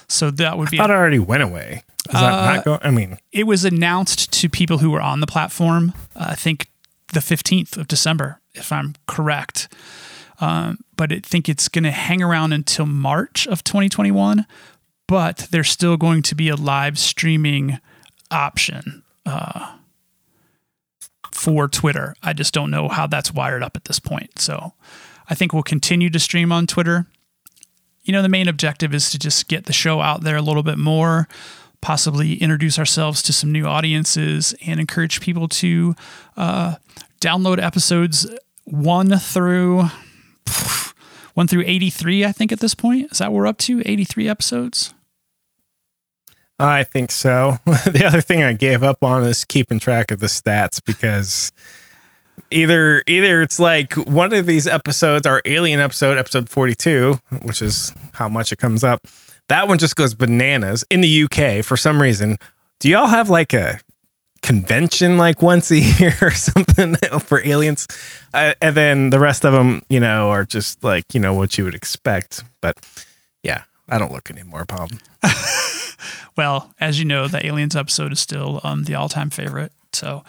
So 0.08 0.32
that 0.32 0.58
would 0.58 0.70
be 0.70 0.80
I 0.80 0.84
thought 0.84 0.92
a, 0.92 0.94
it 0.94 0.98
already 0.98 1.20
went 1.20 1.44
away. 1.44 1.84
Is 2.10 2.16
uh, 2.16 2.22
that 2.22 2.56
not 2.56 2.66
going 2.66 2.80
i 2.84 2.90
mean 2.90 3.18
it 3.34 3.46
was 3.46 3.66
announced 3.66 4.32
to 4.32 4.48
people 4.48 4.78
who 4.78 4.92
were 4.92 5.02
on 5.02 5.20
the 5.20 5.28
platform 5.28 5.94
uh, 6.16 6.28
i 6.30 6.36
think 6.36 6.70
the 7.12 7.20
15th 7.20 7.76
of 7.76 7.90
december 7.90 8.40
if 8.54 8.72
i'm 8.72 8.96
correct. 9.08 9.68
Um, 10.40 10.80
but 10.96 11.12
i 11.12 11.20
think 11.20 11.50
it's 11.50 11.68
going 11.68 11.84
to 11.84 11.92
hang 11.92 12.24
around 12.24 12.54
until 12.54 12.86
march 12.86 13.46
of 13.48 13.62
2021 13.66 14.46
but 15.06 15.48
there's 15.52 15.70
still 15.70 15.98
going 15.98 16.22
to 16.22 16.36
be 16.36 16.48
a 16.48 16.56
live 16.56 16.98
streaming 16.98 17.80
option 18.32 19.04
uh, 19.26 19.78
for 21.32 21.68
Twitter. 21.68 22.16
I 22.24 22.34
just 22.34 22.54
don't 22.54 22.72
know 22.72 22.88
how 22.88 23.08
that's 23.08 23.34
wired 23.34 23.64
up 23.64 23.76
at 23.76 23.86
this 23.86 24.00
point. 24.00 24.40
So 24.40 24.74
I 25.30 25.36
think 25.36 25.54
we'll 25.54 25.64
continue 25.64 26.10
to 26.10 26.20
stream 26.20 26.52
on 26.52 26.68
Twitter. 26.68 27.06
You 28.04 28.14
know, 28.14 28.22
the 28.22 28.30
main 28.30 28.48
objective 28.48 28.94
is 28.94 29.10
to 29.12 29.20
just 29.20 29.48
get 29.48 29.66
the 29.66 29.74
show 29.74 30.02
out 30.02 30.24
there 30.24 30.38
a 30.38 30.42
little 30.42 30.64
bit 30.64 30.78
more, 30.78 31.28
possibly 31.82 32.36
introduce 32.36 32.80
ourselves 32.80 33.22
to 33.24 33.34
some 33.34 33.52
new 33.52 33.66
audiences, 33.66 34.56
and 34.66 34.80
encourage 34.80 35.20
people 35.20 35.48
to 35.50 35.96
uh, 36.38 36.76
download 37.20 37.62
episodes 37.62 38.26
one 38.64 39.18
through 39.18 39.84
one 41.34 41.48
through 41.48 41.64
83 41.66 42.26
i 42.26 42.32
think 42.32 42.52
at 42.52 42.60
this 42.60 42.76
point 42.76 43.12
is 43.12 43.20
that 43.20 43.32
what 43.32 43.38
we're 43.38 43.48
up 43.48 43.58
to 43.60 43.82
83 43.86 44.28
episodes 44.28 44.94
I 46.60 46.84
think 46.84 47.12
so. 47.12 47.60
the 47.66 48.04
other 48.06 48.22
thing 48.22 48.44
I 48.44 48.54
gave 48.54 48.84
up 48.84 49.04
on 49.04 49.24
is 49.24 49.46
keeping 49.46 49.80
track 49.80 50.12
of 50.12 50.20
the 50.20 50.28
stats 50.28 50.84
because 50.84 51.52
either 52.52 53.04
either 53.08 53.42
it's 53.42 53.60
like 53.60 53.94
one 53.94 54.34
of 54.34 54.46
these 54.46 54.68
episodes, 54.68 55.28
our 55.28 55.42
alien 55.46 55.80
episode, 55.80 56.18
episode 56.18 56.50
42, 56.50 57.20
which 57.44 57.62
is 57.62 57.94
how 58.14 58.28
much 58.28 58.52
it 58.52 58.58
comes 58.58 58.84
up. 58.84 59.06
That 59.50 59.68
one 59.68 59.78
just 59.78 59.96
goes 59.96 60.14
bananas 60.14 60.84
in 60.90 61.02
the 61.02 61.24
UK 61.24 61.64
for 61.64 61.78
some 61.78 62.02
reason. 62.02 62.38
Do 62.80 62.90
y'all 62.90 63.08
have 63.08 63.30
like 63.30 63.54
a 63.54 63.80
convention 64.42 65.18
like 65.18 65.42
once 65.42 65.72
a 65.72 65.78
year 66.00 66.16
or 66.22 66.32
something 66.32 66.96
for 67.20 67.46
aliens? 67.46 67.88
Uh, 68.34 68.54
and 68.62 68.76
then 68.76 69.10
the 69.12 69.20
rest 69.20 69.46
of 69.46 69.54
them, 69.54 69.84
you 69.90 70.00
know, 70.00 70.30
are 70.32 70.44
just 70.44 70.84
like, 70.84 71.14
you 71.14 71.20
know, 71.20 71.34
what 71.34 71.58
you 71.58 71.64
would 71.64 71.76
expect. 71.76 72.44
But 72.62 72.78
yeah, 73.44 73.64
I 73.88 74.00
don't 74.00 74.12
look 74.12 74.32
anymore, 74.32 74.66
Bob. 74.66 74.90
Well, 76.36 76.74
as 76.80 77.00
you 77.00 77.06
know, 77.06 77.28
the 77.28 77.46
aliens 77.46 77.76
episode 77.76 78.12
is 78.12 78.20
still 78.20 78.62
um, 78.64 78.84
the 78.84 78.96
all-time 78.96 79.30
favorite. 79.30 79.72
So, 79.94 80.24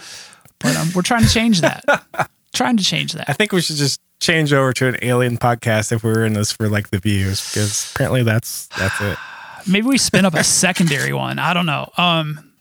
but 0.58 0.76
um, 0.76 0.88
we're 0.94 1.02
trying 1.02 1.22
to 1.22 1.28
change 1.28 1.60
that. 1.60 1.84
trying 2.54 2.76
to 2.76 2.84
change 2.84 3.12
that. 3.12 3.28
I 3.28 3.32
think 3.32 3.52
we 3.52 3.60
should 3.60 3.76
just 3.76 4.00
change 4.20 4.52
over 4.52 4.72
to 4.72 4.88
an 4.88 4.96
alien 5.02 5.36
podcast 5.36 5.92
if 5.92 6.02
we 6.02 6.10
were 6.10 6.24
in 6.24 6.32
this 6.32 6.52
for 6.52 6.68
like 6.68 6.90
the 6.90 6.98
views, 6.98 7.46
because 7.48 7.92
apparently 7.94 8.22
that's 8.22 8.66
that's 8.68 9.00
it. 9.00 9.18
Maybe 9.66 9.86
we 9.86 9.98
spin 9.98 10.24
up 10.24 10.34
a 10.34 10.44
secondary 10.44 11.12
one. 11.12 11.38
I 11.38 11.52
don't 11.52 11.66
know. 11.66 11.90
Um, 11.96 12.52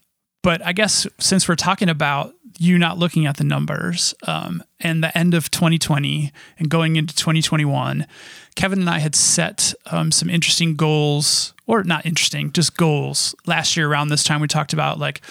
but 0.43 0.65
I 0.65 0.73
guess 0.73 1.07
since 1.19 1.47
we're 1.47 1.55
talking 1.55 1.89
about 1.89 2.33
you 2.59 2.77
not 2.77 2.97
looking 2.97 3.25
at 3.25 3.37
the 3.37 3.43
numbers 3.43 4.13
um, 4.25 4.63
and 4.79 5.03
the 5.03 5.15
end 5.17 5.33
of 5.33 5.51
2020 5.51 6.31
and 6.57 6.69
going 6.69 6.95
into 6.95 7.15
2021, 7.15 8.07
Kevin 8.55 8.79
and 8.79 8.89
I 8.89 8.99
had 8.99 9.15
set 9.15 9.73
um, 9.91 10.11
some 10.11 10.29
interesting 10.29 10.75
goals, 10.75 11.53
or 11.65 11.83
not 11.83 12.05
interesting, 12.05 12.51
just 12.51 12.75
goals. 12.77 13.35
Last 13.45 13.77
year 13.77 13.89
around 13.89 14.09
this 14.09 14.23
time, 14.23 14.41
we 14.41 14.47
talked 14.47 14.73
about 14.73 14.99
like 14.99 15.21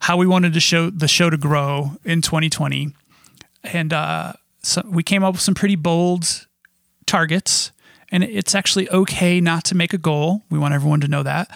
how 0.00 0.16
we 0.16 0.26
wanted 0.26 0.52
to 0.54 0.60
show 0.60 0.90
the 0.90 1.08
show 1.08 1.30
to 1.30 1.36
grow 1.36 1.92
in 2.04 2.22
2020, 2.22 2.92
and 3.64 3.92
uh, 3.92 4.32
so 4.62 4.82
we 4.86 5.02
came 5.02 5.22
up 5.22 5.34
with 5.34 5.42
some 5.42 5.54
pretty 5.54 5.76
bold 5.76 6.46
targets. 7.06 7.72
And 8.10 8.22
it's 8.22 8.54
actually 8.54 8.90
okay 8.90 9.40
not 9.40 9.64
to 9.64 9.74
make 9.74 9.94
a 9.94 9.98
goal. 9.98 10.42
We 10.50 10.58
want 10.58 10.74
everyone 10.74 11.00
to 11.00 11.08
know 11.08 11.22
that. 11.22 11.50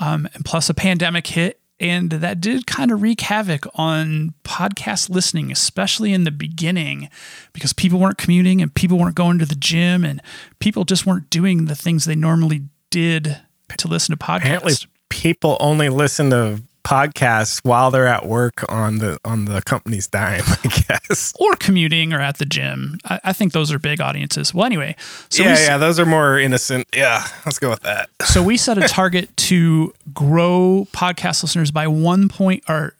Um, 0.00 0.28
and 0.34 0.44
plus, 0.44 0.68
a 0.68 0.74
pandemic 0.74 1.24
hit, 1.28 1.59
and 1.80 2.10
that 2.10 2.40
did 2.40 2.66
kind 2.66 2.92
of 2.92 3.00
wreak 3.00 3.22
havoc 3.22 3.66
on 3.74 4.34
podcast 4.44 5.08
listening, 5.08 5.50
especially 5.50 6.12
in 6.12 6.24
the 6.24 6.30
beginning, 6.30 7.08
because 7.54 7.72
people 7.72 7.98
weren't 7.98 8.18
commuting 8.18 8.60
and 8.60 8.74
people 8.74 8.98
weren't 8.98 9.16
going 9.16 9.38
to 9.38 9.46
the 9.46 9.54
gym 9.54 10.04
and 10.04 10.20
people 10.58 10.84
just 10.84 11.06
weren't 11.06 11.30
doing 11.30 11.64
the 11.64 11.74
things 11.74 12.04
they 12.04 12.14
normally 12.14 12.64
did 12.90 13.40
to 13.78 13.88
listen 13.88 14.16
to 14.16 14.22
podcasts. 14.22 14.38
Apparently, 14.38 14.74
people 15.08 15.56
only 15.58 15.88
listen 15.88 16.30
to 16.30 16.62
podcasts 16.90 17.60
while 17.62 17.92
they're 17.92 18.08
at 18.08 18.26
work 18.26 18.64
on 18.68 18.98
the 18.98 19.16
on 19.24 19.44
the 19.44 19.62
company's 19.62 20.08
dime. 20.08 20.42
I 20.44 20.82
guess. 20.88 21.32
or 21.40 21.54
commuting 21.54 22.12
or 22.12 22.20
at 22.20 22.38
the 22.38 22.44
gym. 22.44 22.98
I, 23.04 23.20
I 23.24 23.32
think 23.32 23.52
those 23.52 23.70
are 23.70 23.78
big 23.78 24.00
audiences. 24.00 24.52
Well, 24.52 24.66
anyway, 24.66 24.96
so 25.28 25.44
yeah, 25.44 25.54
we, 25.54 25.60
yeah, 25.60 25.78
those 25.78 26.00
are 26.00 26.06
more 26.06 26.36
innocent. 26.40 26.88
Yeah, 26.92 27.24
let's 27.46 27.60
go 27.60 27.70
with 27.70 27.82
that. 27.82 28.10
so 28.24 28.42
we 28.42 28.56
set 28.56 28.76
a 28.76 28.80
target 28.88 29.34
to 29.36 29.94
grow 30.12 30.88
podcast 30.92 31.44
listeners 31.44 31.70
by 31.70 31.86
one 31.86 32.28
point 32.28 32.64
or 32.68 32.94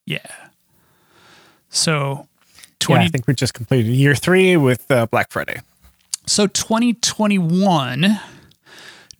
Yeah. 0.05 0.27
So 1.69 2.27
Yeah, 2.81 2.87
20, 2.87 3.05
I 3.05 3.07
think 3.07 3.25
we 3.25 3.33
just 3.33 3.55
completed 3.55 3.89
year 3.89 4.13
three 4.15 4.57
with 4.57 4.91
uh, 4.91 5.07
Black 5.07 5.31
Friday. 5.31 5.61
So 6.27 6.45
2021, 6.47 8.19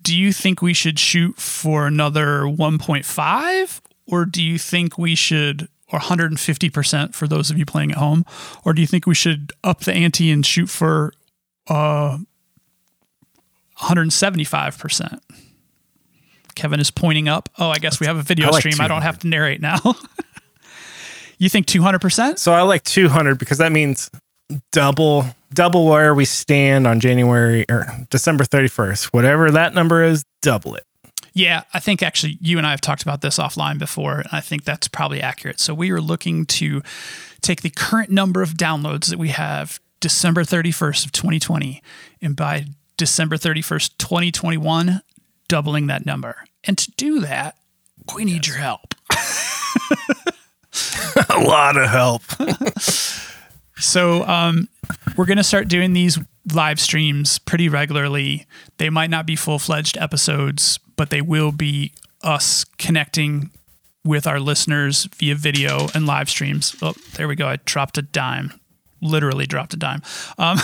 do 0.03 0.17
you 0.17 0.33
think 0.33 0.61
we 0.61 0.73
should 0.73 0.99
shoot 0.99 1.37
for 1.37 1.87
another 1.87 2.41
1.5 2.41 3.81
or 4.05 4.25
do 4.25 4.43
you 4.43 4.59
think 4.59 4.97
we 4.97 5.15
should 5.15 5.69
or 5.91 5.99
150% 5.99 7.13
for 7.13 7.27
those 7.27 7.49
of 7.49 7.57
you 7.57 7.65
playing 7.65 7.91
at 7.91 7.97
home 7.97 8.25
or 8.65 8.73
do 8.73 8.81
you 8.81 8.87
think 8.87 9.07
we 9.07 9.15
should 9.15 9.53
up 9.63 9.81
the 9.81 9.93
ante 9.93 10.29
and 10.29 10.45
shoot 10.45 10.69
for 10.69 11.13
uh 11.67 12.17
175%? 13.79 15.19
Kevin 16.55 16.79
is 16.79 16.91
pointing 16.91 17.27
up. 17.27 17.49
Oh, 17.57 17.69
I 17.69 17.77
guess 17.77 17.99
we 17.99 18.05
have 18.05 18.17
a 18.17 18.21
video 18.21 18.47
I 18.47 18.51
like 18.51 18.61
stream. 18.61 18.79
I 18.79 18.87
don't 18.87 19.01
have 19.01 19.19
to 19.19 19.27
narrate 19.27 19.59
now. 19.59 19.79
you 21.39 21.49
think 21.49 21.65
200%? 21.65 22.37
So 22.37 22.53
I 22.53 22.61
like 22.61 22.83
200 22.83 23.39
because 23.39 23.57
that 23.57 23.71
means 23.71 24.11
double 24.71 25.25
double 25.53 25.85
where 25.85 26.13
we 26.13 26.25
stand 26.25 26.87
on 26.87 26.99
January 26.99 27.65
or 27.69 27.85
December 28.09 28.43
31st. 28.43 29.05
Whatever 29.05 29.51
that 29.51 29.73
number 29.73 30.03
is, 30.03 30.25
double 30.41 30.75
it. 30.75 30.85
Yeah, 31.33 31.63
I 31.73 31.79
think 31.79 32.03
actually 32.03 32.37
you 32.41 32.57
and 32.57 32.67
I 32.67 32.71
have 32.71 32.81
talked 32.81 33.01
about 33.01 33.21
this 33.21 33.39
offline 33.39 33.79
before, 33.79 34.19
and 34.19 34.27
I 34.31 34.39
think 34.39 34.63
that's 34.63 34.87
probably 34.87 35.21
accurate. 35.21 35.59
So 35.59 35.73
we 35.73 35.89
are 35.91 36.01
looking 36.01 36.45
to 36.47 36.83
take 37.41 37.61
the 37.61 37.71
current 37.71 38.11
number 38.11 38.41
of 38.41 38.51
downloads 38.51 39.09
that 39.09 39.17
we 39.17 39.29
have 39.29 39.79
December 39.99 40.43
31st 40.43 41.05
of 41.05 41.11
2020, 41.11 41.81
and 42.21 42.35
by 42.35 42.65
December 42.97 43.37
31st, 43.37 43.97
2021, 43.97 45.01
doubling 45.47 45.87
that 45.87 46.05
number. 46.05 46.43
And 46.65 46.77
to 46.77 46.91
do 46.91 47.19
that, 47.21 47.55
we 48.15 48.25
need 48.25 48.45
your 48.45 48.57
help. 48.57 48.93
A 51.29 51.39
lot 51.39 51.77
of 51.77 51.89
help. 51.89 52.21
So 53.77 54.23
um, 54.23 54.67
we're 55.17 55.25
going 55.25 55.37
to 55.37 55.43
start 55.43 55.67
doing 55.67 55.93
these 55.93 56.19
live 56.53 56.79
streams 56.79 57.39
pretty 57.39 57.69
regularly. 57.69 58.45
They 58.77 58.89
might 58.89 59.09
not 59.09 59.25
be 59.25 59.35
full 59.35 59.59
fledged 59.59 59.97
episodes, 59.97 60.79
but 60.95 61.09
they 61.09 61.21
will 61.21 61.51
be 61.51 61.93
us 62.21 62.65
connecting 62.77 63.51
with 64.05 64.27
our 64.27 64.39
listeners 64.39 65.05
via 65.15 65.35
video 65.35 65.87
and 65.95 66.05
live 66.05 66.29
streams. 66.29 66.75
Oh, 66.81 66.93
there 67.15 67.27
we 67.27 67.35
go. 67.35 67.47
I 67.47 67.57
dropped 67.65 67.97
a 67.97 68.01
dime. 68.01 68.59
Literally 69.01 69.45
dropped 69.45 69.73
a 69.73 69.77
dime. 69.77 70.01
Um, 70.37 70.57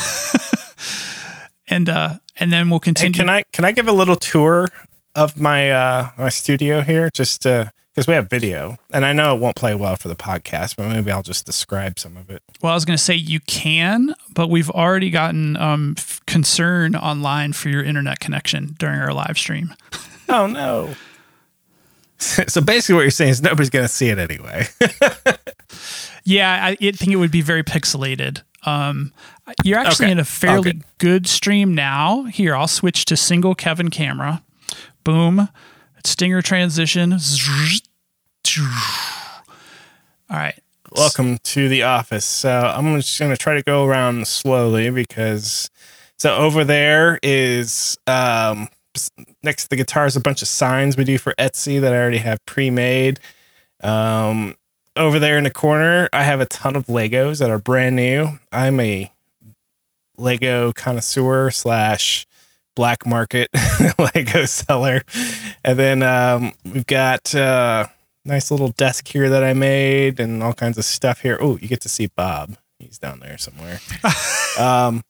and 1.67 1.89
uh, 1.89 2.15
and 2.38 2.51
then 2.51 2.70
we'll 2.70 2.80
Hey, 2.80 2.86
continue. 2.86 3.17
can 3.20 3.30
I 3.30 3.43
can 3.53 3.65
I 3.65 3.72
give 3.72 3.88
a 3.88 3.91
little 3.93 4.15
tour 4.15 4.67
of 5.15 5.39
my 5.39 5.72
uh 5.72 6.09
my 6.17 6.30
studio 6.30 6.82
here 6.82 7.09
just 7.13 7.45
because 7.94 8.08
we 8.08 8.14
have 8.14 8.30
video 8.30 8.78
and 8.92 9.06
I 9.06 9.14
know 9.14 9.36
it 9.36 9.40
won't 9.42 9.56
play 9.56 9.76
well 9.76 9.96
for 9.96 10.08
the 10.08 10.16
podcast, 10.16 10.76
but 10.78 10.88
maybe 10.90 11.12
I'll 11.12 11.24
just 11.24 11.46
describe 11.46 12.00
some 12.00 12.16
of 12.18 12.30
it. 12.30 12.42
well, 12.62 12.72
I 12.72 12.76
was 12.76 12.86
going 12.86 12.98
to 12.98 13.04
say 13.04 13.16
you 13.16 13.40
can, 13.42 14.14
but 14.34 14.50
we've 14.50 14.70
already 14.70 15.10
gotten 15.10 15.58
um, 15.58 15.96
f- 15.98 16.22
concern 16.26 16.96
online 16.96 17.54
for 17.54 17.70
your 17.70 17.84
internet 17.84 18.20
connection 18.20 18.76
during 18.78 19.00
our 19.00 19.14
live 19.14 19.38
stream. 19.38 19.74
Oh 20.32 20.46
no. 20.48 20.94
So 22.20 22.62
basically, 22.62 22.96
what 22.96 23.02
you're 23.02 23.10
saying 23.12 23.32
is 23.32 23.42
nobody's 23.42 23.70
going 23.72 23.86
to 23.86 23.90
see 23.92 24.10
it 24.10 24.20
anyway. 24.20 24.68
Yeah, 26.26 26.52
I 26.64 26.70
I 26.72 26.92
think 26.92 27.12
it 27.12 27.16
would 27.16 27.32
be 27.32 27.42
very 27.42 27.64
pixelated. 27.64 28.42
Um, 28.66 29.14
you're 29.64 29.80
actually 29.80 30.08
Okay. 30.08 30.12
in 30.12 30.20
a 30.20 30.26
fairly 30.26 30.74
good. 30.74 30.84
good 31.00 31.28
stream 31.28 31.74
now. 31.74 32.24
Here, 32.26 32.56
I'll 32.56 32.68
switch 32.68 33.06
to 33.06 33.18
single 33.18 33.56
Kevin 33.56 33.90
camera. 33.90 34.44
Boom, 35.04 35.50
stinger 36.04 36.41
transition. 36.41 37.18
All 40.30 40.38
right. 40.38 40.60
Welcome 40.95 41.38
to 41.39 41.70
the 41.70 41.84
office. 41.84 42.26
So 42.26 42.50
I'm 42.52 42.95
just 42.95 43.20
going 43.20 43.32
to 43.32 43.38
try 43.38 43.56
to 43.56 43.64
go 43.64 43.86
around 43.86 44.28
slowly 44.28 44.89
because 44.89 45.70
so 46.18 46.36
over 46.36 46.64
there 46.64 47.20
is 47.22 47.97
um 48.08 48.70
next 49.43 49.64
to 49.64 49.70
the 49.70 49.76
guitar 49.76 50.08
is 50.08 50.16
a 50.16 50.20
bunch 50.20 50.41
of 50.41 50.47
signs 50.47 50.97
we 50.97 51.04
do 51.04 51.18
for 51.18 51.34
Etsy 51.38 51.80
that 51.80 51.93
I 51.93 51.97
already 51.97 52.18
have 52.18 52.43
pre-made. 52.45 53.20
Um 53.82 54.56
over 54.95 55.20
there 55.20 55.38
in 55.38 55.45
the 55.45 55.52
corner, 55.52 56.10
I 56.12 56.24
have 56.24 56.41
a 56.41 56.45
ton 56.45 56.76
of 56.76 56.88
Legos 56.88 57.39
that 57.39 57.50
are 57.50 57.60
brand 57.60 57.95
new. 57.95 58.39
I'm 58.52 58.80
a 58.80 59.12
Lego 60.18 60.74
connoisseur 60.74 61.52
slash 61.52 62.28
black 62.80 63.05
market 63.05 63.49
Lego 64.15 64.45
seller. 64.45 65.01
And 65.65 65.77
then 65.77 66.01
um, 66.01 66.53
we've 66.63 66.86
got 66.86 67.36
uh, 67.36 67.88
nice 68.23 68.51
little 68.51 68.69
desk 68.69 69.05
here 69.05 69.30
that 69.32 69.43
I 69.43 69.51
made 69.51 70.17
and 70.21 70.41
all 70.41 70.53
kinds 70.53 70.77
of 70.77 70.86
stuff 70.86 71.19
here. 71.19 71.38
Oh, 71.41 71.57
you 71.57 71.67
get 71.67 71.82
to 71.82 71.89
see 71.89 72.07
Bob. 72.07 72.55
He's 72.80 72.97
down 72.97 73.19
there 73.19 73.38
somewhere. 73.38 73.82
um, 74.57 75.03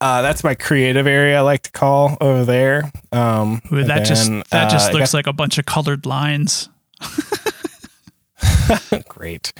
uh, 0.00 0.22
that's 0.22 0.42
my 0.42 0.56
creative 0.56 1.06
area. 1.06 1.38
I 1.38 1.42
like 1.42 1.62
to 1.62 1.70
call 1.70 2.16
over 2.20 2.44
there. 2.44 2.90
Um, 3.12 3.62
Ooh, 3.72 3.84
that 3.84 4.04
just 4.04 4.28
that 4.50 4.72
just 4.72 4.90
uh, 4.90 4.94
looks 4.94 5.12
got- 5.12 5.18
like 5.18 5.26
a 5.28 5.32
bunch 5.32 5.58
of 5.58 5.66
colored 5.66 6.04
lines. 6.04 6.68
great. 9.08 9.52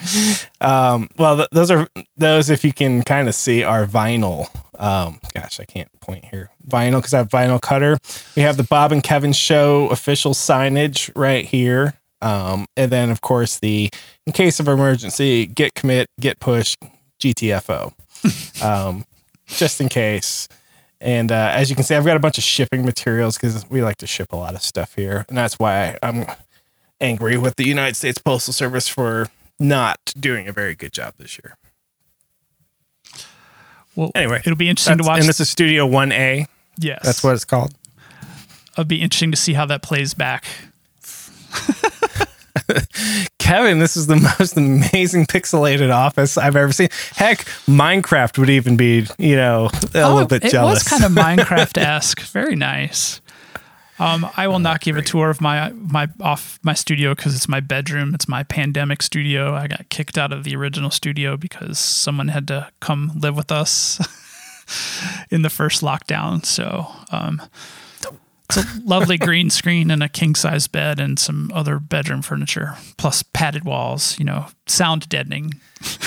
Um, 0.61 1.09
well, 1.16 1.36
th- 1.36 1.48
those 1.52 1.70
are 1.70 1.88
those. 2.16 2.50
If 2.50 2.64
you 2.64 2.72
can 2.72 3.02
kind 3.02 3.28
of 3.28 3.34
see, 3.34 3.62
are 3.62 3.86
vinyl. 3.86 4.48
Um, 4.78 5.20
gosh, 5.34 5.61
I 5.61 5.64
can't 5.64 5.88
point 6.00 6.24
here. 6.24 6.50
Vinyl 6.66 6.98
because 6.98 7.14
I 7.14 7.18
have 7.18 7.28
vinyl 7.28 7.61
cutter. 7.61 7.98
We 8.36 8.42
have 8.42 8.56
the 8.56 8.62
Bob 8.64 8.92
and 8.92 9.02
Kevin 9.02 9.32
Show 9.32 9.88
official 9.88 10.34
signage 10.34 11.11
right 11.16 11.44
here. 11.44 11.94
Um, 12.20 12.66
and 12.76 12.90
then 12.90 13.11
of 13.11 13.20
course 13.20 13.61
the 13.61 13.90
in 14.26 14.32
case 14.32 14.59
of 14.59 14.66
emergency, 14.66 15.46
git 15.46 15.74
commit, 15.74 16.09
git 16.20 16.40
push, 16.40 16.76
GTFO. 17.20 17.92
um, 18.62 19.04
just 19.46 19.80
in 19.80 19.88
case. 19.88 20.48
And 21.00 21.30
uh, 21.30 21.52
as 21.54 21.70
you 21.70 21.76
can 21.76 21.84
see, 21.84 21.94
I've 21.94 22.04
got 22.04 22.16
a 22.16 22.20
bunch 22.20 22.38
of 22.38 22.44
shipping 22.44 22.84
materials 22.84 23.36
because 23.36 23.68
we 23.70 23.82
like 23.82 23.98
to 23.98 24.06
ship 24.06 24.32
a 24.32 24.36
lot 24.36 24.54
of 24.54 24.62
stuff 24.62 24.94
here, 24.94 25.24
and 25.28 25.38
that's 25.38 25.59
why 25.59 25.96
I'm 26.02 26.26
angry 27.01 27.36
with 27.36 27.57
the 27.57 27.64
United 27.66 27.96
States 27.96 28.18
Postal 28.18 28.53
Service 28.53 28.88
for 28.88 29.28
not 29.59 30.12
doing 30.18 30.49
a 30.49 30.53
very 30.53 30.74
good 30.74 30.92
job 30.92 31.14
this 31.18 31.38
year. 31.42 31.57
Well, 33.96 34.11
Anyway, 34.14 34.40
it'll 34.44 34.57
be 34.57 34.68
interesting 34.68 34.99
to 34.99 35.05
watch. 35.05 35.20
And 35.20 35.28
this 35.28 35.40
is 35.40 35.49
Studio 35.51 35.84
One 35.86 36.12
A. 36.12 36.46
yes, 36.78 37.01
That's 37.05 37.24
what 37.24 37.34
it's 37.34 37.44
called. 37.44 37.74
it'll 38.72 38.84
be 38.84 39.01
interesting 39.03 39.30
to 39.32 39.36
see 39.36 39.55
how 39.55 39.66
that 39.66 39.82
plays 39.82 40.14
back. 40.14 40.44
Kevin, 43.38 43.78
this 43.78 43.96
is 43.96 44.07
the 44.09 44.16
most 44.38 44.57
amazing 44.57 45.24
pixelated 45.26 45.92
office 45.92 46.36
I've 46.36 46.55
ever 46.57 46.70
seen. 46.72 46.88
Heck, 47.14 47.44
Minecraft 47.66 48.38
would 48.38 48.51
even 48.51 48.76
be, 48.76 49.07
you 49.18 49.36
know, 49.36 49.70
a 49.72 49.86
little 49.94 50.18
oh, 50.18 50.26
bit 50.26 50.44
Oh, 50.44 50.46
it 50.46 50.51
jealous. 50.51 50.74
was 50.84 51.01
kind 51.01 51.05
of 51.05 51.12
Minecraft 51.24 51.78
esque. 51.78 52.20
Very 52.22 52.57
nice. 52.57 53.20
Um, 54.01 54.28
I 54.36 54.46
will 54.46 54.61
not 54.61 54.80
give 54.80 54.96
a 54.96 55.03
tour 55.03 55.28
of 55.28 55.40
my 55.40 55.70
my 55.72 56.09
off 56.20 56.61
my 56.62 56.74
studio 56.74 57.14
because 57.14 57.34
it's 57.34 57.49
my 57.49 57.61
bedroom. 57.61 58.14
It's 58.14 58.28
my 58.28 58.44
pandemic 58.44 59.03
studio. 59.03 59.55
I 59.55 59.66
got 59.66 59.88
kicked 59.88 60.16
out 60.16 60.32
of 60.32 60.44
the 60.44 60.55
original 60.55 60.90
studio 60.90 61.36
because 61.36 61.78
someone 61.78 62.28
had 62.28 62.46
to 62.49 62.68
come 62.80 63.12
live 63.18 63.36
with 63.36 63.51
us 63.51 63.99
in 65.30 65.42
the 65.42 65.51
first 65.51 65.82
lockdown. 65.82 66.44
So 66.44 66.86
um, 67.11 67.42
it's 68.49 68.57
a 68.57 68.64
lovely 68.84 69.18
green 69.18 69.51
screen 69.51 69.90
and 69.90 70.03
a 70.03 70.09
king 70.09 70.36
size 70.36 70.68
bed 70.68 71.01
and 71.01 71.18
some 71.18 71.51
other 71.53 71.80
bedroom 71.80 72.22
furniture, 72.22 72.76
plus 72.99 73.24
padded 73.24 73.64
walls. 73.64 74.16
You 74.18 74.26
know, 74.26 74.46
sound 74.66 75.09
deadening. 75.09 75.55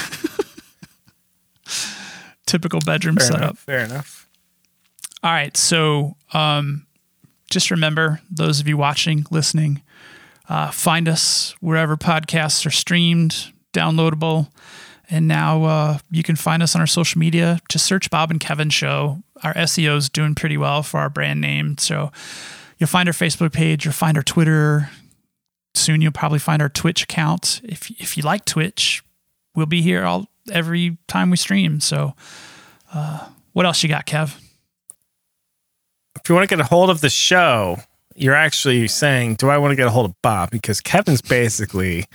Typical 2.45 2.79
bedroom 2.81 3.15
fair 3.15 3.25
setup. 3.25 3.41
enough. 3.41 3.59
Fair 3.59 3.79
enough. 3.79 4.27
All 5.23 5.31
right. 5.31 5.55
So 5.55 6.15
um, 6.33 6.85
just 7.51 7.69
remember, 7.69 8.21
those 8.29 8.59
of 8.59 8.67
you 8.67 8.77
watching, 8.77 9.25
listening, 9.29 9.81
uh, 10.49 10.71
find 10.71 11.07
us 11.07 11.53
wherever 11.59 11.95
podcasts 11.95 12.65
are 12.65 12.71
streamed, 12.71 13.51
downloadable. 13.73 14.49
And 15.09 15.27
now 15.27 15.63
uh, 15.63 15.97
you 16.09 16.23
can 16.23 16.35
find 16.35 16.63
us 16.63 16.73
on 16.73 16.81
our 16.81 16.87
social 16.87 17.19
media. 17.19 17.59
Just 17.69 17.85
search 17.85 18.09
Bob 18.09 18.31
and 18.31 18.39
Kevin 18.39 18.69
Show. 18.69 19.21
Our 19.43 19.53
SEO 19.53 19.97
is 19.97 20.09
doing 20.09 20.35
pretty 20.35 20.57
well 20.57 20.83
for 20.83 20.99
our 20.99 21.09
brand 21.09 21.41
name. 21.41 21.77
So 21.77 22.11
you'll 22.77 22.87
find 22.87 23.09
our 23.09 23.13
Facebook 23.13 23.51
page, 23.51 23.85
you'll 23.85 23.93
find 23.93 24.17
our 24.17 24.23
Twitter. 24.23 24.89
Soon 25.73 26.01
you'll 26.01 26.11
probably 26.11 26.39
find 26.39 26.61
our 26.61 26.69
Twitch 26.69 27.03
account. 27.03 27.61
If, 27.63 27.89
if 27.91 28.17
you 28.17 28.23
like 28.23 28.45
Twitch, 28.45 29.03
we'll 29.55 29.65
be 29.65 29.81
here 29.81 30.03
all 30.03 30.27
every 30.51 30.97
time 31.07 31.29
we 31.29 31.37
stream. 31.37 31.79
So 31.79 32.13
uh, 32.93 33.27
what 33.53 33.65
else 33.65 33.83
you 33.83 33.89
got, 33.89 34.05
Kev? 34.05 34.37
If 36.24 36.30
you 36.30 36.36
want 36.36 36.47
to 36.47 36.55
get 36.55 36.63
a 36.63 36.67
hold 36.67 36.89
of 36.89 37.01
the 37.01 37.09
show, 37.09 37.78
you're 38.15 38.36
actually 38.36 38.88
saying, 38.88 39.36
"Do 39.36 39.49
I 39.49 39.57
want 39.57 39.72
to 39.72 39.76
get 39.76 39.88
a 39.88 39.91
hold 39.91 40.05
of 40.05 40.22
Bob?" 40.22 40.51
Because 40.51 40.82
Kevin's 40.82 41.22
basically 41.22 42.05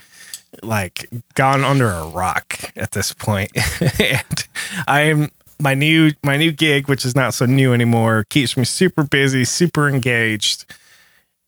like 0.63 1.09
gone 1.35 1.63
under 1.63 1.89
a 1.89 2.07
rock 2.07 2.71
at 2.75 2.91
this 2.91 3.13
point, 3.13 3.51
and 3.99 4.47
I 4.87 5.01
am 5.01 5.29
my 5.59 5.73
new 5.73 6.11
my 6.23 6.37
new 6.37 6.51
gig, 6.51 6.87
which 6.87 7.05
is 7.05 7.15
not 7.15 7.33
so 7.33 7.45
new 7.45 7.73
anymore, 7.73 8.25
keeps 8.29 8.55
me 8.55 8.63
super 8.63 9.03
busy, 9.03 9.43
super 9.43 9.89
engaged, 9.89 10.65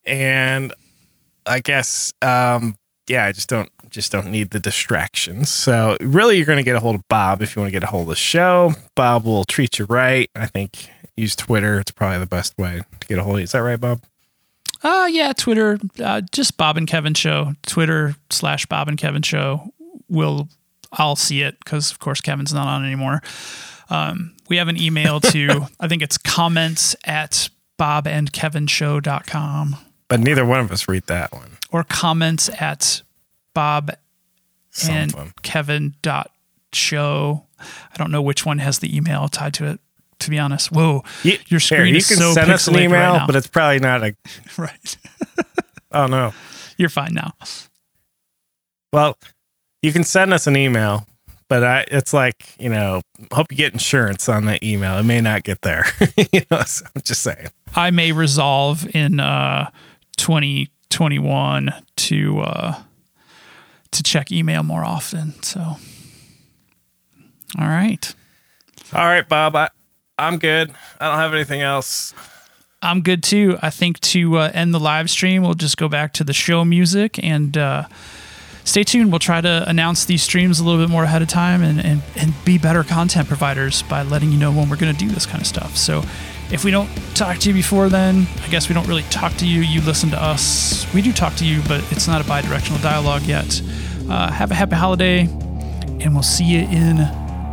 and 0.05 0.74
I 1.45 1.60
guess 1.60 2.14
um, 2.22 2.76
yeah, 3.07 3.26
I 3.26 3.32
just 3.32 3.49
don't 3.49 3.72
just 3.89 4.11
don't 4.11 4.27
need 4.31 4.51
the 4.51 4.59
distractions. 4.59 5.49
So 5.51 5.97
really, 6.01 6.37
you're 6.37 6.45
going 6.45 6.57
to 6.57 6.63
get 6.63 6.75
a 6.75 6.79
hold 6.79 6.95
of 6.95 7.07
Bob 7.07 7.41
if 7.41 7.55
you 7.55 7.61
want 7.61 7.69
to 7.69 7.73
get 7.79 7.83
a 7.83 7.87
hold 7.87 8.03
of 8.03 8.09
the 8.09 8.15
show. 8.15 8.73
Bob 8.95 9.25
will 9.25 9.45
treat 9.45 9.79
you 9.79 9.85
right. 9.85 10.29
I 10.35 10.45
think 10.47 10.87
use 11.17 11.35
Twitter. 11.35 11.79
It's 11.79 11.91
probably 11.91 12.19
the 12.19 12.25
best 12.27 12.57
way 12.57 12.81
to 12.99 13.07
get 13.07 13.17
a 13.19 13.23
hold 13.23 13.35
of 13.35 13.39
you. 13.39 13.43
Is 13.45 13.51
that 13.53 13.59
right, 13.59 13.79
Bob? 13.79 14.01
Uh 14.81 15.07
yeah, 15.11 15.33
Twitter, 15.33 15.77
uh, 16.01 16.21
just 16.31 16.55
Bob 16.55 16.77
and 16.77 16.87
Kevin 16.87 17.13
Show. 17.13 17.53
Twitter 17.65 18.15
slash 18.29 18.65
Bob 18.65 18.87
and 18.87 18.97
Kevin 18.97 19.21
Show. 19.21 19.73
Will 20.07 20.47
I'll 20.93 21.17
see 21.17 21.41
it 21.41 21.57
because 21.59 21.91
of 21.91 21.99
course 21.99 22.21
Kevin's 22.21 22.53
not 22.53 22.67
on 22.67 22.85
anymore. 22.85 23.21
Um, 23.89 24.35
we 24.47 24.55
have 24.57 24.67
an 24.69 24.77
email 24.81 25.19
to 25.33 25.67
I 25.81 25.87
think 25.89 26.01
it's 26.01 26.17
comments 26.17 26.95
at 27.03 27.49
bobandkevinshow.com 27.77 29.75
But 30.07 30.19
neither 30.19 30.45
one 30.45 30.59
of 30.61 30.71
us 30.71 30.87
read 30.87 31.03
that 31.07 31.31
one. 31.33 31.57
or 31.71 31.83
comments 31.83 32.49
at 32.61 33.01
bob 33.54 33.91
Some 34.72 34.95
and. 34.95 35.34
Kevin 35.41 35.95
dot 36.02 36.32
show. 36.74 37.45
I 37.60 37.97
don't 37.97 38.12
know 38.12 38.22
which 38.22 38.45
one 38.45 38.60
has 38.60 38.80
the 38.80 38.95
email 38.95 39.28
tied 39.28 39.54
to 39.56 39.66
it. 39.66 39.80
To 40.20 40.30
be 40.30 40.38
honest, 40.38 40.72
whoa, 40.72 41.04
You, 41.24 41.38
your 41.47 41.62
screen 41.62 41.80
here, 41.86 41.88
you 41.91 41.97
is 41.97 42.08
can 42.10 42.18
so 42.18 42.34
send 42.34 42.52
us 42.52 42.68
an 42.68 42.76
email, 42.78 43.14
right 43.14 43.24
but 43.26 43.38
it's 43.38 43.47
probably 43.47 43.80
not 43.80 44.04
a. 44.04 44.16
right. 44.58 44.97
Oh 45.91 46.06
no. 46.06 46.34
You're 46.78 46.89
fine 46.89 47.16
now. 47.16 47.34
Well, 48.93 49.18
you 49.82 49.91
can 49.91 50.04
send 50.04 50.34
us 50.34 50.45
an 50.45 50.56
email, 50.56 51.08
but 51.47 51.64
I, 51.64 51.86
it's 51.89 52.14
like 52.14 52.56
you 52.60 52.70
know, 52.70 53.02
hope 53.32 53.47
you 53.50 53.58
get 53.58 53.74
insurance 53.74 54.30
on 54.30 54.45
that 54.45 54.62
email. 54.64 54.97
It 55.00 55.04
may 55.04 55.20
not 55.20 55.43
get 55.43 55.62
there. 55.64 55.86
you 56.32 56.41
know, 56.52 56.62
so 56.62 56.86
I'm 56.95 57.02
just 57.04 57.22
saying. 57.22 57.47
I 57.76 57.89
may 57.89 58.12
resolve 58.12 58.88
in 58.95 59.20
uh 59.20 59.72
2021 60.18 61.74
to 61.95 62.39
uh 62.41 62.82
to 63.91 64.03
check 64.03 64.31
email 64.31 64.63
more 64.63 64.83
often. 64.83 65.41
So 65.43 65.77
all 67.57 67.67
right. 67.67 68.13
All 68.93 69.05
right, 69.05 69.27
Bob. 69.27 69.55
I, 69.55 69.69
I'm 70.17 70.37
good. 70.37 70.71
I 70.99 71.07
don't 71.07 71.17
have 71.17 71.33
anything 71.33 71.61
else. 71.61 72.13
I'm 72.81 73.01
good 73.01 73.23
too. 73.23 73.57
I 73.61 73.69
think 73.69 73.99
to 74.01 74.37
uh, 74.37 74.51
end 74.53 74.73
the 74.73 74.79
live 74.79 75.09
stream, 75.09 75.41
we'll 75.41 75.53
just 75.53 75.77
go 75.77 75.89
back 75.89 76.13
to 76.13 76.23
the 76.23 76.33
show 76.33 76.63
music 76.63 77.21
and 77.23 77.57
uh, 77.57 77.85
stay 78.70 78.84
tuned. 78.84 79.11
We'll 79.11 79.20
try 79.20 79.41
to 79.41 79.67
announce 79.67 80.05
these 80.05 80.24
streams 80.24 80.59
a 80.59 80.63
little 80.63 80.80
bit 80.80 80.89
more 80.89 81.03
ahead 81.03 81.22
of 81.22 81.28
time 81.28 81.61
and, 81.63 81.84
and, 81.84 82.01
and 82.15 82.34
be 82.45 82.57
better 82.57 82.84
content 82.84 83.28
providers 83.28 83.82
by 83.84 84.03
letting 84.03 84.32
you 84.32 84.38
know 84.38 84.51
when 84.51 84.70
we're 84.70 84.78
going 84.78 84.95
to 84.95 84.99
do 84.99 85.09
this 85.09 85.26
kind 85.26 85.41
of 85.41 85.47
stuff. 85.47 85.76
So 85.76 86.03
if 86.51 86.63
we 86.63 86.72
don't 86.72 86.89
talk 87.15 87.39
to 87.39 87.49
you 87.49 87.55
before 87.55 87.89
then, 87.89 88.28
I 88.43 88.47
guess 88.47 88.70
we 88.70 88.76
don't 88.76 88.88
really 88.88 89.03
talk 89.03 89.36
to 89.38 89.47
you. 89.47 89.61
You 89.61 89.82
listen 89.82 90.09
to 90.11 90.22
us. 90.22 90.91
We 90.93 91.01
do 91.01 91.11
talk 91.11 91.34
to 91.36 91.45
you, 91.45 91.61
but 91.67 91.84
it's 91.91 92.07
not 92.07 92.22
a 92.22 92.28
bi 92.28 92.41
directional 92.41 92.80
dialogue 92.82 93.24
yet. 93.24 93.61
Uh, 94.07 94.32
have 94.32 94.51
a 94.51 94.55
happy 94.55 94.76
holiday, 94.76 95.22
and 95.22 96.13
we'll 96.13 96.24
see 96.24 96.45
you 96.45 96.59
in 96.59 96.97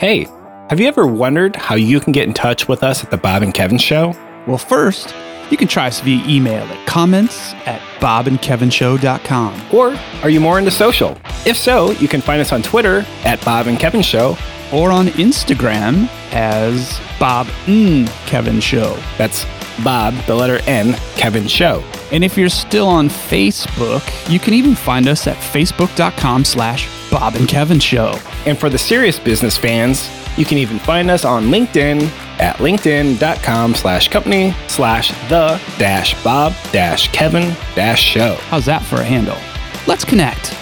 Hey, 0.00 0.24
have 0.70 0.80
you 0.80 0.88
ever 0.88 1.06
wondered 1.06 1.54
how 1.56 1.74
you 1.74 2.00
can 2.00 2.14
get 2.14 2.26
in 2.26 2.32
touch 2.32 2.66
with 2.66 2.82
us 2.82 3.04
at 3.04 3.10
the 3.10 3.18
Bob 3.18 3.42
and 3.42 3.52
Kevin 3.52 3.76
Show? 3.76 4.16
Well, 4.46 4.56
first, 4.56 5.14
you 5.50 5.58
can 5.58 5.68
try 5.68 5.88
us 5.88 6.00
via 6.00 6.26
email 6.26 6.64
at 6.64 6.86
comments 6.86 7.52
at 7.66 7.82
bobandkevinshow.com. 8.00 9.60
Or 9.74 9.94
are 10.22 10.30
you 10.30 10.40
more 10.40 10.58
into 10.58 10.70
social? 10.70 11.18
If 11.44 11.58
so, 11.58 11.90
you 11.90 12.08
can 12.08 12.22
find 12.22 12.40
us 12.40 12.50
on 12.50 12.62
Twitter 12.62 13.04
at 13.26 13.44
Bob 13.44 13.66
and 13.66 13.78
Kevin 13.78 14.00
Show. 14.00 14.38
Or 14.72 14.90
on 14.90 15.08
Instagram 15.08 16.08
as 16.32 16.98
Bob 17.18 17.46
N. 17.66 18.06
Kevin 18.24 18.58
Show. 18.58 18.98
That's 19.18 19.44
Bob, 19.84 20.14
the 20.26 20.34
letter 20.34 20.60
N, 20.66 20.94
Kevin 21.16 21.46
Show. 21.46 21.84
And 22.10 22.24
if 22.24 22.38
you're 22.38 22.48
still 22.48 22.88
on 22.88 23.10
Facebook, 23.10 24.32
you 24.32 24.38
can 24.38 24.54
even 24.54 24.74
find 24.74 25.08
us 25.08 25.26
at 25.26 25.36
facebook.com 25.36 26.46
slash 26.46 26.88
Bob 27.10 27.34
and 27.34 27.48
Kevin 27.48 27.80
Show. 27.80 28.18
And 28.46 28.58
for 28.58 28.68
the 28.68 28.78
serious 28.78 29.18
business 29.18 29.56
fans, 29.56 30.08
you 30.36 30.44
can 30.44 30.58
even 30.58 30.78
find 30.78 31.10
us 31.10 31.24
on 31.24 31.44
LinkedIn 31.44 32.08
at 32.38 32.56
linkedin.com 32.56 33.74
slash 33.74 34.08
company 34.08 34.54
slash 34.68 35.10
the 35.28 35.60
dash 35.78 36.22
Bob 36.22 36.54
dash 36.72 37.08
Kevin 37.12 37.54
dash 37.74 38.00
show. 38.00 38.36
How's 38.48 38.66
that 38.66 38.82
for 38.82 38.96
a 38.96 39.04
handle? 39.04 39.38
Let's 39.86 40.04
connect. 40.04 40.59